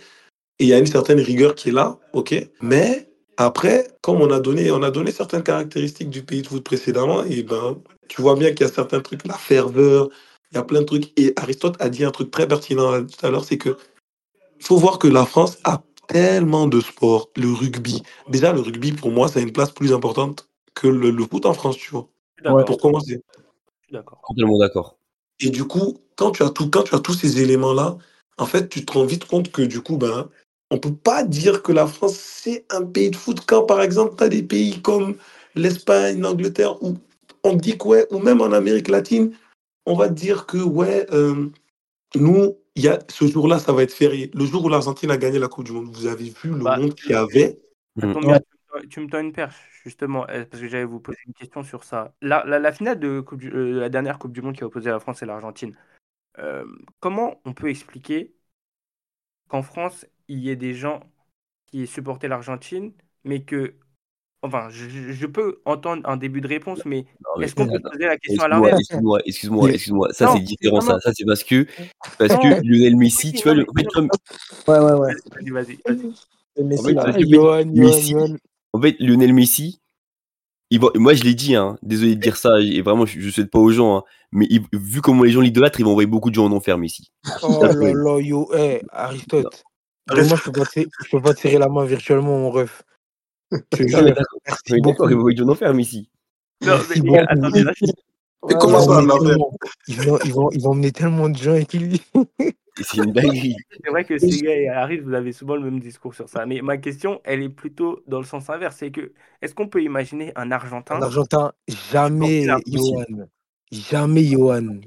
Et 0.60 0.66
il 0.66 0.68
y 0.68 0.74
a 0.74 0.80
une 0.80 0.88
certaine 0.88 1.20
rigueur 1.20 1.56
qui 1.56 1.70
est 1.70 1.74
là, 1.74 2.00
ok. 2.14 2.36
Mais 2.62 3.10
après, 3.38 3.88
comme 4.02 4.22
on 4.22 4.32
a 4.32 4.40
donné, 4.40 4.72
on 4.72 4.84
a 4.84 4.92
donné 4.92 5.12
certaines 5.12 5.44
caractéristiques 5.44 6.10
du 6.10 6.24
pays 6.24 6.42
de 6.42 6.48
foot 6.48 6.64
précédemment, 6.64 7.24
et 7.26 7.44
ben, 7.44 7.82
tu 8.08 8.22
vois 8.22 8.36
bien 8.36 8.52
qu'il 8.52 8.66
y 8.68 8.70
a 8.70 8.74
certains 8.74 9.02
trucs, 9.02 9.26
la 9.28 9.36
ferveur, 9.38 10.10
il 10.52 10.56
y 10.56 10.58
a 10.60 10.64
plein 10.64 10.82
de 10.82 10.86
trucs. 10.86 11.12
Et 11.20 11.34
Aristote 11.38 11.76
a 11.80 11.90
dit 11.90 12.06
un 12.06 12.12
truc 12.12 12.32
très 12.32 12.48
pertinent 12.48 12.92
là, 12.92 13.02
tout 13.02 13.26
à 13.26 13.30
l'heure, 13.32 13.46
c'est 13.46 13.58
que 13.58 13.78
faut 14.60 14.78
voir 14.78 15.00
que 15.00 15.08
la 15.08 15.26
France 15.26 15.58
a 15.64 15.84
tellement 16.08 16.68
de 16.68 16.80
sports. 16.82 17.30
Le 17.36 17.52
rugby, 17.52 18.04
déjà 18.30 18.54
le 18.54 18.62
rugby 18.62 18.92
pour 18.92 19.12
moi, 19.12 19.28
ça 19.28 19.40
a 19.40 19.42
une 19.44 19.52
place 19.52 19.72
plus 19.72 19.94
importante 19.94 20.48
que 20.74 20.88
le, 20.88 21.12
le 21.12 21.24
foot 21.26 21.46
en 21.46 21.54
France, 21.54 21.78
tu 21.78 21.92
vois. 21.92 22.10
Pour 22.66 22.78
commencer. 22.78 23.22
d'accord. 23.92 24.22
Totalement 24.28 24.58
d'accord. 24.58 24.98
Et 25.40 25.50
du 25.50 25.66
coup, 25.66 26.00
quand 26.16 26.32
tu 26.32 26.44
as 26.44 26.50
tout, 26.50 26.70
quand 26.70 26.84
tu 26.84 26.96
as 26.96 27.00
tous 27.00 27.14
ces 27.14 27.42
éléments-là, 27.42 27.98
en 28.38 28.46
fait, 28.46 28.70
tu 28.70 28.86
te 28.86 28.94
rends 28.94 29.06
vite 29.06 29.26
compte 29.26 29.52
que 29.52 29.62
du 29.62 29.82
coup, 29.82 29.98
ben, 29.98 30.30
on 30.72 30.78
peut 30.78 30.94
pas 30.94 31.24
dire 31.24 31.62
que 31.62 31.72
la 31.72 31.86
France 31.88 32.16
c'est 32.16 32.66
un 32.70 32.84
pays 32.84 33.12
de 33.12 33.16
foot 33.16 33.42
quand, 33.46 33.64
par 33.64 33.82
exemple, 33.82 34.16
tu 34.18 34.24
as 34.24 34.30
des 34.30 34.44
pays 34.44 34.82
comme 34.82 35.16
l'Espagne, 35.56 36.20
l'Angleterre, 36.20 36.82
où 36.84 36.98
on 37.44 37.56
dit 37.56 37.78
que 37.78 37.88
ouais, 37.88 38.08
ou 38.12 38.20
même 38.20 38.42
en 38.42 38.52
Amérique 38.52 38.88
latine, 38.88 39.34
on 39.86 39.96
va 39.96 40.10
dire 40.10 40.46
que 40.46 40.58
ouais, 40.58 41.06
euh, 41.12 41.50
nous, 42.16 42.56
il 42.76 42.84
y 42.84 42.88
a 42.88 43.00
ce 43.10 43.26
jour-là, 43.28 43.60
ça 43.60 43.72
va 43.74 43.84
être 43.84 43.94
férié. 43.94 44.32
Le 44.34 44.46
jour 44.46 44.64
où 44.66 44.70
l'Argentine 44.70 45.12
a 45.12 45.18
gagné 45.18 45.40
la 45.40 45.48
Coupe 45.48 45.66
du 45.66 45.72
Monde, 45.72 45.88
vous 45.94 46.06
avez 46.08 46.26
vu 46.26 46.50
le 46.50 46.58
Bah, 46.64 46.78
monde 46.78 46.96
qu'il 46.96 47.12
y 47.12 47.16
avait? 47.16 47.60
Ça 48.02 48.08
Mm. 48.08 48.14
tu 48.14 48.28
me- 48.28 48.88
tu 48.88 49.00
me 49.02 49.08
tends 49.10 49.20
une 49.20 49.34
perche, 49.34 49.56
justement, 49.84 50.28
euh, 50.30 50.46
parce 50.46 50.62
que 50.62 50.68
j'allais 50.68 50.84
vous 50.86 51.00
poser 51.00 51.20
une 51.28 51.34
question 51.34 51.64
sur 51.64 51.84
ça. 51.84 52.16
La, 52.22 52.44
la, 52.46 52.60
la 52.60 52.72
finale 52.72 53.00
de 53.00 53.20
coupe 53.22 53.40
du- 53.40 53.52
euh, 53.54 53.80
la 53.80 53.90
dernière 53.90 54.18
Coupe 54.20 54.34
du 54.34 54.42
Monde 54.42 54.56
qui 54.56 54.64
a 54.64 54.68
opposé 54.68 54.90
la 54.90 55.00
France 55.00 55.22
et 55.22 55.26
l'Argentine, 55.28 55.76
euh, 56.40 56.66
comment 57.02 57.42
on 57.46 57.54
peut 57.54 57.70
expliquer 57.70 58.36
qu'en 59.48 59.62
France, 59.64 60.06
il 60.28 60.40
y 60.40 60.50
ait 60.50 60.56
des 60.56 60.74
gens 60.74 61.00
qui 61.68 61.84
aient 61.84 61.86
supporté 61.86 62.28
l'Argentine, 62.28 62.94
mais 63.24 63.44
que. 63.46 63.76
Enfin, 64.44 64.68
je, 64.70 65.26
peux 65.26 65.62
entendre 65.64 66.08
un 66.08 66.18
début 66.18 66.42
de 66.42 66.50
réponse, 66.50 66.84
mais 66.86 67.06
est-ce 67.42 67.56
qu'on 67.56 67.66
peut 67.66 67.80
poser 67.80 68.06
la 68.06 68.18
question 68.18 68.44
à 68.44 68.50
l'inverse? 68.50 68.78
excuse-moi, 68.82 69.22
excuse-moi, 69.26 69.70
excuse-moi. 69.72 70.14
Ça, 70.14 70.28
c'est 70.28 70.42
différent, 70.42 70.82
ça. 70.82 71.00
Ça, 71.00 71.12
c'est 71.14 71.24
parce 71.26 71.46
que, 71.46 71.66
parce 72.20 72.36
que 72.36 72.62
Lionel 72.62 72.98
Messi, 72.98 73.32
tu 73.32 73.44
vois, 73.44 73.54
le, 73.54 73.66
Ouais, 74.68 74.80
ouais, 74.80 74.94
ouais. 74.94 75.14
Vas-y, 75.50 75.50
vas-y, 75.50 75.78
En 78.74 78.82
fait, 78.82 78.96
Lionel 79.00 79.34
Messi, 79.34 79.80
il 80.70 80.80
va, 80.82 80.90
moi, 80.96 81.14
je 81.14 81.24
l'ai 81.24 81.36
dit, 81.36 81.56
hein, 81.56 81.78
désolé 81.82 82.16
de 82.16 82.20
dire 82.22 82.36
ça, 82.36 82.60
et 82.60 82.82
vraiment, 82.82 83.06
je, 83.06 83.20
je 83.22 83.30
souhaite 83.30 83.50
pas 83.50 83.60
aux 83.60 83.72
gens, 83.72 83.98
hein, 83.98 84.04
mais 84.34 84.48
il- 84.50 84.64
vu 84.74 85.00
comment 85.00 85.24
les 85.24 85.32
gens 85.32 85.40
l'idolâtrent, 85.42 85.80
ils 85.80 85.84
vont 85.84 85.92
envoyer 85.92 86.08
beaucoup 86.08 86.32
de 86.32 86.36
gens 86.36 86.46
en 86.48 86.52
enfer, 86.52 86.78
Messi. 86.78 87.12
Oh 87.44 87.60
là 87.62 87.74
là, 87.74 88.20
yo, 88.20 88.52
hey, 88.54 88.82
Aristote. 88.92 89.64
Demain, 90.08 90.36
je 90.36 90.44
peux, 90.44 90.52
pas 90.52 90.66
te, 90.66 90.72
serrer- 90.72 90.90
je 91.06 91.10
peux 91.12 91.22
pas 91.22 91.34
te 91.34 91.40
serrer 91.40 91.60
la 91.60 91.70
main 91.70 91.86
virtuellement, 91.86 92.38
mon 92.40 92.52
ref. 92.52 92.84
Je 93.78 93.88
jure. 93.88 94.04
d'accord, 94.82 95.12
ils 95.12 95.18
vont 95.18 95.30
en 95.66 95.74
Messi. 95.74 96.10
Non, 96.62 96.78
mais 97.04 97.20
attendez, 97.20 97.64
là, 97.64 97.74
Et 98.50 98.54
Ouais, 98.54 98.56
comment 98.60 98.80
ça, 98.80 98.88
vont, 98.88 98.94
un 98.94 99.10
emmener 99.10 99.34
enfer 99.36 99.36
tellement, 99.36 99.58
ils, 99.88 100.02
vont, 100.02 100.20
ils, 100.26 100.34
vont, 100.34 100.50
ils 100.52 100.62
vont 100.62 100.72
emmener 100.72 100.92
tellement 100.92 101.30
de 101.30 101.38
gens 101.38 101.52
avec 101.52 101.74
lui. 101.74 102.02
Et 102.80 102.84
c'est 102.84 102.98
une 102.98 103.14
dinguerie. 103.14 103.56
C'est 103.84 103.90
vrai 103.90 104.04
que 104.04 104.18
ces 104.18 104.42
gars 104.42 104.56
et 104.56 104.68
Harris, 104.68 105.00
vous 105.00 105.14
avez 105.14 105.32
souvent 105.32 105.56
le 105.56 105.62
même 105.62 105.80
discours 105.80 106.14
sur 106.16 106.28
ça. 106.28 106.46
Mais 106.46 106.62
ma 106.62 106.78
question, 106.78 107.22
elle 107.24 107.44
est 107.44 107.50
plutôt 107.50 108.04
dans 108.08 108.20
le 108.20 108.26
sens 108.26 108.50
inverse. 108.50 108.78
C'est 108.78 108.92
que, 108.92 109.14
est-ce 109.42 109.54
qu'on 109.54 109.68
peut 109.68 109.84
imaginer 109.84 110.32
un 110.36 110.52
Argentin? 110.52 110.98
En 110.98 111.02
Argentin, 111.04 111.54
jamais, 111.92 112.48
Johan. 112.68 113.28
Jamais, 113.72 114.24
Johan. 114.26 114.80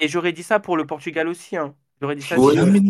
Et, 0.00 0.08
j'aurais 0.08 0.32
dit 0.32 0.42
ça 0.42 0.58
pour 0.60 0.76
le 0.76 0.86
Portugal 0.86 1.28
aussi. 1.28 1.56
Hein. 1.56 1.74
J'aurais 2.00 2.16
dit 2.16 2.22
ça 2.22 2.38
Ouais, 2.38 2.52
si 2.52 2.58
Jamais. 2.58 2.80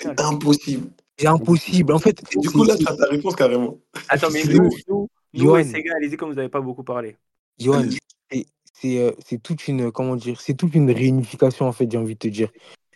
c'est 0.00 0.20
impossible. 0.20 0.88
C'est 1.18 1.26
impossible. 1.26 1.92
En 1.92 1.98
fait, 1.98 2.20
Et 2.32 2.38
du 2.38 2.50
coup, 2.50 2.64
là, 2.64 2.76
c'est- 2.76 2.84
tu 2.84 2.92
as 2.92 2.96
ta 2.96 3.06
réponse 3.06 3.34
carrément. 3.36 3.78
Attends, 4.08 4.28
mais 4.30 4.42
C'est 4.42 4.54
nous, 4.54 4.68
nous, 4.88 5.08
nous 5.32 5.56
et 5.56 5.60
allez-y 5.96 6.16
comme 6.16 6.30
vous 6.30 6.34
n'avez 6.34 6.48
pas 6.48 6.60
beaucoup 6.60 6.84
parlé. 6.84 7.16
Johan, 7.58 7.78
Allez-y. 7.78 7.98
c'est 8.30 8.46
c'est, 8.78 8.98
euh, 8.98 9.12
c'est 9.24 9.42
toute 9.42 9.68
une 9.68 9.90
comment 9.90 10.16
dire, 10.16 10.38
c'est 10.40 10.52
toute 10.54 10.74
une 10.74 10.90
réunification 10.90 11.66
en 11.66 11.72
fait, 11.72 11.90
j'ai 11.90 11.96
envie 11.96 12.12
de 12.14 12.18
te 12.18 12.28
dire. 12.28 12.50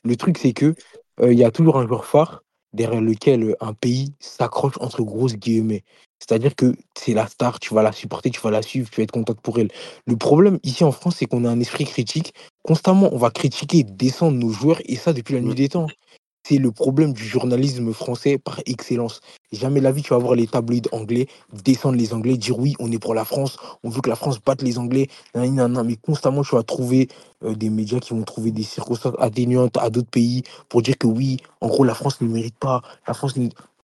Le 0.05 0.15
truc 0.17 0.37
c'est 0.37 0.53
que 0.53 0.75
euh, 1.21 1.33
il 1.33 1.39
y 1.39 1.45
a 1.45 1.51
toujours 1.51 1.79
un 1.79 1.87
joueur 1.87 2.05
phare 2.05 2.43
derrière 2.75 3.01
lequel 3.01 3.43
euh, 3.45 3.55
un 3.61 3.73
pays 3.73 4.13
s'accroche 4.21 4.75
entre 4.81 5.03
grosses 5.03 5.37
guillemets. 5.37 5.83
C'est-à-dire 6.19 6.55
que 6.55 6.75
c'est 6.99 7.15
la 7.15 7.27
star, 7.27 7.59
tu 7.61 7.73
vas 7.73 7.83
la 7.83 7.93
supporter, 7.93 8.31
tu 8.31 8.41
vas 8.43 8.51
la 8.51 8.61
suivre, 8.61 8.91
tu 8.91 8.97
vas 9.01 9.05
être 9.05 9.11
contente 9.11 9.41
pour 9.41 9.59
elle. 9.59 9.71
Le 10.07 10.17
problème 10.17 10.59
ici 10.63 10.85
en 10.85 10.93
France, 10.93 11.17
c'est 11.19 11.25
qu'on 11.25 11.47
a 11.47 11.49
un 11.49 11.61
esprit 11.61 11.87
critique. 11.87 12.35
Constamment, 12.63 13.09
on 13.15 13.17
va 13.17 13.31
critiquer, 13.31 13.85
descendre 13.85 14.37
nos 14.37 14.51
joueurs, 14.51 14.83
et 14.85 14.97
ça 14.97 15.15
depuis 15.15 15.33
la 15.33 15.41
nuit 15.41 15.55
des 15.55 15.71
temps. 15.71 15.87
C'est 16.51 16.59
le 16.59 16.73
problème 16.73 17.13
du 17.13 17.23
journalisme 17.23 17.93
français 17.93 18.37
par 18.37 18.59
excellence. 18.67 19.21
Jamais 19.53 19.81
la 19.81 19.93
vie, 19.93 20.03
tu 20.03 20.11
vas 20.11 20.19
voir 20.19 20.35
les 20.35 20.49
tabloïds 20.49 20.83
anglais 20.91 21.29
descendre 21.53 21.97
les 21.97 22.13
Anglais, 22.13 22.37
dire 22.37 22.59
oui, 22.59 22.75
on 22.81 22.91
est 22.91 22.99
pour 22.99 23.15
la 23.15 23.25
France, 23.25 23.57
on 23.85 23.89
veut 23.89 24.01
que 24.01 24.09
la 24.09 24.17
France 24.17 24.41
batte 24.45 24.63
les 24.63 24.77
Anglais, 24.77 25.07
mais 25.37 25.97
constamment, 26.03 26.43
tu 26.43 26.57
vas 26.57 26.65
trouver 26.65 27.07
euh, 27.45 27.55
des 27.55 27.71
médias 27.71 28.01
qui 28.01 28.15
vont 28.15 28.25
trouver 28.25 28.51
des 28.51 28.65
circonstances 28.65 29.15
atténuantes 29.21 29.77
à 29.77 29.91
d'autres 29.91 30.11
pays 30.11 30.43
pour 30.69 30.83
dire 30.83 30.99
que 30.99 31.07
oui, 31.07 31.37
en 31.61 31.69
gros, 31.69 31.85
la 31.85 31.95
France 31.95 32.21
ne 32.21 32.27
mérite 32.27 32.59
pas, 32.59 32.83
la 33.07 33.15
France, 33.15 33.35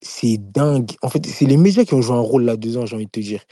c'est 0.00 0.36
dingue. 0.36 0.90
En 1.02 1.08
fait, 1.08 1.24
c'est 1.24 1.46
les 1.46 1.58
médias 1.58 1.84
qui 1.84 1.94
ont 1.94 2.02
joué 2.02 2.16
un 2.16 2.20
rôle 2.20 2.42
là-dedans, 2.42 2.84
j'ai 2.84 2.96
envie 2.96 3.06
de 3.06 3.10
te 3.12 3.20
dire, 3.20 3.44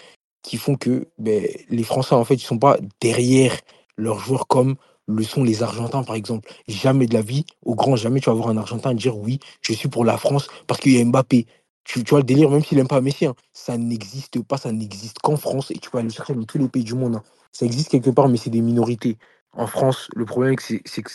qui 0.43 0.57
font 0.57 0.75
que 0.75 1.07
ben, 1.21 1.47
les 1.71 1.85
Français, 1.85 2.17
en 2.17 2.25
fait, 2.25 2.35
ils 2.35 2.41
sont 2.41 2.59
pas 2.59 2.79
derrière 3.01 3.53
leurs 3.97 4.19
joueurs 4.19 4.49
comme 4.49 4.75
le 5.09 5.23
sont 5.25 5.45
les 5.45 5.63
Argentins, 5.63 6.03
par 6.05 6.17
exemple. 6.17 6.51
Jamais 6.69 7.07
de 7.07 7.15
la 7.15 7.23
vie, 7.23 7.45
au 7.65 7.75
grand 7.75 7.97
jamais, 7.97 8.21
tu 8.21 8.31
vas 8.31 8.35
voir 8.37 8.49
un 8.49 8.57
Argentin 8.57 8.95
dire 8.95 9.17
oui, 9.19 9.41
je 9.63 9.73
suis 9.75 9.89
pour 9.89 10.05
la 10.05 10.19
France 10.19 10.49
parce 10.67 10.81
qu'il 10.81 10.93
y 10.93 11.01
a 11.01 11.05
Mbappé. 11.05 11.47
Tu, 11.85 12.05
tu 12.05 12.11
vois 12.11 12.21
le 12.21 12.25
délire, 12.25 12.51
même 12.51 12.65
s'il 12.65 12.79
n'aime 12.79 12.89
pas 12.89 13.01
Messi, 13.03 13.27
hein, 13.27 13.35
ça 13.53 13.77
n'existe 13.79 14.43
pas, 14.43 14.57
ça 14.59 14.73
n'existe 14.73 15.19
qu'en 15.21 15.37
France 15.37 15.71
et 15.71 15.79
tu 15.79 15.91
vas 15.93 16.01
aller 16.01 16.11
chercher 16.11 16.35
dans 16.35 16.45
tous 16.45 16.59
les 16.59 16.69
pays 16.69 16.85
du 16.85 16.95
monde. 16.95 17.17
hein. 17.17 17.23
Ça 17.53 17.67
existe 17.67 17.91
quelque 17.91 18.11
part, 18.11 18.29
mais 18.29 18.39
c'est 18.39 18.51
des 18.51 18.63
minorités. 18.63 19.19
En 19.53 19.67
France, 19.67 20.09
le 20.17 20.25
problème, 20.25 20.57
c'est 20.61 20.81
que 20.81 21.11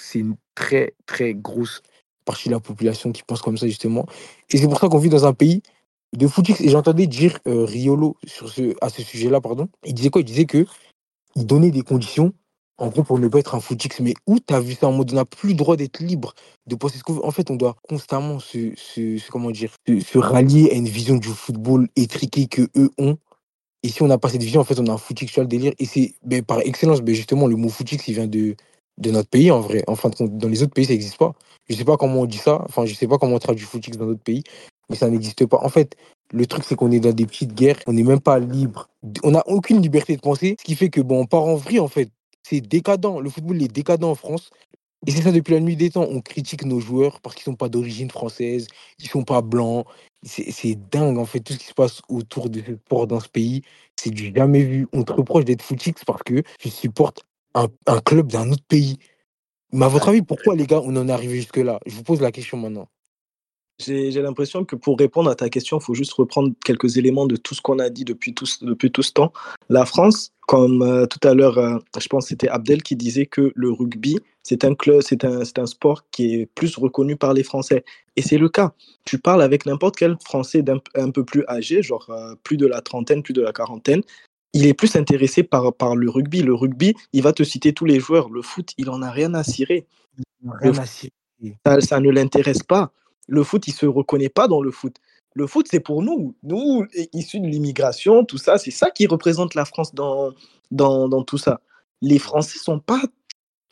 c'est 0.00 0.18
une 0.18 0.36
très, 0.54 0.94
très 1.06 1.34
grosse 1.34 1.82
partie 2.26 2.48
de 2.50 2.54
la 2.54 2.60
population 2.60 3.12
qui 3.12 3.22
pense 3.22 3.42
comme 3.42 3.58
ça, 3.58 3.66
justement. 3.66 4.06
Et 4.50 4.58
c'est 4.58 4.68
pour 4.68 4.78
ça 4.78 4.88
qu'on 4.88 4.98
vit 4.98 5.08
dans 5.08 5.26
un 5.26 5.32
pays 5.34 5.62
de 6.16 6.28
footix. 6.28 6.60
Et 6.60 6.68
j'entendais 6.68 7.06
dire 7.06 7.38
euh, 7.48 7.64
Riolo 7.64 8.16
sur 8.26 8.50
ce, 8.50 8.74
à 8.82 8.90
ce 8.90 9.02
sujet-là, 9.02 9.40
pardon. 9.40 9.68
Il 9.84 9.94
disait 9.94 10.10
quoi? 10.10 10.20
Il 10.22 10.26
disait 10.26 10.46
que 10.46 10.66
il 11.36 11.46
donnait 11.46 11.70
des 11.70 11.82
conditions, 11.82 12.32
en 12.80 12.88
gros, 12.88 13.04
pour 13.04 13.18
ne 13.18 13.28
pas 13.28 13.38
être 13.38 13.54
un 13.54 13.60
footix. 13.60 14.00
Mais 14.00 14.14
où 14.26 14.38
tu 14.40 14.54
as 14.54 14.60
vu 14.60 14.74
ça 14.74 14.88
en 14.88 14.92
mode 14.92 15.12
on 15.12 15.14
n'a 15.14 15.24
plus 15.24 15.50
le 15.50 15.54
droit 15.54 15.76
d'être 15.76 16.00
libre 16.00 16.34
de 16.66 16.74
penser 16.74 16.98
ce 16.98 17.04
qu'on 17.04 17.12
veut. 17.12 17.24
En 17.24 17.30
fait, 17.30 17.50
on 17.50 17.56
doit 17.56 17.76
constamment 17.88 18.38
se, 18.40 18.72
se, 18.76 19.30
comment 19.30 19.50
dire, 19.50 19.70
se, 19.86 20.18
rallier 20.18 20.70
à 20.70 20.74
une 20.74 20.88
vision 20.88 21.16
du 21.16 21.28
football 21.28 21.88
étriquée 21.94 22.46
que 22.46 22.62
eux 22.76 22.90
ont. 22.98 23.18
Et 23.82 23.88
si 23.88 24.02
on 24.02 24.06
n'a 24.06 24.18
pas 24.18 24.30
cette 24.30 24.42
vision, 24.42 24.60
en 24.60 24.64
fait, 24.64 24.78
on 24.80 24.86
a 24.86 24.92
un 24.92 24.98
footix 24.98 25.28
sur 25.28 25.42
le 25.42 25.48
délire. 25.48 25.72
Et 25.78 25.84
c'est 25.84 26.14
ben, 26.24 26.42
par 26.42 26.60
excellence, 26.60 27.02
ben, 27.02 27.14
justement, 27.14 27.46
le 27.46 27.56
mot 27.56 27.68
footix, 27.68 28.08
il 28.08 28.14
vient 28.14 28.26
de, 28.26 28.56
de 28.98 29.10
notre 29.10 29.28
pays, 29.28 29.50
en 29.50 29.60
vrai. 29.60 29.84
En 29.86 29.94
fin 29.94 30.08
de 30.08 30.14
compte, 30.14 30.38
dans 30.38 30.48
les 30.48 30.62
autres 30.62 30.72
pays, 30.72 30.86
ça 30.86 30.92
n'existe 30.92 31.18
pas. 31.18 31.34
Je 31.68 31.74
sais 31.74 31.84
pas 31.84 31.96
comment 31.96 32.20
on 32.20 32.26
dit 32.26 32.38
ça. 32.38 32.64
Enfin, 32.68 32.86
je 32.86 32.94
sais 32.94 33.06
pas 33.06 33.18
comment 33.18 33.36
on 33.36 33.38
traduit 33.38 33.66
footix 33.66 33.96
dans 33.96 34.06
d'autres 34.06 34.22
pays. 34.22 34.42
Mais 34.88 34.96
ça 34.96 35.08
n'existe 35.08 35.46
pas. 35.46 35.58
En 35.62 35.68
fait, 35.68 35.96
le 36.32 36.46
truc, 36.46 36.64
c'est 36.64 36.76
qu'on 36.76 36.90
est 36.90 37.00
dans 37.00 37.12
des 37.12 37.26
petites 37.26 37.54
guerres. 37.54 37.78
On 37.86 37.92
n'est 37.92 38.02
même 38.02 38.20
pas 38.20 38.38
libre. 38.38 38.88
On 39.22 39.32
n'a 39.32 39.46
aucune 39.46 39.82
liberté 39.82 40.16
de 40.16 40.20
penser. 40.20 40.56
Ce 40.58 40.64
qui 40.64 40.74
fait 40.74 40.88
que, 40.88 41.00
bon, 41.00 41.20
on 41.20 41.26
part 41.26 41.44
en 41.44 41.56
vrille, 41.56 41.80
en 41.80 41.88
fait. 41.88 42.10
C'est 42.42 42.60
décadent. 42.60 43.20
Le 43.20 43.30
football 43.30 43.62
est 43.62 43.68
décadent 43.68 44.04
en 44.04 44.14
France. 44.14 44.50
Et 45.06 45.12
c'est 45.12 45.22
ça 45.22 45.32
depuis 45.32 45.54
la 45.54 45.60
nuit 45.60 45.76
des 45.76 45.90
temps. 45.90 46.06
On 46.08 46.20
critique 46.20 46.64
nos 46.64 46.80
joueurs 46.80 47.20
parce 47.20 47.34
qu'ils 47.34 47.44
sont 47.44 47.54
pas 47.54 47.70
d'origine 47.70 48.10
française, 48.10 48.66
ils 48.98 49.08
sont 49.08 49.24
pas 49.24 49.40
blancs. 49.40 49.86
C'est 50.22 50.76
dingue 50.90 51.16
en 51.16 51.24
fait 51.24 51.40
tout 51.40 51.54
ce 51.54 51.58
qui 51.58 51.66
se 51.66 51.74
passe 51.74 52.02
autour 52.10 52.50
de 52.50 52.60
ce 52.60 52.74
sport 52.74 53.06
dans 53.06 53.20
ce 53.20 53.28
pays. 53.28 53.62
C'est 53.96 54.10
du 54.10 54.32
jamais 54.36 54.62
vu. 54.62 54.86
On 54.92 55.02
te 55.02 55.12
reproche 55.12 55.46
d'être 55.46 55.62
footix 55.62 55.94
parce 56.06 56.22
que 56.22 56.42
tu 56.58 56.68
supportes 56.68 57.22
un, 57.54 57.68
un 57.86 58.00
club 58.00 58.30
d'un 58.30 58.50
autre 58.50 58.64
pays. 58.68 58.98
Mais 59.72 59.86
à 59.86 59.88
votre 59.88 60.08
avis, 60.08 60.20
pourquoi 60.20 60.54
les 60.54 60.66
gars, 60.66 60.82
on 60.84 60.94
en 60.96 61.08
est 61.08 61.12
arrivé 61.12 61.36
jusque-là? 61.36 61.80
Je 61.86 61.94
vous 61.94 62.02
pose 62.02 62.20
la 62.20 62.32
question 62.32 62.58
maintenant. 62.58 62.88
J'ai 63.78 64.10
l'impression 64.10 64.66
que 64.66 64.76
pour 64.76 64.98
répondre 64.98 65.30
à 65.30 65.34
ta 65.34 65.48
question, 65.48 65.78
il 65.78 65.82
faut 65.82 65.94
juste 65.94 66.12
reprendre 66.12 66.52
quelques 66.64 66.98
éléments 66.98 67.26
de 67.26 67.36
tout 67.36 67.54
ce 67.54 67.62
qu'on 67.62 67.78
a 67.78 67.88
dit 67.88 68.04
depuis 68.04 68.34
tout, 68.34 68.44
depuis 68.60 68.92
tout 68.92 69.02
ce 69.02 69.12
temps. 69.12 69.32
La 69.70 69.86
France, 69.86 70.32
comme 70.50 70.82
euh, 70.82 71.06
tout 71.06 71.28
à 71.28 71.32
l'heure, 71.32 71.58
euh, 71.58 71.78
je 71.96 72.08
pense 72.08 72.24
que 72.24 72.30
c'était 72.30 72.48
Abdel 72.48 72.82
qui 72.82 72.96
disait 72.96 73.26
que 73.26 73.52
le 73.54 73.70
rugby, 73.70 74.18
c'est 74.42 74.64
un 74.64 74.74
club, 74.74 75.00
c'est 75.00 75.24
un, 75.24 75.66
sport 75.66 76.02
qui 76.10 76.34
est 76.34 76.46
plus 76.46 76.76
reconnu 76.76 77.14
par 77.14 77.34
les 77.34 77.44
Français. 77.44 77.84
Et 78.16 78.22
c'est 78.22 78.36
le 78.36 78.48
cas. 78.48 78.72
Tu 79.04 79.20
parles 79.20 79.42
avec 79.42 79.64
n'importe 79.64 79.94
quel 79.94 80.16
Français 80.24 80.62
d'un 80.62 80.78
un 80.96 81.12
peu 81.12 81.24
plus 81.24 81.44
âgé, 81.46 81.84
genre 81.84 82.10
euh, 82.10 82.34
plus 82.42 82.56
de 82.56 82.66
la 82.66 82.80
trentaine, 82.80 83.22
plus 83.22 83.32
de 83.32 83.42
la 83.42 83.52
quarantaine, 83.52 84.02
il 84.52 84.66
est 84.66 84.74
plus 84.74 84.96
intéressé 84.96 85.44
par, 85.44 85.72
par 85.72 85.94
le 85.94 86.10
rugby. 86.10 86.42
Le 86.42 86.54
rugby, 86.54 86.96
il 87.12 87.22
va 87.22 87.32
te 87.32 87.44
citer 87.44 87.72
tous 87.72 87.84
les 87.84 88.00
joueurs. 88.00 88.28
Le 88.28 88.42
foot, 88.42 88.70
il 88.76 88.90
en 88.90 89.02
a 89.02 89.10
rien 89.12 89.34
à 89.34 89.44
cirer. 89.44 89.86
Rien 90.44 90.76
à 90.78 90.84
cirer. 90.84 91.12
Ça, 91.64 91.80
ça 91.80 92.00
ne 92.00 92.10
l'intéresse 92.10 92.64
pas. 92.64 92.90
Le 93.28 93.44
foot, 93.44 93.68
il 93.68 93.72
se 93.72 93.86
reconnaît 93.86 94.28
pas 94.28 94.48
dans 94.48 94.62
le 94.62 94.72
foot. 94.72 94.96
Le 95.34 95.46
foot, 95.46 95.66
c'est 95.70 95.80
pour 95.80 96.02
nous. 96.02 96.34
Nous, 96.42 96.86
issus 97.12 97.40
de 97.40 97.46
l'immigration, 97.46 98.24
tout 98.24 98.38
ça, 98.38 98.58
c'est 98.58 98.70
ça 98.70 98.90
qui 98.90 99.06
représente 99.06 99.54
la 99.54 99.64
France 99.64 99.94
dans, 99.94 100.32
dans, 100.70 101.08
dans 101.08 101.22
tout 101.22 101.38
ça. 101.38 101.60
Les 102.02 102.18
Français 102.18 102.58
sont 102.58 102.80
pas 102.80 103.02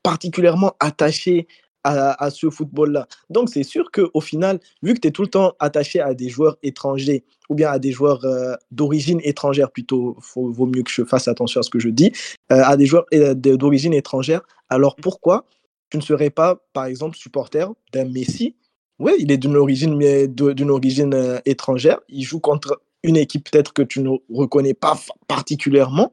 particulièrement 0.03 0.73
attachés 0.81 1.49
à, 1.85 2.23
à 2.23 2.31
ce 2.31 2.51
football-là. 2.51 3.07
Donc, 3.31 3.49
c'est 3.49 3.63
sûr 3.63 3.91
qu'au 3.91 4.21
final, 4.21 4.61
vu 4.83 4.95
que 4.95 5.01
tu 5.01 5.09
es 5.09 5.11
tout 5.11 5.23
le 5.23 5.29
temps 5.29 5.55
attaché 5.59 6.01
à 6.01 6.15
des 6.15 6.29
joueurs 6.29 6.57
étrangers 6.63 7.25
ou 7.49 7.55
bien 7.55 7.71
à 7.71 7.79
des 7.79 7.93
joueurs 7.93 8.25
euh, 8.25 8.55
d'origine 8.71 9.21
étrangère, 9.25 9.71
plutôt, 9.71 10.17
faut, 10.21 10.53
vaut 10.53 10.67
mieux 10.67 10.83
que 10.83 10.91
je 10.91 11.03
fasse 11.03 11.29
attention 11.29 11.61
à 11.61 11.63
ce 11.63 11.71
que 11.71 11.79
je 11.79 11.89
dis, 11.89 12.13
euh, 12.53 12.63
à 12.63 12.77
des 12.77 12.87
joueurs 12.87 13.07
euh, 13.15 13.35
d'origine 13.35 13.95
étrangère, 13.95 14.43
alors 14.69 14.97
pourquoi 14.97 15.47
tu 15.91 15.97
ne 15.97 16.03
serais 16.03 16.31
pas, 16.31 16.63
par 16.75 16.85
exemple, 16.85 17.17
supporter 17.17 17.73
d'un 17.93 18.05
Messi 18.05 18.55
Oui, 18.99 19.13
il 19.19 19.31
est 19.31 19.37
d'une 19.37 19.57
origine, 19.57 19.97
mais 19.97 20.27
d'une 20.27 20.71
origine 20.71 21.15
euh, 21.15 21.39
étrangère. 21.47 22.01
Il 22.09 22.23
joue 22.23 22.41
contre 22.41 22.81
une 23.03 23.17
équipe 23.17 23.49
peut-être 23.51 23.73
que 23.73 23.83
tu 23.83 24.01
ne 24.01 24.17
reconnais 24.33 24.75
pas 24.75 24.99
particulièrement. 25.29 26.13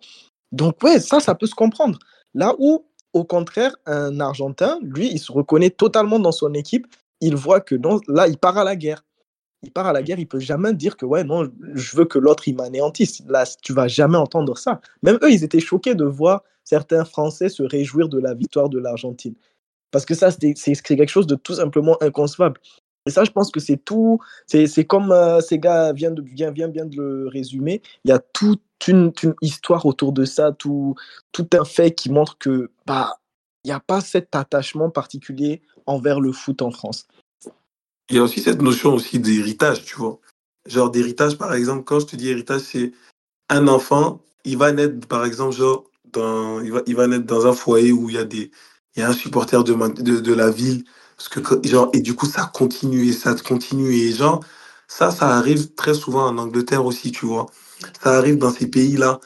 Donc, 0.52 0.82
ouais, 0.84 1.00
ça, 1.00 1.20
ça 1.20 1.36
peut 1.36 1.48
se 1.48 1.56
comprendre. 1.56 1.98
Là 2.34 2.54
où, 2.60 2.86
au 3.14 3.24
contraire, 3.24 3.76
un 3.86 4.20
Argentin, 4.20 4.80
lui, 4.84 5.10
il 5.12 5.20
se 5.20 5.32
reconnaît 5.32 5.72
totalement 5.72 6.20
dans 6.20 6.32
son 6.32 6.54
équipe. 6.54 6.86
Il 7.22 7.36
voit 7.36 7.62
que 7.62 7.76
non, 7.76 8.00
là, 8.08 8.28
il 8.28 8.38
part 8.38 8.58
à 8.58 8.64
la 8.64 8.76
guerre. 8.76 9.04
Il 9.64 9.72
part 9.72 9.88
à 9.88 9.94
la 9.94 10.04
guerre, 10.04 10.20
il 10.20 10.28
peut 10.28 10.40
jamais 10.40 10.74
dire 10.74 10.96
que, 10.96 11.08
ouais, 11.08 11.24
non, 11.24 11.50
je 11.74 11.98
veux 11.98 12.06
que 12.06 12.20
l'autre, 12.20 12.48
il 12.48 12.56
m'anéantisse. 12.56 13.24
Là, 13.28 13.46
tu 13.64 13.74
vas 13.74 13.88
jamais 13.88 14.18
entendre 14.18 14.58
ça. 14.58 14.80
Même 15.02 15.18
eux, 15.24 15.32
ils 15.32 15.44
étaient 15.44 15.60
choqués 15.60 15.96
de 15.96 16.06
voir 16.06 16.44
certains 16.64 17.04
Français 17.04 17.50
se 17.50 17.64
réjouir 17.64 18.10
de 18.10 18.20
la 18.20 18.36
victoire 18.36 18.70
de 18.70 18.78
l'Argentine. 18.78 19.34
Parce 19.96 20.06
que 20.06 20.14
ça, 20.14 20.30
c'est 20.30 20.82
quelque 20.82 21.08
chose 21.08 21.26
de 21.26 21.36
tout 21.36 21.54
simplement 21.54 21.96
inconcevable. 22.04 22.60
Et 23.06 23.12
ça, 23.12 23.24
je 23.24 23.32
pense 23.32 23.50
que 23.50 23.62
c'est 23.62 23.78
tout. 23.78 24.20
C'est 24.46 24.84
comme 24.84 25.14
euh, 25.14 25.40
ces 25.40 25.58
gars 25.58 25.94
viennent 25.94 26.16
de, 26.16 26.22
viennent 26.22 26.52
bien 26.74 26.86
de 26.86 26.98
le 26.98 27.30
résumer. 27.30 27.82
Il 28.04 28.10
y 28.10 28.12
a 28.12 28.20
toute 28.20 28.60
une, 28.90 29.14
histoire 29.42 29.86
autour 29.86 30.12
de 30.12 30.26
ça, 30.26 30.52
tout, 30.52 30.96
tout 31.32 31.48
un 31.54 31.64
fait 31.64 31.92
qui 31.92 32.12
montre 32.12 32.38
que 32.38 32.72
bah 32.86 33.22
il 33.64 33.68
n'y 33.70 33.72
a 33.72 33.80
pas 33.80 34.02
cet 34.02 34.36
attachement 34.36 34.90
particulier 34.90 35.62
envers 35.86 36.20
le 36.20 36.34
foot 36.34 36.62
en 36.62 36.72
France. 36.72 37.08
Il 38.10 38.18
y 38.18 38.20
a 38.20 38.24
aussi 38.24 38.42
cette 38.42 38.62
notion 38.62 38.96
aussi 38.96 39.20
d'héritage, 39.20 39.86
tu 39.86 39.96
vois. 39.96 40.20
Genre 40.66 40.92
d'héritage, 40.92 41.38
par 41.38 41.54
exemple, 41.54 41.86
quand 41.86 42.02
je 42.02 42.08
te 42.08 42.18
dis 42.18 42.28
héritage, 42.28 42.64
c'est 42.64 42.92
un 43.48 43.70
enfant, 43.70 44.20
il 44.44 44.58
va 44.58 44.74
naître, 44.74 45.08
par 45.08 45.24
exemple, 45.24 45.56
genre, 45.56 45.86
dans, 46.12 46.60
il, 46.60 46.74
va, 46.74 46.82
il 46.86 46.98
va 46.98 47.08
naître 47.08 47.28
dans 47.28 47.48
un 47.48 47.54
foyer 47.54 47.94
où 47.94 48.10
il 48.10 48.16
y 48.18 48.20
a, 48.20 48.26
des, 48.26 48.52
il 48.96 49.02
y 49.02 49.04
a 49.04 49.10
un 49.10 49.14
supporter 49.14 49.64
de, 49.64 49.74
de, 50.02 50.20
de 50.20 50.34
la 50.34 50.50
ville. 50.52 50.86
Parce 51.18 51.30
que, 51.30 51.42
genre, 51.68 51.90
et 51.94 52.02
du 52.02 52.16
coup, 52.16 52.26
ça 52.26 52.50
continue 52.54 53.08
et 53.10 53.14
ça 53.14 53.36
continue. 53.36 53.94
Et 53.94 54.14
genre, 54.14 54.42
ça, 54.88 55.12
ça 55.12 55.30
arrive 55.38 55.74
très 55.76 55.94
souvent 55.94 56.28
en 56.28 56.38
Angleterre 56.38 56.86
aussi, 56.86 57.12
tu 57.12 57.26
vois. 57.26 57.48
Ça 58.04 58.18
arrive 58.18 58.38
dans 58.38 58.52
ces 58.52 58.68
pays-là. 58.68 59.20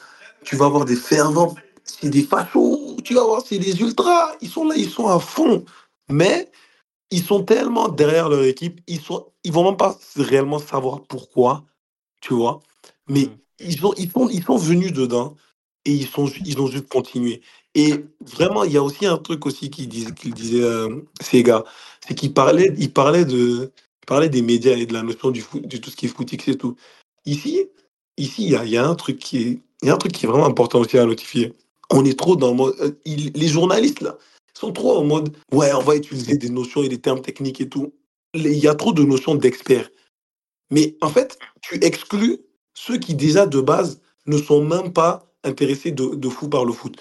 Tu 0.44 0.56
vas 0.56 0.66
avoir 0.66 0.84
des 0.86 0.96
fervents, 0.96 1.54
c'est 1.84 2.10
des 2.10 2.22
fachos, 2.22 2.96
tu 3.04 3.14
vas 3.14 3.24
voir, 3.24 3.42
c'est 3.46 3.58
des 3.58 3.80
ultras. 3.80 4.32
Ils 4.40 4.48
sont 4.50 4.66
là, 4.66 4.74
ils 4.76 4.90
sont 4.90 5.08
à 5.08 5.20
fond. 5.20 5.64
Mais 6.10 6.50
ils 7.10 7.22
sont 7.24 7.44
tellement 7.44 7.88
derrière 7.88 8.28
leur 8.28 8.44
équipe, 8.44 8.80
ils 8.88 9.00
sont, 9.00 9.26
ils 9.44 9.52
vont 9.52 9.64
même 9.64 9.76
pas 9.76 9.98
réellement 10.16 10.58
savoir 10.60 11.02
pourquoi, 11.04 11.64
tu 12.20 12.34
vois. 12.34 12.62
Mais 13.08 13.26
Mm. 13.26 13.38
ils 13.60 13.86
ont, 13.86 13.94
ils 13.98 14.10
sont, 14.12 14.28
ils 14.30 14.44
sont 14.44 14.56
venus 14.58 14.92
dedans 14.92 15.36
et 15.84 15.92
ils 15.92 16.06
sont, 16.06 16.26
ils 16.44 16.60
ont 16.60 16.66
juste 16.66 16.88
continué. 16.88 17.40
Et 17.74 17.94
vraiment, 18.20 18.64
il 18.64 18.72
y 18.72 18.76
a 18.76 18.82
aussi 18.82 19.06
un 19.06 19.18
truc 19.18 19.46
aussi 19.46 19.70
qu'il 19.70 19.88
disait, 19.88 20.12
qu'il 20.12 20.34
disait 20.34 20.62
euh, 20.62 21.02
gars, 21.34 21.64
c'est 22.06 22.14
qu'il 22.14 22.34
parlait, 22.34 22.74
il 22.78 22.92
parlait 22.92 23.24
de, 23.24 23.72
des 24.28 24.42
médias 24.42 24.76
et 24.76 24.86
de 24.86 24.92
la 24.92 25.02
notion 25.02 25.30
du 25.30 25.44
de 25.54 25.76
tout 25.76 25.90
ce 25.90 25.96
qui 25.96 26.06
est 26.06 26.08
footix 26.08 26.48
et 26.48 26.56
tout. 26.56 26.76
Ici, 27.26 27.66
ici, 28.16 28.44
il 28.44 28.50
y 28.50 28.56
a, 28.56 28.64
y 28.64 28.76
a 28.76 28.86
un 28.86 28.94
truc 28.94 29.18
qui 29.18 29.38
est, 29.38 29.60
y 29.82 29.90
a 29.90 29.94
un 29.94 29.98
truc 29.98 30.12
qui 30.12 30.26
est 30.26 30.28
vraiment 30.28 30.46
important 30.46 30.80
aussi 30.80 30.98
à 30.98 31.06
notifier. 31.06 31.54
On 31.90 32.04
est 32.04 32.18
trop 32.18 32.36
dans 32.36 32.50
le 32.50 32.54
mode, 32.54 32.74
euh, 32.80 32.92
les 33.06 33.48
journalistes 33.48 34.00
là 34.00 34.16
sont 34.60 34.72
trop 34.72 34.98
en 34.98 35.04
mode 35.04 35.34
ouais, 35.52 35.72
on 35.72 35.80
va 35.80 35.96
utiliser 35.96 36.36
des 36.36 36.50
notions 36.50 36.82
et 36.82 36.88
des 36.88 37.00
termes 37.00 37.22
techniques 37.22 37.60
et 37.60 37.68
tout. 37.68 37.94
Il 38.34 38.58
y 38.58 38.68
a 38.68 38.74
trop 38.74 38.92
de 38.92 39.02
notions 39.02 39.34
d'experts. 39.34 39.90
Mais 40.70 40.96
en 41.00 41.08
fait, 41.08 41.38
tu 41.62 41.82
exclus 41.82 42.38
ceux 42.74 42.98
qui 42.98 43.14
déjà 43.14 43.46
de 43.46 43.60
base 43.60 44.00
ne 44.26 44.36
sont 44.36 44.62
même 44.62 44.92
pas 44.92 45.29
intéressés 45.44 45.90
de, 45.90 46.14
de 46.14 46.28
fou 46.28 46.48
par 46.48 46.64
le 46.64 46.72
foot. 46.72 46.96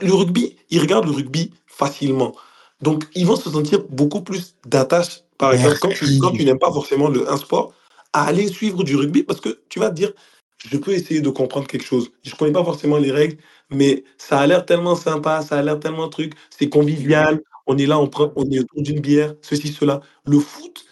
Le 0.00 0.12
rugby, 0.12 0.56
ils 0.70 0.80
regardent 0.80 1.06
le 1.06 1.12
rugby 1.12 1.52
facilement. 1.66 2.34
Donc, 2.80 3.04
ils 3.14 3.26
vont 3.26 3.36
se 3.36 3.50
sentir 3.50 3.84
beaucoup 3.88 4.22
plus 4.22 4.56
d'attache, 4.66 5.22
par 5.38 5.52
exemple, 5.52 5.78
quand 5.80 5.88
tu, 5.88 6.18
quand 6.18 6.32
tu 6.32 6.44
n'aimes 6.44 6.58
pas 6.58 6.72
forcément 6.72 7.08
le, 7.08 7.30
un 7.30 7.36
sport, 7.36 7.72
à 8.12 8.24
aller 8.24 8.48
suivre 8.48 8.84
du 8.84 8.96
rugby 8.96 9.22
parce 9.22 9.40
que 9.40 9.60
tu 9.68 9.78
vas 9.78 9.90
te 9.90 9.94
dire, 9.94 10.12
je 10.58 10.76
peux 10.76 10.92
essayer 10.92 11.20
de 11.20 11.30
comprendre 11.30 11.66
quelque 11.66 11.84
chose. 11.84 12.10
Je 12.22 12.32
ne 12.32 12.36
connais 12.36 12.52
pas 12.52 12.64
forcément 12.64 12.96
les 12.96 13.10
règles, 13.10 13.36
mais 13.70 14.04
ça 14.18 14.38
a 14.40 14.46
l'air 14.46 14.64
tellement 14.64 14.96
sympa, 14.96 15.42
ça 15.42 15.58
a 15.58 15.62
l'air 15.62 15.80
tellement 15.80 16.08
truc, 16.08 16.34
c'est 16.50 16.68
convivial, 16.68 17.40
on 17.66 17.76
est 17.78 17.86
là, 17.86 17.98
on, 17.98 18.08
prend, 18.08 18.32
on 18.36 18.48
est 18.50 18.60
autour 18.60 18.82
d'une 18.82 19.00
bière, 19.00 19.34
ceci, 19.42 19.68
cela. 19.68 20.00
Le 20.26 20.38
foot, 20.38 20.84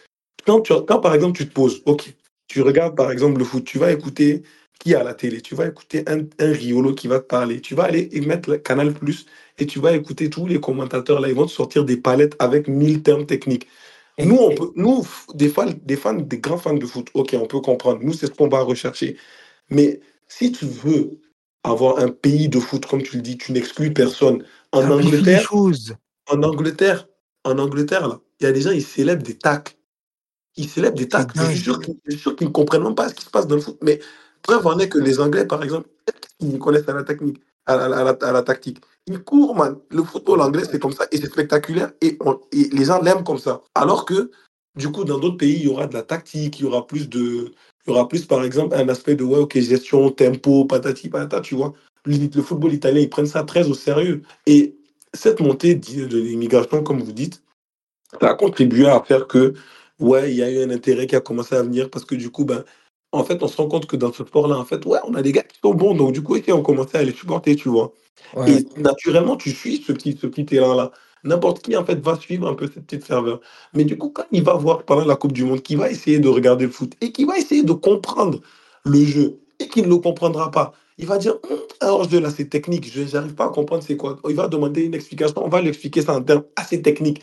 quand, 0.47 0.61
tu, 0.61 0.73
quand 0.87 1.01
par 1.01 1.15
exemple 1.15 1.37
tu 1.37 1.49
te 1.49 1.53
poses, 1.53 1.83
ok, 1.87 2.15
tu 2.49 2.63
regardes 2.63 2.97
par 2.97 3.11
exemple 3.11 3.39
le 3.39 3.45
foot, 3.45 3.65
tu 3.65 3.79
vas 3.79 3.93
écouter 3.93 4.43
qui 4.83 4.95
à 4.97 5.05
la 5.05 5.15
télé, 5.15 5.43
tu 5.43 5.57
vas 5.57 5.69
écouter 5.69 6.05
un, 6.09 6.21
un 6.41 6.53
Riolo 6.53 6.95
qui 6.95 7.09
va 7.09 7.21
te 7.21 7.27
parler, 7.27 7.63
tu 7.63 7.77
vas 7.77 7.85
aller 7.85 8.11
et 8.13 8.23
mettre 8.23 8.51
le 8.51 8.59
Canal 8.59 8.95
Plus 8.95 9.27
et 9.59 9.67
tu 9.67 9.81
vas 9.81 9.95
écouter 9.95 10.31
tous 10.31 10.47
les 10.49 10.61
commentateurs 10.61 11.21
là, 11.21 11.29
ils 11.29 11.37
vont 11.37 11.47
te 11.47 11.53
sortir 11.53 11.85
des 11.87 11.99
palettes 11.99 12.37
avec 12.41 12.69
mille 12.69 13.03
termes 13.05 13.27
techniques. 13.27 13.69
Et- 14.19 14.27
Nous, 14.27 14.37
on 14.37 14.55
peut, 14.55 14.73
nous, 14.77 15.07
des 15.35 15.49
fans, 15.51 15.71
des 15.85 15.97
fans, 15.97 16.15
des 16.15 16.39
grands 16.41 16.59
fans 16.59 16.75
de 16.75 16.87
foot, 16.87 17.09
ok, 17.15 17.37
on 17.41 17.47
peut 17.47 17.61
comprendre. 17.61 18.01
Nous, 18.03 18.15
c'est 18.15 18.27
ce 18.29 18.33
qu'on 18.33 18.49
va 18.49 18.63
rechercher. 18.63 19.17
Mais 19.71 20.01
si 20.29 20.53
tu 20.53 20.67
veux 20.67 21.21
avoir 21.65 21.99
un 21.99 22.09
pays 22.11 22.49
de 22.49 22.61
foot, 22.61 22.87
comme 22.87 23.03
tu 23.03 23.17
le 23.17 23.23
dis, 23.23 23.39
tu 23.39 23.53
n'exclus 23.53 23.93
personne. 23.93 24.45
En 24.73 24.81
les 24.81 24.91
Angleterre, 24.91 25.49
en 26.29 26.43
Angleterre, 26.43 27.09
en 27.45 27.59
Angleterre, 27.59 28.09
là, 28.09 28.21
il 28.41 28.45
y 28.45 28.47
a 28.49 28.53
des 28.53 28.63
gens, 28.63 28.73
ils 28.73 28.85
célèbrent 28.85 29.25
des 29.25 29.39
tacs. 29.39 29.79
Ils 30.57 30.69
célèbrent 30.69 30.99
des 30.99 31.09
tacs. 31.09 31.31
Je 31.35 31.45
dingue. 31.45 31.51
suis 31.51 31.61
sûr 31.61 31.81
qu'ils 31.81 31.97
je 32.07 32.13
suis 32.13 32.21
sûr 32.21 32.37
qu'ils 32.37 32.49
ne 32.49 32.53
comprennent 32.53 32.85
même 32.85 32.95
pas 32.97 33.09
ce 33.11 33.15
qui 33.15 33.25
se 33.25 33.31
passe 33.31 33.47
dans 33.47 33.57
le 33.57 33.63
foot. 33.63 33.79
Mais 33.83 34.01
preuve 34.43 34.67
en 34.67 34.79
est 34.79 34.89
que 34.89 34.99
les 34.99 35.21
Anglais, 35.21 35.47
par 35.47 35.63
exemple, 35.63 35.89
ils 36.41 36.59
connaissent 36.59 36.89
à 36.89 36.95
la 36.95 37.05
technique, 37.05 37.41
à 37.67 37.77
la, 37.77 38.43
tactique. 38.43 38.79
Ils 39.07 39.23
courent, 39.23 39.55
man. 39.55 39.77
Le 39.91 40.03
football 40.03 40.41
anglais, 40.41 40.65
c'est 40.71 40.81
comme 40.81 40.93
ça. 40.93 41.07
Et 41.11 41.17
c'est 41.17 41.27
spectaculaire. 41.27 41.93
Et, 42.01 42.19
les 42.53 42.85
gens 42.85 43.01
l'aiment 43.01 43.25
comme 43.25 43.39
ça. 43.39 43.63
Alors 43.75 44.05
que, 44.05 44.31
du 44.77 44.91
coup, 44.91 45.05
dans 45.05 45.19
d'autres 45.19 45.37
pays, 45.37 45.57
il 45.57 45.65
y 45.65 45.69
aura 45.69 45.87
de 45.87 45.95
la 45.95 46.03
tactique, 46.03 46.61
il 46.61 46.65
y 46.65 46.67
aura 46.67 46.87
plus 46.87 47.09
de. 47.09 47.53
Il 47.87 47.91
y 47.91 47.91
aura 47.91 48.09
plus, 48.09 48.25
par 48.27 48.45
exemple, 48.45 48.77
un 48.77 48.89
aspect 48.89 49.17
de 49.17 49.25
ouais, 49.25 49.39
ok, 49.39 49.59
gestion, 49.59 50.11
tempo, 50.11 50.65
patati 50.65 51.09
patata, 51.09 51.41
tu 51.41 51.57
vois. 51.57 51.73
Le, 52.05 52.43
football 52.43 52.73
italien, 52.73 53.01
ils 53.01 53.11
prennent 53.11 53.27
ça 53.27 53.43
très 53.45 53.69
au 53.69 53.75
sérieux. 53.75 54.23
Et 54.47 54.77
cette 55.15 55.41
montée 55.41 55.75
de 55.75 56.19
l'immigration, 56.19 56.83
comme 56.83 57.03
vous 57.03 57.13
dites, 57.13 57.43
ça 58.21 58.31
a 58.31 58.35
contribué 58.35 58.87
à 58.89 59.01
faire 59.03 59.27
que, 59.27 59.55
ouais, 59.99 60.31
il 60.31 60.37
y 60.37 60.43
a 60.43 60.51
eu 60.51 60.63
un 60.63 60.71
intérêt 60.71 61.07
qui 61.07 61.17
a 61.17 61.21
commencé 61.21 61.55
à 61.55 61.63
venir 61.63 61.91
parce 61.91 62.05
que 62.05 62.15
du 62.15 62.31
coup, 62.31 62.45
ben, 62.45 62.65
en 63.13 63.25
fait, 63.25 63.43
on 63.43 63.49
se 63.49 63.57
rend 63.59 63.69
compte 63.69 63.87
que 63.87 63.97
dans 63.97 64.13
ce 64.13 64.25
sport-là, 64.25 64.57
en 64.59 64.65
fait, 64.65 64.85
ouais, 64.87 64.99
on 65.07 65.15
a 65.15 65.23
des 65.23 65.33
gars 65.33 65.43
qui 65.43 65.59
sont 65.63 65.75
bons, 65.75 65.95
donc 65.95 66.13
du 66.13 66.23
coup, 66.23 66.37
ok, 66.37 66.45
on 66.49 66.63
commençait 66.63 66.99
à 66.99 67.03
les 67.03 67.13
supporter, 67.13 67.55
tu 67.57 67.69
vois. 67.69 67.93
Ouais. 68.37 68.51
Et 68.53 68.81
naturellement, 68.81 69.37
tu 69.37 69.51
suis 69.51 69.83
ce 69.87 69.93
petit, 69.93 70.17
ce 70.21 70.27
petit 70.27 70.55
élan-là. 70.57 70.91
N'importe 71.25 71.61
qui, 71.63 71.77
en 71.77 71.85
fait, 71.85 72.01
va 72.05 72.17
suivre 72.19 72.49
un 72.49 72.55
peu 72.55 72.67
cette 72.73 72.85
petite 72.87 73.05
ferveur. 73.05 73.41
Mais 73.75 73.85
du 73.85 73.97
coup, 73.97 74.09
quand 74.11 74.25
il 74.33 74.43
va 74.43 74.55
voir 74.55 74.83
pendant 74.85 75.05
la 75.05 75.15
Coupe 75.17 75.33
du 75.33 75.45
Monde, 75.45 75.61
qui 75.63 75.77
va 75.77 75.89
essayer 75.91 76.19
de 76.19 76.29
regarder 76.29 76.65
le 76.67 76.73
foot 76.73 76.95
et 77.01 77.13
qui 77.13 77.25
va 77.25 77.39
essayer 77.39 77.63
de 77.63 77.73
comprendre 77.73 78.41
le 78.85 79.05
jeu 79.05 79.39
et 79.61 79.69
qui 79.69 79.83
ne 79.83 79.87
le 79.89 79.99
comprendra 79.99 80.51
pas, 80.51 80.73
il 80.99 81.07
va 81.07 81.19
dire 81.19 81.35
Hum, 81.49 81.59
alors 81.81 82.09
je 82.09 82.17
là, 82.17 82.31
c'est 82.31 82.47
technique, 82.47 82.91
je 82.93 83.03
n'arrive 83.15 83.35
pas 83.35 83.45
à 83.47 83.49
comprendre 83.51 83.85
c'est 83.87 83.97
quoi. 83.97 84.19
Il 84.29 84.35
va 84.35 84.49
demander 84.49 84.83
une 84.83 84.95
explication, 84.95 85.45
on 85.45 85.49
va 85.49 85.61
lui 85.61 85.69
expliquer 85.69 86.03
ça 86.03 86.15
en 86.17 86.23
termes 86.23 86.45
assez 86.57 86.83
techniques. 86.83 87.23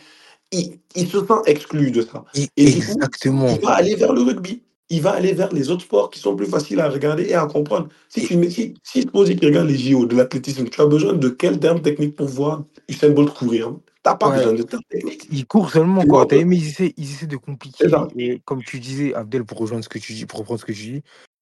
Il, 0.51 0.79
il 0.95 1.07
se 1.07 1.19
sent 1.19 1.33
exclu 1.45 1.91
de 1.91 2.01
ça. 2.01 2.23
Et- 2.35 2.47
Et 2.55 2.65
du 2.71 2.79
coup, 2.85 2.91
Exactement. 2.93 3.47
il 3.49 3.59
va 3.65 3.71
aller 3.71 3.95
vers 3.95 4.13
le 4.13 4.21
rugby. 4.21 4.61
Il 4.89 5.01
va 5.01 5.11
aller 5.11 5.33
vers 5.33 5.53
les 5.53 5.69
autres 5.69 5.83
sports 5.83 6.09
qui 6.09 6.19
sont 6.19 6.35
plus 6.35 6.47
faciles 6.47 6.79
à 6.79 6.89
regarder 6.89 7.23
et 7.25 7.35
à 7.35 7.45
comprendre. 7.45 7.89
Si 8.09 8.25
tu 8.25 8.37
mets- 8.37 8.49
si, 8.49 8.73
si 8.83 9.01
suppose 9.01 9.29
qu'il 9.29 9.45
regarde 9.45 9.67
les 9.67 9.77
JO 9.77 10.05
de 10.05 10.15
l'athlétisme, 10.15 10.67
tu 10.67 10.81
as 10.81 10.85
besoin 10.87 11.13
de 11.13 11.29
quel 11.29 11.59
terme 11.59 11.81
technique 11.81 12.15
pour 12.15 12.27
voir 12.27 12.63
Usain 12.87 13.11
Bolt 13.11 13.33
courir 13.33 13.75
Tu 14.03 14.09
n'as 14.09 14.15
pas 14.15 14.29
Ouais. 14.29 14.37
besoin 14.37 14.53
de 14.53 14.63
termes 14.63 14.81
techniques. 14.89 15.27
Ils 15.31 15.45
courent 15.45 15.69
seulement, 15.69 16.03
quoi. 16.05 16.25
T'as 16.25 16.37
aimé, 16.37 16.55
ils 16.55 16.67
essaient, 16.69 16.93
ils 16.97 17.03
essaient 17.11 17.27
de 17.27 17.37
compliquer. 17.37 17.85
Et 18.17 18.41
comme 18.45 18.63
tu 18.63 18.79
disais, 18.79 19.13
Abdel, 19.13 19.43
pour 19.43 19.59
rejoindre 19.59 19.83
ce 19.83 19.89
que 19.89 19.99
tu 19.99 20.13
dis, 20.13 20.25
pour 20.25 20.39
reprendre 20.39 20.59
ce 20.59 20.65
que 20.65 20.71
tu 20.71 20.81
dis, 20.81 21.01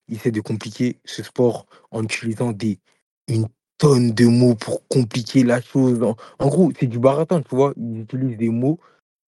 ils 0.09 0.15
essaient 0.15 0.31
de 0.31 0.41
compliquer 0.41 0.97
ce 1.05 1.23
sport 1.23 1.67
en 1.91 2.03
utilisant 2.03 2.51
des, 2.51 2.79
une 3.29 3.47
tonne 3.77 4.11
de 4.11 4.25
mots 4.25 4.55
pour 4.55 4.85
compliquer 4.87 5.43
la 5.43 5.61
chose. 5.61 6.01
En, 6.03 6.15
en 6.39 6.47
gros, 6.47 6.71
c'est 6.77 6.87
du 6.87 6.99
baratin, 6.99 7.41
tu 7.41 7.55
vois. 7.55 7.73
Ils 7.77 8.01
utilisent 8.01 8.37
des 8.37 8.49
mots 8.49 8.79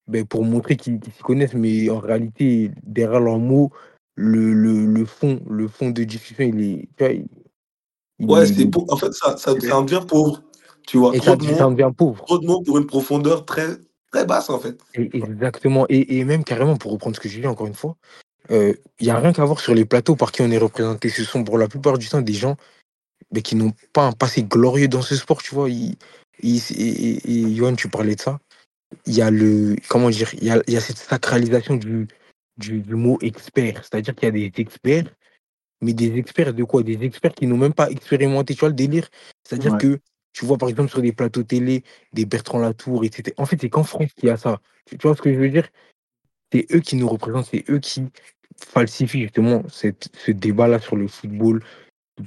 ben, 0.08 0.26
pour 0.26 0.44
montrer 0.44 0.76
qu'ils 0.76 1.00
qu'ils 1.00 1.14
s'y 1.14 1.22
connaissent, 1.22 1.54
mais 1.54 1.90
en 1.90 2.00
réalité, 2.00 2.72
derrière 2.84 3.20
leurs 3.22 3.38
mots, 3.40 3.72
le, 4.22 4.54
le, 4.54 4.86
le 4.86 5.06
fond, 5.06 5.42
le 5.50 5.68
fond 5.70 5.92
de 5.92 6.04
discussion, 6.04 6.44
il 6.44 6.62
est, 6.62 6.90
tu 6.98 7.04
vois, 7.04 7.14
il, 7.14 7.28
Il- 8.20 8.28
Ouais, 8.28 8.46
c'est 8.46 8.66
pour... 8.66 8.92
En 8.92 8.98
fait, 8.98 9.14
ça, 9.14 9.38
ça, 9.38 9.58
ça 9.60 9.78
en 9.78 9.84
devient 9.84 10.06
pauvre. 10.06 10.44
Tu 10.86 10.98
vois, 10.98 11.16
Et 11.16 11.20
trop 11.20 11.26
ça, 11.28 11.36
de 11.38 11.46
mots, 11.46 11.72
devient 11.72 11.92
pauvre. 11.96 12.26
trop 12.26 12.38
de 12.40 12.46
mots 12.46 12.62
pour 12.62 12.78
une 12.78 12.86
profondeur 12.86 13.46
très, 13.46 13.78
très 14.12 14.26
basse, 14.26 14.50
en 14.50 14.60
fait. 14.60 14.78
Et- 14.94 15.10
Exactement. 15.16 15.86
Et, 15.88 16.18
et 16.20 16.26
même 16.26 16.44
carrément, 16.44 16.76
pour 16.76 16.92
reprendre 16.92 17.16
ce 17.16 17.22
que 17.22 17.30
j'ai 17.30 17.40
dit 17.40 17.48
encore 17.48 17.68
une 17.68 17.76
fois, 17.76 17.96
il 18.50 18.76
n'y 19.02 19.10
a 19.10 19.18
rien 19.18 19.32
qu'à 19.32 19.46
voir 19.46 19.60
sur 19.60 19.74
les 19.74 19.86
plateaux 19.86 20.16
par 20.18 20.32
qui 20.34 20.42
on 20.42 20.52
est 20.52 20.58
représenté. 20.58 21.10
Ce 21.10 21.24
sont 21.24 21.44
pour 21.46 21.58
la 21.58 21.68
plupart 21.70 21.98
du 21.98 22.10
temps 22.10 22.22
des 22.22 22.34
gens 22.34 22.58
mais 23.32 23.42
qui 23.42 23.56
n'ont 23.56 23.74
pas 23.94 24.08
un 24.08 24.12
passé 24.12 24.44
glorieux 24.44 24.88
dans 24.88 25.02
ce 25.02 25.16
sport, 25.16 25.42
tu 25.44 25.54
vois. 25.56 25.70
Ils- 25.70 25.96
ils- 26.42 26.72
et, 26.72 27.10
et, 27.10 27.32
et 27.52 27.56
Johan, 27.56 27.76
tu 27.76 27.88
parlais 27.90 28.16
de 28.16 28.22
ça. 28.22 28.40
Il 29.06 29.14
y 29.14 29.22
a 29.22 29.30
le. 29.30 29.76
Comment 29.88 30.10
dire 30.10 30.34
Il 30.36 30.46
y 30.46 30.52
a, 30.52 30.62
il 30.68 30.74
y 30.74 30.78
a 30.78 30.82
cette 30.82 30.98
sacralisation 30.98 31.76
du, 31.76 32.08
du, 32.60 32.82
du 32.82 32.96
mot 32.96 33.18
expert. 33.22 33.84
C'est-à-dire 33.84 34.14
qu'il 34.16 34.26
y 34.28 34.30
a 34.30 34.50
des 34.50 34.62
experts, 34.62 35.06
mais 35.82 35.94
des 35.94 36.18
experts 36.18 36.54
de 36.54 36.64
quoi? 36.64 36.84
Des 36.84 37.04
experts 37.04 37.34
qui 37.34 37.48
n'ont 37.48 37.58
même 37.58 37.74
pas 37.74 37.90
expérimenté, 37.90 38.54
tu 38.54 38.60
vois, 38.60 38.70
le 38.70 38.76
délire? 38.76 39.10
C'est-à-dire 39.44 39.74
Ouais. 39.74 39.80
que 39.80 40.00
tu 40.34 40.46
vois, 40.46 40.58
par 40.58 40.70
exemple, 40.70 40.90
sur 40.90 41.02
des 41.02 41.12
plateaux 41.12 41.44
télé, 41.44 41.84
des 42.14 42.26
Bertrand 42.26 42.60
Latour, 42.60 43.04
etc. 43.04 43.34
En 43.38 43.46
fait, 43.46 43.60
c'est 43.60 43.70
qu'en 43.70 43.84
France 43.84 44.14
qu'il 44.14 44.30
y 44.30 44.32
a 44.32 44.38
ça. 44.38 44.62
Tu, 44.86 44.98
tu 44.98 45.08
vois 45.08 45.16
ce 45.16 45.22
que 45.22 45.34
je 45.34 45.40
veux 45.40 45.50
dire? 45.50 45.68
C'est 46.52 46.66
eux 46.74 46.80
qui 46.80 46.96
nous 46.96 47.08
représentent, 47.08 47.48
c'est 47.52 47.64
eux 47.70 47.80
qui 47.80 48.06
falsifient 48.58 49.22
justement 49.22 49.64
cette, 49.70 50.10
ce 50.18 50.32
débat-là 50.32 50.80
sur 50.80 50.96
le 50.96 51.08
football, 51.08 51.64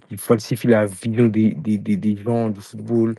qui 0.09 0.16
falsifient 0.16 0.68
la 0.68 0.87
vision 0.87 1.26
des, 1.26 1.51
des, 1.53 1.78
des, 1.78 1.97
des 1.97 2.16
gens 2.16 2.49
du 2.49 2.61
football, 2.61 3.14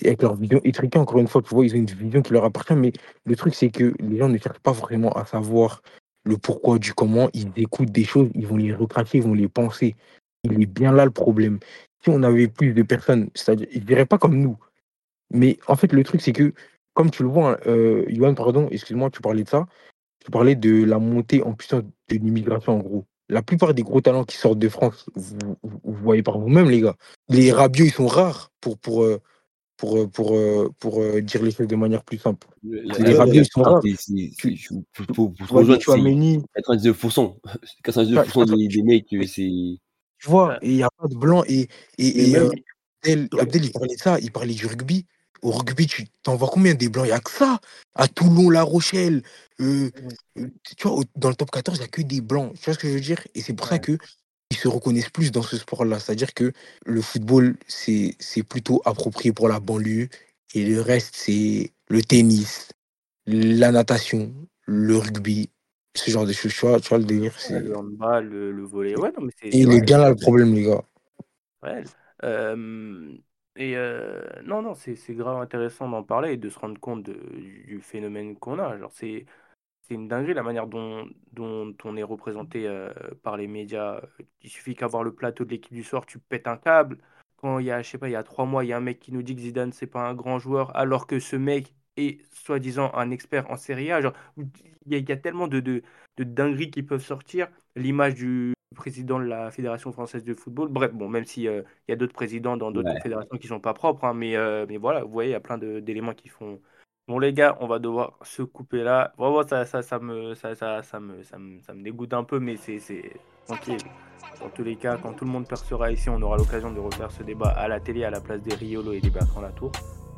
avec 0.00 0.22
leur 0.22 0.36
vision 0.36 0.60
étriquée, 0.64 0.98
encore 0.98 1.18
une 1.18 1.28
fois, 1.28 1.42
tu 1.42 1.54
vois, 1.54 1.64
ils 1.66 1.74
ont 1.74 1.78
une 1.78 1.86
vision 1.86 2.22
qui 2.22 2.32
leur 2.32 2.44
appartient, 2.44 2.74
mais 2.74 2.92
le 3.26 3.36
truc, 3.36 3.54
c'est 3.54 3.70
que 3.70 3.94
les 4.00 4.18
gens 4.18 4.28
ne 4.28 4.38
cherchent 4.38 4.60
pas 4.60 4.72
vraiment 4.72 5.12
à 5.12 5.26
savoir 5.26 5.82
le 6.24 6.36
pourquoi 6.36 6.78
du 6.78 6.92
comment, 6.92 7.28
ils 7.34 7.50
écoutent 7.56 7.90
des 7.90 8.04
choses, 8.04 8.30
ils 8.34 8.46
vont 8.46 8.56
les 8.56 8.72
recracher, 8.72 9.18
ils 9.18 9.24
vont 9.24 9.34
les 9.34 9.48
penser. 9.48 9.96
Il 10.44 10.60
est 10.60 10.66
bien 10.66 10.92
là 10.92 11.04
le 11.04 11.10
problème. 11.10 11.58
Si 12.02 12.10
on 12.10 12.22
avait 12.22 12.48
plus 12.48 12.72
de 12.72 12.82
personnes, 12.82 13.30
c'est-à-dire, 13.34 13.68
ne 13.74 13.80
diraient 13.80 14.06
pas 14.06 14.18
comme 14.18 14.38
nous. 14.38 14.56
Mais 15.30 15.58
en 15.66 15.76
fait, 15.76 15.92
le 15.92 16.04
truc, 16.04 16.20
c'est 16.20 16.32
que, 16.32 16.52
comme 16.94 17.10
tu 17.10 17.22
le 17.22 17.28
vois, 17.28 17.52
hein, 17.52 17.58
euh, 17.66 18.34
pardon, 18.34 18.68
excuse-moi, 18.70 19.10
tu 19.10 19.20
parlais 19.20 19.44
de 19.44 19.48
ça, 19.48 19.66
tu 20.24 20.30
parlais 20.30 20.54
de 20.54 20.84
la 20.84 20.98
montée 20.98 21.42
en 21.42 21.52
puissance 21.52 21.82
de 21.82 22.16
l'immigration, 22.16 22.78
en 22.78 22.78
gros. 22.78 23.04
La 23.28 23.42
plupart 23.42 23.72
des 23.72 23.82
gros 23.82 24.00
talents 24.00 24.24
qui 24.24 24.36
sortent 24.36 24.58
de 24.58 24.68
France, 24.68 25.06
vous, 25.14 25.56
voyez 25.84 26.22
par 26.22 26.38
vous-même, 26.38 26.68
les 26.68 26.80
gars. 26.82 26.96
Les 27.28 27.50
rabios, 27.50 27.86
ils 27.86 27.92
sont 27.92 28.06
rares 28.06 28.50
pour, 28.60 28.78
pour, 28.78 29.04
euh, 29.04 29.20
pour, 29.82 29.98
euh, 29.98 30.06
pour, 30.06 30.36
euh, 30.36 30.70
pour, 30.78 31.02
euh, 31.02 31.20
dire 31.20 31.42
les 31.42 31.50
choses 31.50 31.66
de 31.66 31.74
manière 31.74 32.04
plus 32.04 32.18
simple. 32.18 32.46
Les 32.62 33.42
sont 33.42 33.62
rares. 33.64 33.82
Tu 33.82 33.98
vois, 34.38 34.54
des 35.10 35.44
rejoindre, 35.44 35.74
c'est 35.74 35.80
Chouameni, 35.80 36.40
99%. 36.54 37.36
99% 37.82 38.44
des, 38.44 38.68
des 38.68 38.82
mecs, 38.84 39.08
c'est. 39.26 39.50
tu 40.20 40.28
vois, 40.28 40.56
il 40.62 40.74
n'y 40.76 40.84
a 40.84 40.88
pas 40.96 41.08
de 41.08 41.16
blanc. 41.16 41.42
Et, 41.48 41.62
et, 41.98 42.06
Et 42.06 42.28
et, 42.28 42.32
même- 42.32 42.44
euh, 42.44 42.50
Abdel, 43.02 43.28
Abdel, 43.40 43.64
il 43.64 43.72
parlait 43.72 43.96
de 43.96 44.00
ça, 44.00 44.20
il 44.20 44.30
parlait 44.30 44.54
du 44.54 44.66
rugby. 44.66 45.04
Au 45.42 45.50
rugby, 45.50 45.88
tu 45.88 46.06
t'en 46.22 46.36
vois 46.36 46.48
combien 46.48 46.74
des 46.74 46.88
blancs? 46.88 47.06
Il 47.06 47.08
n'y 47.08 47.14
a 47.14 47.18
que 47.18 47.32
ça. 47.32 47.58
À 47.96 48.06
Toulon, 48.06 48.50
La 48.50 48.62
Rochelle. 48.62 49.24
tu 49.58 49.90
vois, 50.84 51.02
dans 51.16 51.28
le 51.28 51.34
top 51.34 51.50
14, 51.50 51.78
il 51.78 51.80
n'y 51.80 51.86
a 51.86 51.88
que 51.88 52.02
des 52.02 52.20
blancs. 52.20 52.52
Tu 52.54 52.66
vois 52.66 52.74
ce 52.74 52.78
que 52.78 52.86
je 52.86 52.94
veux 52.94 53.00
dire? 53.00 53.18
Et 53.34 53.40
c'est 53.40 53.52
pour 53.52 53.66
ça 53.66 53.80
que 53.80 53.98
ils 54.52 54.56
se 54.56 54.68
reconnaissent 54.68 55.10
plus 55.10 55.32
dans 55.32 55.42
ce 55.42 55.56
sport-là. 55.56 55.98
C'est-à-dire 56.00 56.34
que 56.34 56.52
le 56.86 57.00
football, 57.02 57.56
c'est 57.68 58.16
plutôt 58.48 58.82
approprié 58.84 59.32
pour 59.32 59.48
la 59.48 59.60
banlieue. 59.60 60.08
Et 60.54 60.64
le 60.66 60.80
reste, 60.80 61.14
c'est 61.16 61.72
le 61.88 62.02
tennis, 62.02 62.68
la 63.26 63.72
natation, 63.72 64.32
le 64.66 64.98
rugby, 64.98 65.50
ce 65.96 66.10
genre 66.10 66.26
de 66.26 66.32
choses. 66.32 66.52
Tu 66.54 66.60
vois, 66.66 66.80
tu 66.80 66.88
vois 66.90 66.98
le 66.98 67.04
délire 67.04 67.34
Le 67.50 67.76
handball, 67.76 68.28
le, 68.28 68.52
le 68.52 68.62
volley. 68.64 68.96
Ouais, 68.96 69.10
non, 69.18 69.22
mais. 69.26 69.32
Et 69.52 69.62
vrai. 69.62 69.76
est 69.76 69.80
bien 69.80 69.98
là 69.98 70.10
le 70.10 70.16
problème, 70.16 70.54
les 70.54 70.64
gars. 70.64 70.82
Ouais. 71.62 71.84
Euh, 72.24 73.16
et 73.56 73.76
euh, 73.76 74.22
non, 74.44 74.62
non, 74.62 74.74
c'est 74.74 74.96
c'est 74.96 75.14
grave 75.14 75.40
intéressant 75.40 75.88
d'en 75.88 76.02
parler 76.02 76.32
et 76.32 76.36
de 76.36 76.48
se 76.48 76.58
rendre 76.58 76.80
compte 76.80 77.02
de- 77.04 77.12
du 77.12 77.80
phénomène 77.80 78.36
qu'on 78.38 78.58
a. 78.58 78.76
Genre, 78.78 78.90
c'est 78.92 79.26
c'est 79.92 79.96
une 79.96 80.08
dinguerie 80.08 80.34
la 80.34 80.42
manière 80.42 80.66
dont, 80.66 81.06
dont 81.32 81.74
on 81.84 81.96
est 81.96 82.02
représenté 82.02 82.66
euh, 82.66 82.90
par 83.22 83.36
les 83.36 83.46
médias. 83.46 84.00
Il 84.42 84.48
suffit 84.50 84.74
qu'avoir 84.74 85.04
le 85.04 85.14
plateau 85.14 85.44
de 85.44 85.50
l'équipe 85.50 85.74
du 85.74 85.82
soir, 85.84 86.06
tu 86.06 86.18
pètes 86.18 86.46
un 86.48 86.56
câble. 86.56 86.98
Quand 87.36 87.58
il 87.58 87.66
y 87.66 87.70
a, 87.70 87.82
je 87.82 87.90
sais 87.90 87.98
pas, 87.98 88.08
il 88.08 88.12
y 88.12 88.16
a 88.16 88.22
trois 88.22 88.46
mois, 88.46 88.64
il 88.64 88.68
y 88.68 88.72
a 88.72 88.76
un 88.76 88.80
mec 88.80 88.98
qui 89.00 89.12
nous 89.12 89.22
dit 89.22 89.34
que 89.34 89.42
Zidane, 89.42 89.72
c'est 89.72 89.86
pas 89.86 90.08
un 90.08 90.14
grand 90.14 90.38
joueur, 90.38 90.74
alors 90.76 91.06
que 91.06 91.18
ce 91.18 91.36
mec 91.36 91.74
est 91.96 92.20
soi-disant 92.34 92.90
un 92.94 93.10
expert 93.10 93.50
en 93.50 93.56
Serie 93.56 93.92
A. 93.92 94.00
Genre, 94.00 94.14
il 94.36 94.46
y 94.86 94.94
a, 94.94 94.98
il 94.98 95.08
y 95.08 95.12
a 95.12 95.16
tellement 95.16 95.48
de, 95.48 95.60
de, 95.60 95.82
de 96.16 96.24
dingueries 96.24 96.70
qui 96.70 96.82
peuvent 96.82 97.04
sortir. 97.04 97.48
L'image 97.76 98.14
du 98.14 98.54
président 98.74 99.18
de 99.18 99.24
la 99.24 99.50
Fédération 99.50 99.92
française 99.92 100.24
de 100.24 100.34
football. 100.34 100.68
Bref, 100.70 100.92
bon, 100.92 101.08
même 101.08 101.24
s'il 101.24 101.44
il 101.44 101.64
y 101.88 101.92
a 101.92 101.96
d'autres 101.96 102.14
présidents 102.14 102.56
dans 102.56 102.70
d'autres 102.70 102.94
Ouais. 102.94 103.00
fédérations 103.00 103.36
qui 103.38 103.46
sont 103.46 103.60
pas 103.60 103.74
propres, 103.74 104.04
hein, 104.04 104.14
mais, 104.14 104.36
euh, 104.36 104.66
mais 104.68 104.76
voilà, 104.78 105.04
vous 105.04 105.10
voyez, 105.12 105.30
il 105.30 105.32
y 105.32 105.36
a 105.36 105.40
plein 105.40 105.58
d'éléments 105.58 106.14
qui 106.14 106.28
font. 106.28 106.60
Bon, 107.08 107.18
les 107.18 107.32
gars, 107.32 107.56
on 107.60 107.66
va 107.66 107.78
devoir 107.80 108.12
se 108.22 108.42
couper 108.42 108.82
là. 108.84 109.12
Vraiment, 109.18 109.42
ça, 109.46 109.64
ça, 109.64 109.82
ça, 109.82 109.98
me, 109.98 110.34
ça, 110.34 110.54
ça, 110.54 110.82
ça, 110.82 111.00
me, 111.00 111.22
ça, 111.24 111.36
me, 111.38 111.58
ça 111.60 111.74
me 111.74 111.82
dégoûte 111.82 112.12
un 112.14 112.22
peu, 112.22 112.38
mais 112.38 112.56
c'est 112.56 112.78
c'est 112.78 113.02
tranquille. 113.46 113.76
Dans 114.40 114.48
tous 114.50 114.62
les 114.62 114.76
cas, 114.76 114.96
quand 115.02 115.12
tout 115.12 115.24
le 115.24 115.30
monde 115.30 115.46
percera 115.48 115.90
ici, 115.90 116.08
on 116.08 116.22
aura 116.22 116.36
l'occasion 116.36 116.70
de 116.70 116.78
refaire 116.78 117.10
ce 117.10 117.22
débat 117.24 117.48
à 117.50 117.66
la 117.66 117.80
télé 117.80 118.04
à 118.04 118.10
la 118.10 118.20
place 118.20 118.40
des 118.42 118.54
Riolo 118.54 118.92
et 118.92 119.00
des 119.00 119.10
Bertrand 119.10 119.40
Latour. 119.40 119.72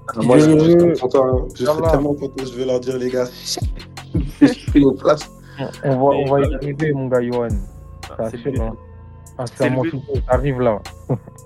Ah, 0.09 0.21
Moi, 0.23 0.39
je, 0.39 0.45
je 0.51 0.95
Je- 0.95 1.01
content, 1.01 1.49
je 1.55 1.65
serais 1.65 1.91
tellement 1.91 2.15
content, 2.15 2.45
je 2.45 2.53
vais 2.55 2.67
leur 2.67 2.81
dire, 2.81 2.99
les 2.99 3.11
gars, 3.11 3.25
j'ai 4.41 4.67
pris 4.67 4.81
une 4.83 4.95
place. 4.97 5.31
On 5.85 5.91
va, 5.91 6.05
on 6.05 6.25
va 6.27 6.41
y 6.41 6.55
arriver, 6.55 6.93
mon 6.93 7.09
gars, 7.09 7.23
Johan. 7.23 7.49
Ah, 8.11 8.29
C'est 8.31 8.37
sûr, 8.37 8.63
hein. 8.63 8.77
Ah, 9.37 9.45
C'est 9.47 9.69
le 9.69 10.01
arrive 10.29 10.61
là. 10.61 10.81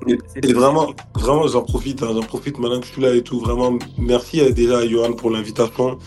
Et, 0.07 0.53
vraiment, 0.53 0.89
vraiment, 1.15 1.47
j'en 1.49 1.63
profite, 1.63 2.03
hein, 2.03 2.11
j'en 2.13 2.21
profite 2.21 2.59
maintenant 2.59 2.81
que 2.81 2.87
je 2.87 2.93
suis 2.93 3.03
là 3.03 3.15
et 3.15 3.23
tout. 3.23 3.41
Vraiment, 3.41 3.79
merci 3.97 4.41
euh, 4.41 4.51
déjà 4.51 4.79
à 4.79 4.87
Johan 4.87 5.15
pour 5.15 5.31
l'invitation. 5.31 5.99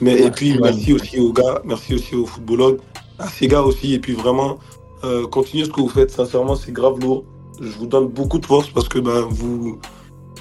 Mais 0.00 0.20
et 0.20 0.30
puis 0.30 0.58
merci 0.60 0.92
aussi 0.92 1.18
aux 1.18 1.32
gars, 1.32 1.60
merci 1.64 1.94
aussi 1.94 2.14
aux 2.14 2.26
footballogues, 2.26 2.78
à 3.18 3.28
ces 3.28 3.46
gars 3.46 3.62
aussi. 3.62 3.94
Et 3.94 3.98
puis 3.98 4.14
vraiment, 4.14 4.58
euh, 5.04 5.26
continuez 5.26 5.64
ce 5.64 5.70
que 5.70 5.80
vous 5.80 5.88
faites. 5.88 6.10
Sincèrement, 6.10 6.56
c'est 6.56 6.72
grave 6.72 6.98
lourd. 7.00 7.24
Je 7.60 7.70
vous 7.70 7.86
donne 7.86 8.08
beaucoup 8.08 8.38
de 8.38 8.46
force 8.46 8.68
parce 8.70 8.88
que 8.88 8.98
ben, 8.98 9.22
vous, 9.28 9.78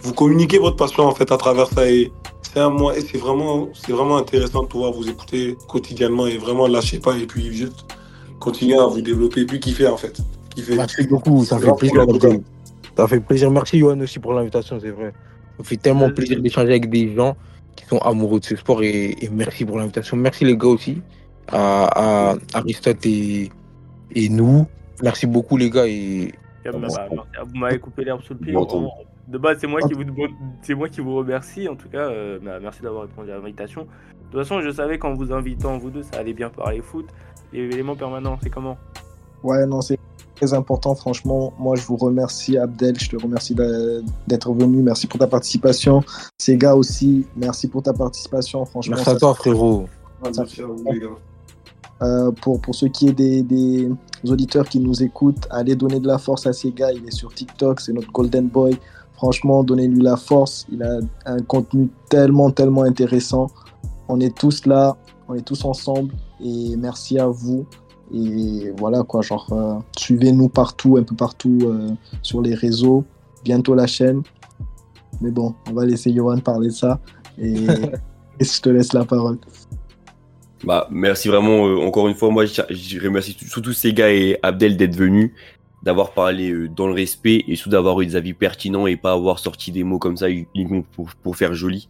vous 0.01 0.13
communiquez 0.13 0.59
votre 0.59 0.75
passion 0.75 1.03
en 1.03 1.13
fait 1.13 1.31
à 1.31 1.37
travers 1.37 1.67
ça. 1.67 1.89
Et 1.89 2.11
c'est 2.41 2.59
un 2.59 2.69
mois 2.69 2.97
et 2.97 3.01
c'est 3.01 3.17
vraiment, 3.17 3.69
c'est 3.73 3.91
vraiment 3.91 4.17
intéressant 4.17 4.63
de 4.63 4.67
pouvoir 4.67 4.91
vous 4.91 5.09
écouter 5.09 5.57
quotidiennement 5.67 6.27
et 6.27 6.37
vraiment 6.37 6.67
lâchez 6.67 6.99
pas 6.99 7.15
et 7.17 7.25
puis 7.25 7.51
juste 7.53 7.85
continuez 8.39 8.77
à 8.77 8.85
vous 8.85 9.01
développer 9.01 9.41
et 9.41 9.45
puis 9.45 9.59
kiffer 9.59 9.87
en 9.87 9.97
fait. 9.97 10.21
Kiffer. 10.57 10.75
Merci 10.75 11.07
beaucoup, 11.07 11.45
ça 11.45 11.59
fait 11.59 11.71
plaisir. 11.77 12.05
Ça 12.97 13.07
fait 13.07 13.19
plaisir. 13.19 13.51
Merci, 13.51 13.77
Johan, 13.77 13.99
aussi 13.99 14.17
pour 14.17 14.33
l'invitation, 14.33 14.79
c'est 14.79 14.89
vrai. 14.89 15.11
Ça 15.11 15.59
me 15.59 15.63
fait 15.63 15.77
tellement 15.77 16.07
Vas-y. 16.07 16.13
plaisir 16.13 16.41
d'échanger 16.41 16.69
avec 16.69 16.89
des 16.89 17.13
gens 17.13 17.37
qui 17.75 17.85
sont 17.85 17.99
amoureux 17.99 18.39
de 18.39 18.45
ce 18.45 18.55
sport 18.55 18.81
et, 18.81 19.11
et 19.23 19.29
merci 19.29 19.65
pour 19.65 19.77
l'invitation. 19.77 20.17
Merci, 20.17 20.45
les 20.45 20.57
gars, 20.57 20.67
aussi, 20.67 21.01
à, 21.47 22.31
à 22.31 22.35
Aristote 22.55 23.05
et, 23.05 23.51
et 24.15 24.29
nous. 24.29 24.65
Merci 25.03 25.27
beaucoup, 25.27 25.57
les 25.57 25.69
gars. 25.69 25.85
Et 25.87 26.33
Bah, 26.65 26.71
bah. 26.73 27.07
Vous 27.45 27.55
m'avez 27.59 27.77
coupé 27.79 28.03
l'herbe 28.03 28.21
sous 28.23 28.33
le 28.33 28.39
pied. 28.39 28.53
Bon. 28.53 28.89
De 29.27 29.37
base, 29.37 29.57
c'est 29.59 29.67
moi, 29.67 29.81
qui 29.81 29.93
vous, 29.93 30.03
c'est 30.63 30.73
moi 30.73 30.89
qui 30.89 31.01
vous 31.01 31.15
remercie. 31.15 31.67
En 31.67 31.75
tout 31.75 31.89
cas, 31.89 32.09
euh, 32.09 32.39
bah, 32.41 32.59
merci 32.61 32.81
d'avoir 32.81 33.03
répondu 33.03 33.29
à 33.29 33.35
l'invitation. 33.35 33.81
De 33.83 34.31
toute 34.31 34.39
façon, 34.41 34.61
je 34.61 34.71
savais 34.71 34.97
qu'en 34.97 35.13
vous 35.13 35.31
invitant, 35.31 35.77
vous 35.77 35.91
deux, 35.91 36.01
ça 36.03 36.19
allait 36.19 36.33
bien 36.33 36.49
parler 36.49 36.81
foot. 36.81 37.05
Les 37.53 37.65
éléments 37.65 37.95
permanents, 37.95 38.39
c'est 38.41 38.49
comment? 38.49 38.77
Ouais, 39.43 39.65
non, 39.65 39.81
c'est 39.81 39.99
très 40.37 40.53
important, 40.53 40.95
franchement. 40.95 41.53
Moi, 41.59 41.75
je 41.75 41.85
vous 41.85 41.97
remercie, 41.97 42.57
Abdel. 42.57 42.99
Je 42.99 43.09
te 43.09 43.21
remercie 43.21 43.55
d'être 44.27 44.53
venu. 44.53 44.81
Merci 44.81 45.07
pour 45.07 45.19
ta 45.19 45.27
participation. 45.27 46.03
Ces 46.37 46.57
gars 46.57 46.75
aussi, 46.75 47.25
merci 47.35 47.67
pour 47.67 47.81
ta 47.83 47.93
participation. 47.93 48.63
Franchement, 48.65 48.95
merci 48.95 49.09
à 49.09 49.15
toi, 49.15 49.33
frérot. 49.33 49.85
Merci 50.23 50.61
à 50.61 50.65
vous, 50.65 50.83
les 50.91 50.99
gars. 50.99 51.07
Euh, 52.03 52.31
pour, 52.43 52.61
pour 52.61 52.75
ceux 52.75 52.89
qui 52.89 53.07
est 53.07 53.13
des, 53.13 53.41
des 53.41 53.89
auditeurs 54.29 54.69
qui 54.69 54.79
nous 54.79 55.01
écoutent, 55.01 55.47
allez 55.49 55.75
donner 55.75 55.99
de 55.99 56.07
la 56.07 56.19
force 56.19 56.45
à 56.45 56.53
ces 56.53 56.71
gars. 56.71 56.91
Il 56.91 57.05
est 57.07 57.11
sur 57.11 57.33
TikTok, 57.33 57.81
c'est 57.81 57.93
notre 57.93 58.11
Golden 58.11 58.47
Boy. 58.47 58.77
Franchement, 59.13 59.63
donnez-lui 59.63 60.01
la 60.01 60.15
force. 60.15 60.67
Il 60.71 60.83
a 60.83 60.99
un 61.25 61.39
contenu 61.39 61.89
tellement, 62.09 62.51
tellement 62.51 62.83
intéressant. 62.83 63.47
On 64.07 64.19
est 64.19 64.37
tous 64.37 64.67
là, 64.67 64.95
on 65.27 65.33
est 65.33 65.41
tous 65.41 65.65
ensemble. 65.65 66.13
Et 66.39 66.75
merci 66.77 67.17
à 67.17 67.25
vous. 67.25 67.65
Et 68.13 68.71
voilà 68.77 69.03
quoi, 69.03 69.21
genre, 69.21 69.47
euh, 69.51 69.75
suivez-nous 69.97 70.49
partout, 70.49 70.97
un 70.97 71.03
peu 71.03 71.15
partout 71.15 71.57
euh, 71.63 71.89
sur 72.21 72.41
les 72.41 72.55
réseaux. 72.55 73.03
Bientôt 73.43 73.75
la 73.75 73.87
chaîne. 73.87 74.21
Mais 75.21 75.31
bon, 75.31 75.55
on 75.69 75.73
va 75.73 75.85
laisser 75.85 76.13
Johan 76.13 76.39
parler 76.39 76.67
de 76.67 76.73
ça. 76.73 76.99
Et, 77.37 77.53
et 78.39 78.43
je 78.43 78.61
te 78.61 78.69
laisse 78.69 78.93
la 78.93 79.03
parole. 79.05 79.37
Bah, 80.63 80.87
merci 80.89 81.27
vraiment, 81.27 81.67
euh, 81.67 81.77
encore 81.85 82.07
une 82.07 82.15
fois. 82.15 82.29
Moi, 82.31 82.45
je, 82.45 82.61
je 82.69 82.99
remercie 83.03 83.35
tout- 83.35 83.45
surtout 83.45 83.73
ces 83.73 83.93
gars 83.93 84.11
et 84.11 84.39
Abdel 84.41 84.75
d'être 84.77 84.95
venus, 84.95 85.31
d'avoir 85.83 86.11
parlé 86.11 86.49
euh, 86.51 86.67
dans 86.67 86.87
le 86.87 86.93
respect 86.93 87.43
et 87.47 87.55
surtout 87.55 87.69
d'avoir 87.71 87.99
eu 88.01 88.05
des 88.07 88.15
avis 88.15 88.33
pertinents 88.33 88.87
et 88.87 88.95
pas 88.97 89.13
avoir 89.13 89.39
sorti 89.39 89.71
des 89.71 89.83
mots 89.83 89.99
comme 89.99 90.17
ça 90.17 90.29
uniquement 90.29 90.83
pour, 90.95 91.09
pour 91.21 91.35
faire 91.35 91.53
joli. 91.53 91.89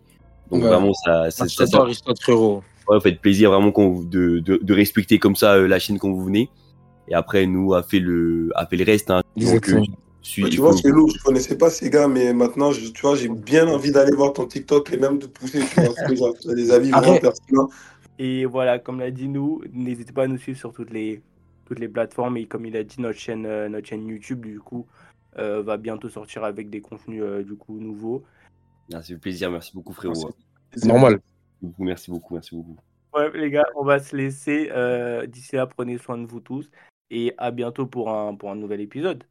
Donc 0.51 0.63
Ouais. 0.63 0.67
vraiment, 0.67 0.93
ça, 0.93 1.31
ça, 1.31 1.47
ça, 1.47 1.63
à 1.63 1.67
toi, 1.67 1.81
Aristote, 1.81 2.21
frérot. 2.21 2.61
Ouais, 2.87 2.99
fait 3.01 3.13
plaisir 3.19 3.51
vraiment 3.51 3.71
vous- 3.71 4.05
de, 4.05 4.39
de, 4.39 4.57
de 4.61 4.73
respecter 4.73 5.19
comme 5.19 5.35
ça 5.35 5.55
euh, 5.55 5.67
la 5.67 5.79
chaîne 5.79 5.99
quand 5.99 6.11
vous 6.11 6.23
venez. 6.23 6.49
Et 7.07 7.13
après, 7.13 7.45
nous, 7.45 7.73
a 7.73 7.83
fait 7.83 7.99
le, 7.99 8.51
a 8.55 8.65
fait 8.65 8.75
le 8.75 8.83
reste. 8.83 9.11
Hein. 9.11 9.21
Donc, 9.35 9.69
euh, 9.69 9.81
Suis- 10.21 10.49
tu 10.49 10.59
vois, 10.59 10.73
c'est 10.73 10.89
lourd, 10.89 11.09
je 11.09 11.23
connaissais 11.23 11.57
pas 11.57 11.69
ces 11.69 11.89
gars, 11.89 12.09
mais 12.09 12.33
maintenant, 12.33 12.73
je- 12.73 12.89
tu 12.89 13.01
vois, 13.01 13.15
j'ai 13.15 13.29
bien 13.29 13.65
envie 13.69 13.91
d'aller 13.93 14.11
voir 14.13 14.33
ton 14.33 14.45
TikTok 14.45 14.91
et 14.91 14.97
même 14.97 15.19
de 15.19 15.25
pousser, 15.27 15.59
tu 15.59 16.15
vois, 16.15 16.33
as 16.49 16.53
des 16.53 16.69
avis 16.71 16.91
vraiment 16.91 17.07
Arrête. 17.07 17.21
pertinents. 17.21 17.69
Et 18.19 18.43
voilà, 18.45 18.77
comme 18.77 18.99
l'a 18.99 19.09
dit 19.09 19.29
nous, 19.29 19.61
n'hésitez 19.71 20.11
pas 20.11 20.23
à 20.23 20.27
nous 20.27 20.37
suivre 20.37 20.57
sur 20.57 20.73
toutes 20.73 20.91
les, 20.91 21.21
toutes 21.65 21.79
les 21.79 21.87
plateformes. 21.87 22.35
Et 22.35 22.45
comme 22.45 22.65
il 22.65 22.75
a 22.75 22.83
dit, 22.83 22.99
notre 22.99 23.17
chaîne, 23.19 23.45
euh, 23.45 23.69
notre 23.69 23.87
chaîne 23.87 24.05
YouTube, 24.05 24.45
du 24.45 24.59
coup, 24.59 24.85
euh, 25.37 25.61
va 25.61 25.77
bientôt 25.77 26.09
sortir 26.09 26.43
avec 26.43 26.69
des 26.69 26.81
contenus 26.81 27.21
euh, 27.23 27.43
du 27.43 27.55
coup 27.55 27.79
nouveaux. 27.79 28.23
Ah, 28.93 29.01
c'est 29.01 29.17
plaisir, 29.17 29.49
merci 29.49 29.71
beaucoup 29.73 29.93
frérot. 29.93 30.31
Normal. 30.83 31.19
Merci 31.79 32.11
beaucoup, 32.11 32.33
merci 32.35 32.55
beaucoup. 32.55 32.77
Ouais, 33.13 33.31
les 33.37 33.49
gars, 33.49 33.65
on 33.75 33.83
va 33.83 33.99
se 33.99 34.15
laisser. 34.15 34.69
euh, 34.71 35.25
D'ici 35.25 35.55
là, 35.55 35.65
prenez 35.67 35.97
soin 35.97 36.17
de 36.17 36.25
vous 36.27 36.39
tous. 36.39 36.69
Et 37.09 37.33
à 37.37 37.51
bientôt 37.51 37.87
pour 37.87 38.09
un, 38.11 38.35
pour 38.35 38.51
un 38.51 38.55
nouvel 38.55 38.81
épisode. 38.81 39.23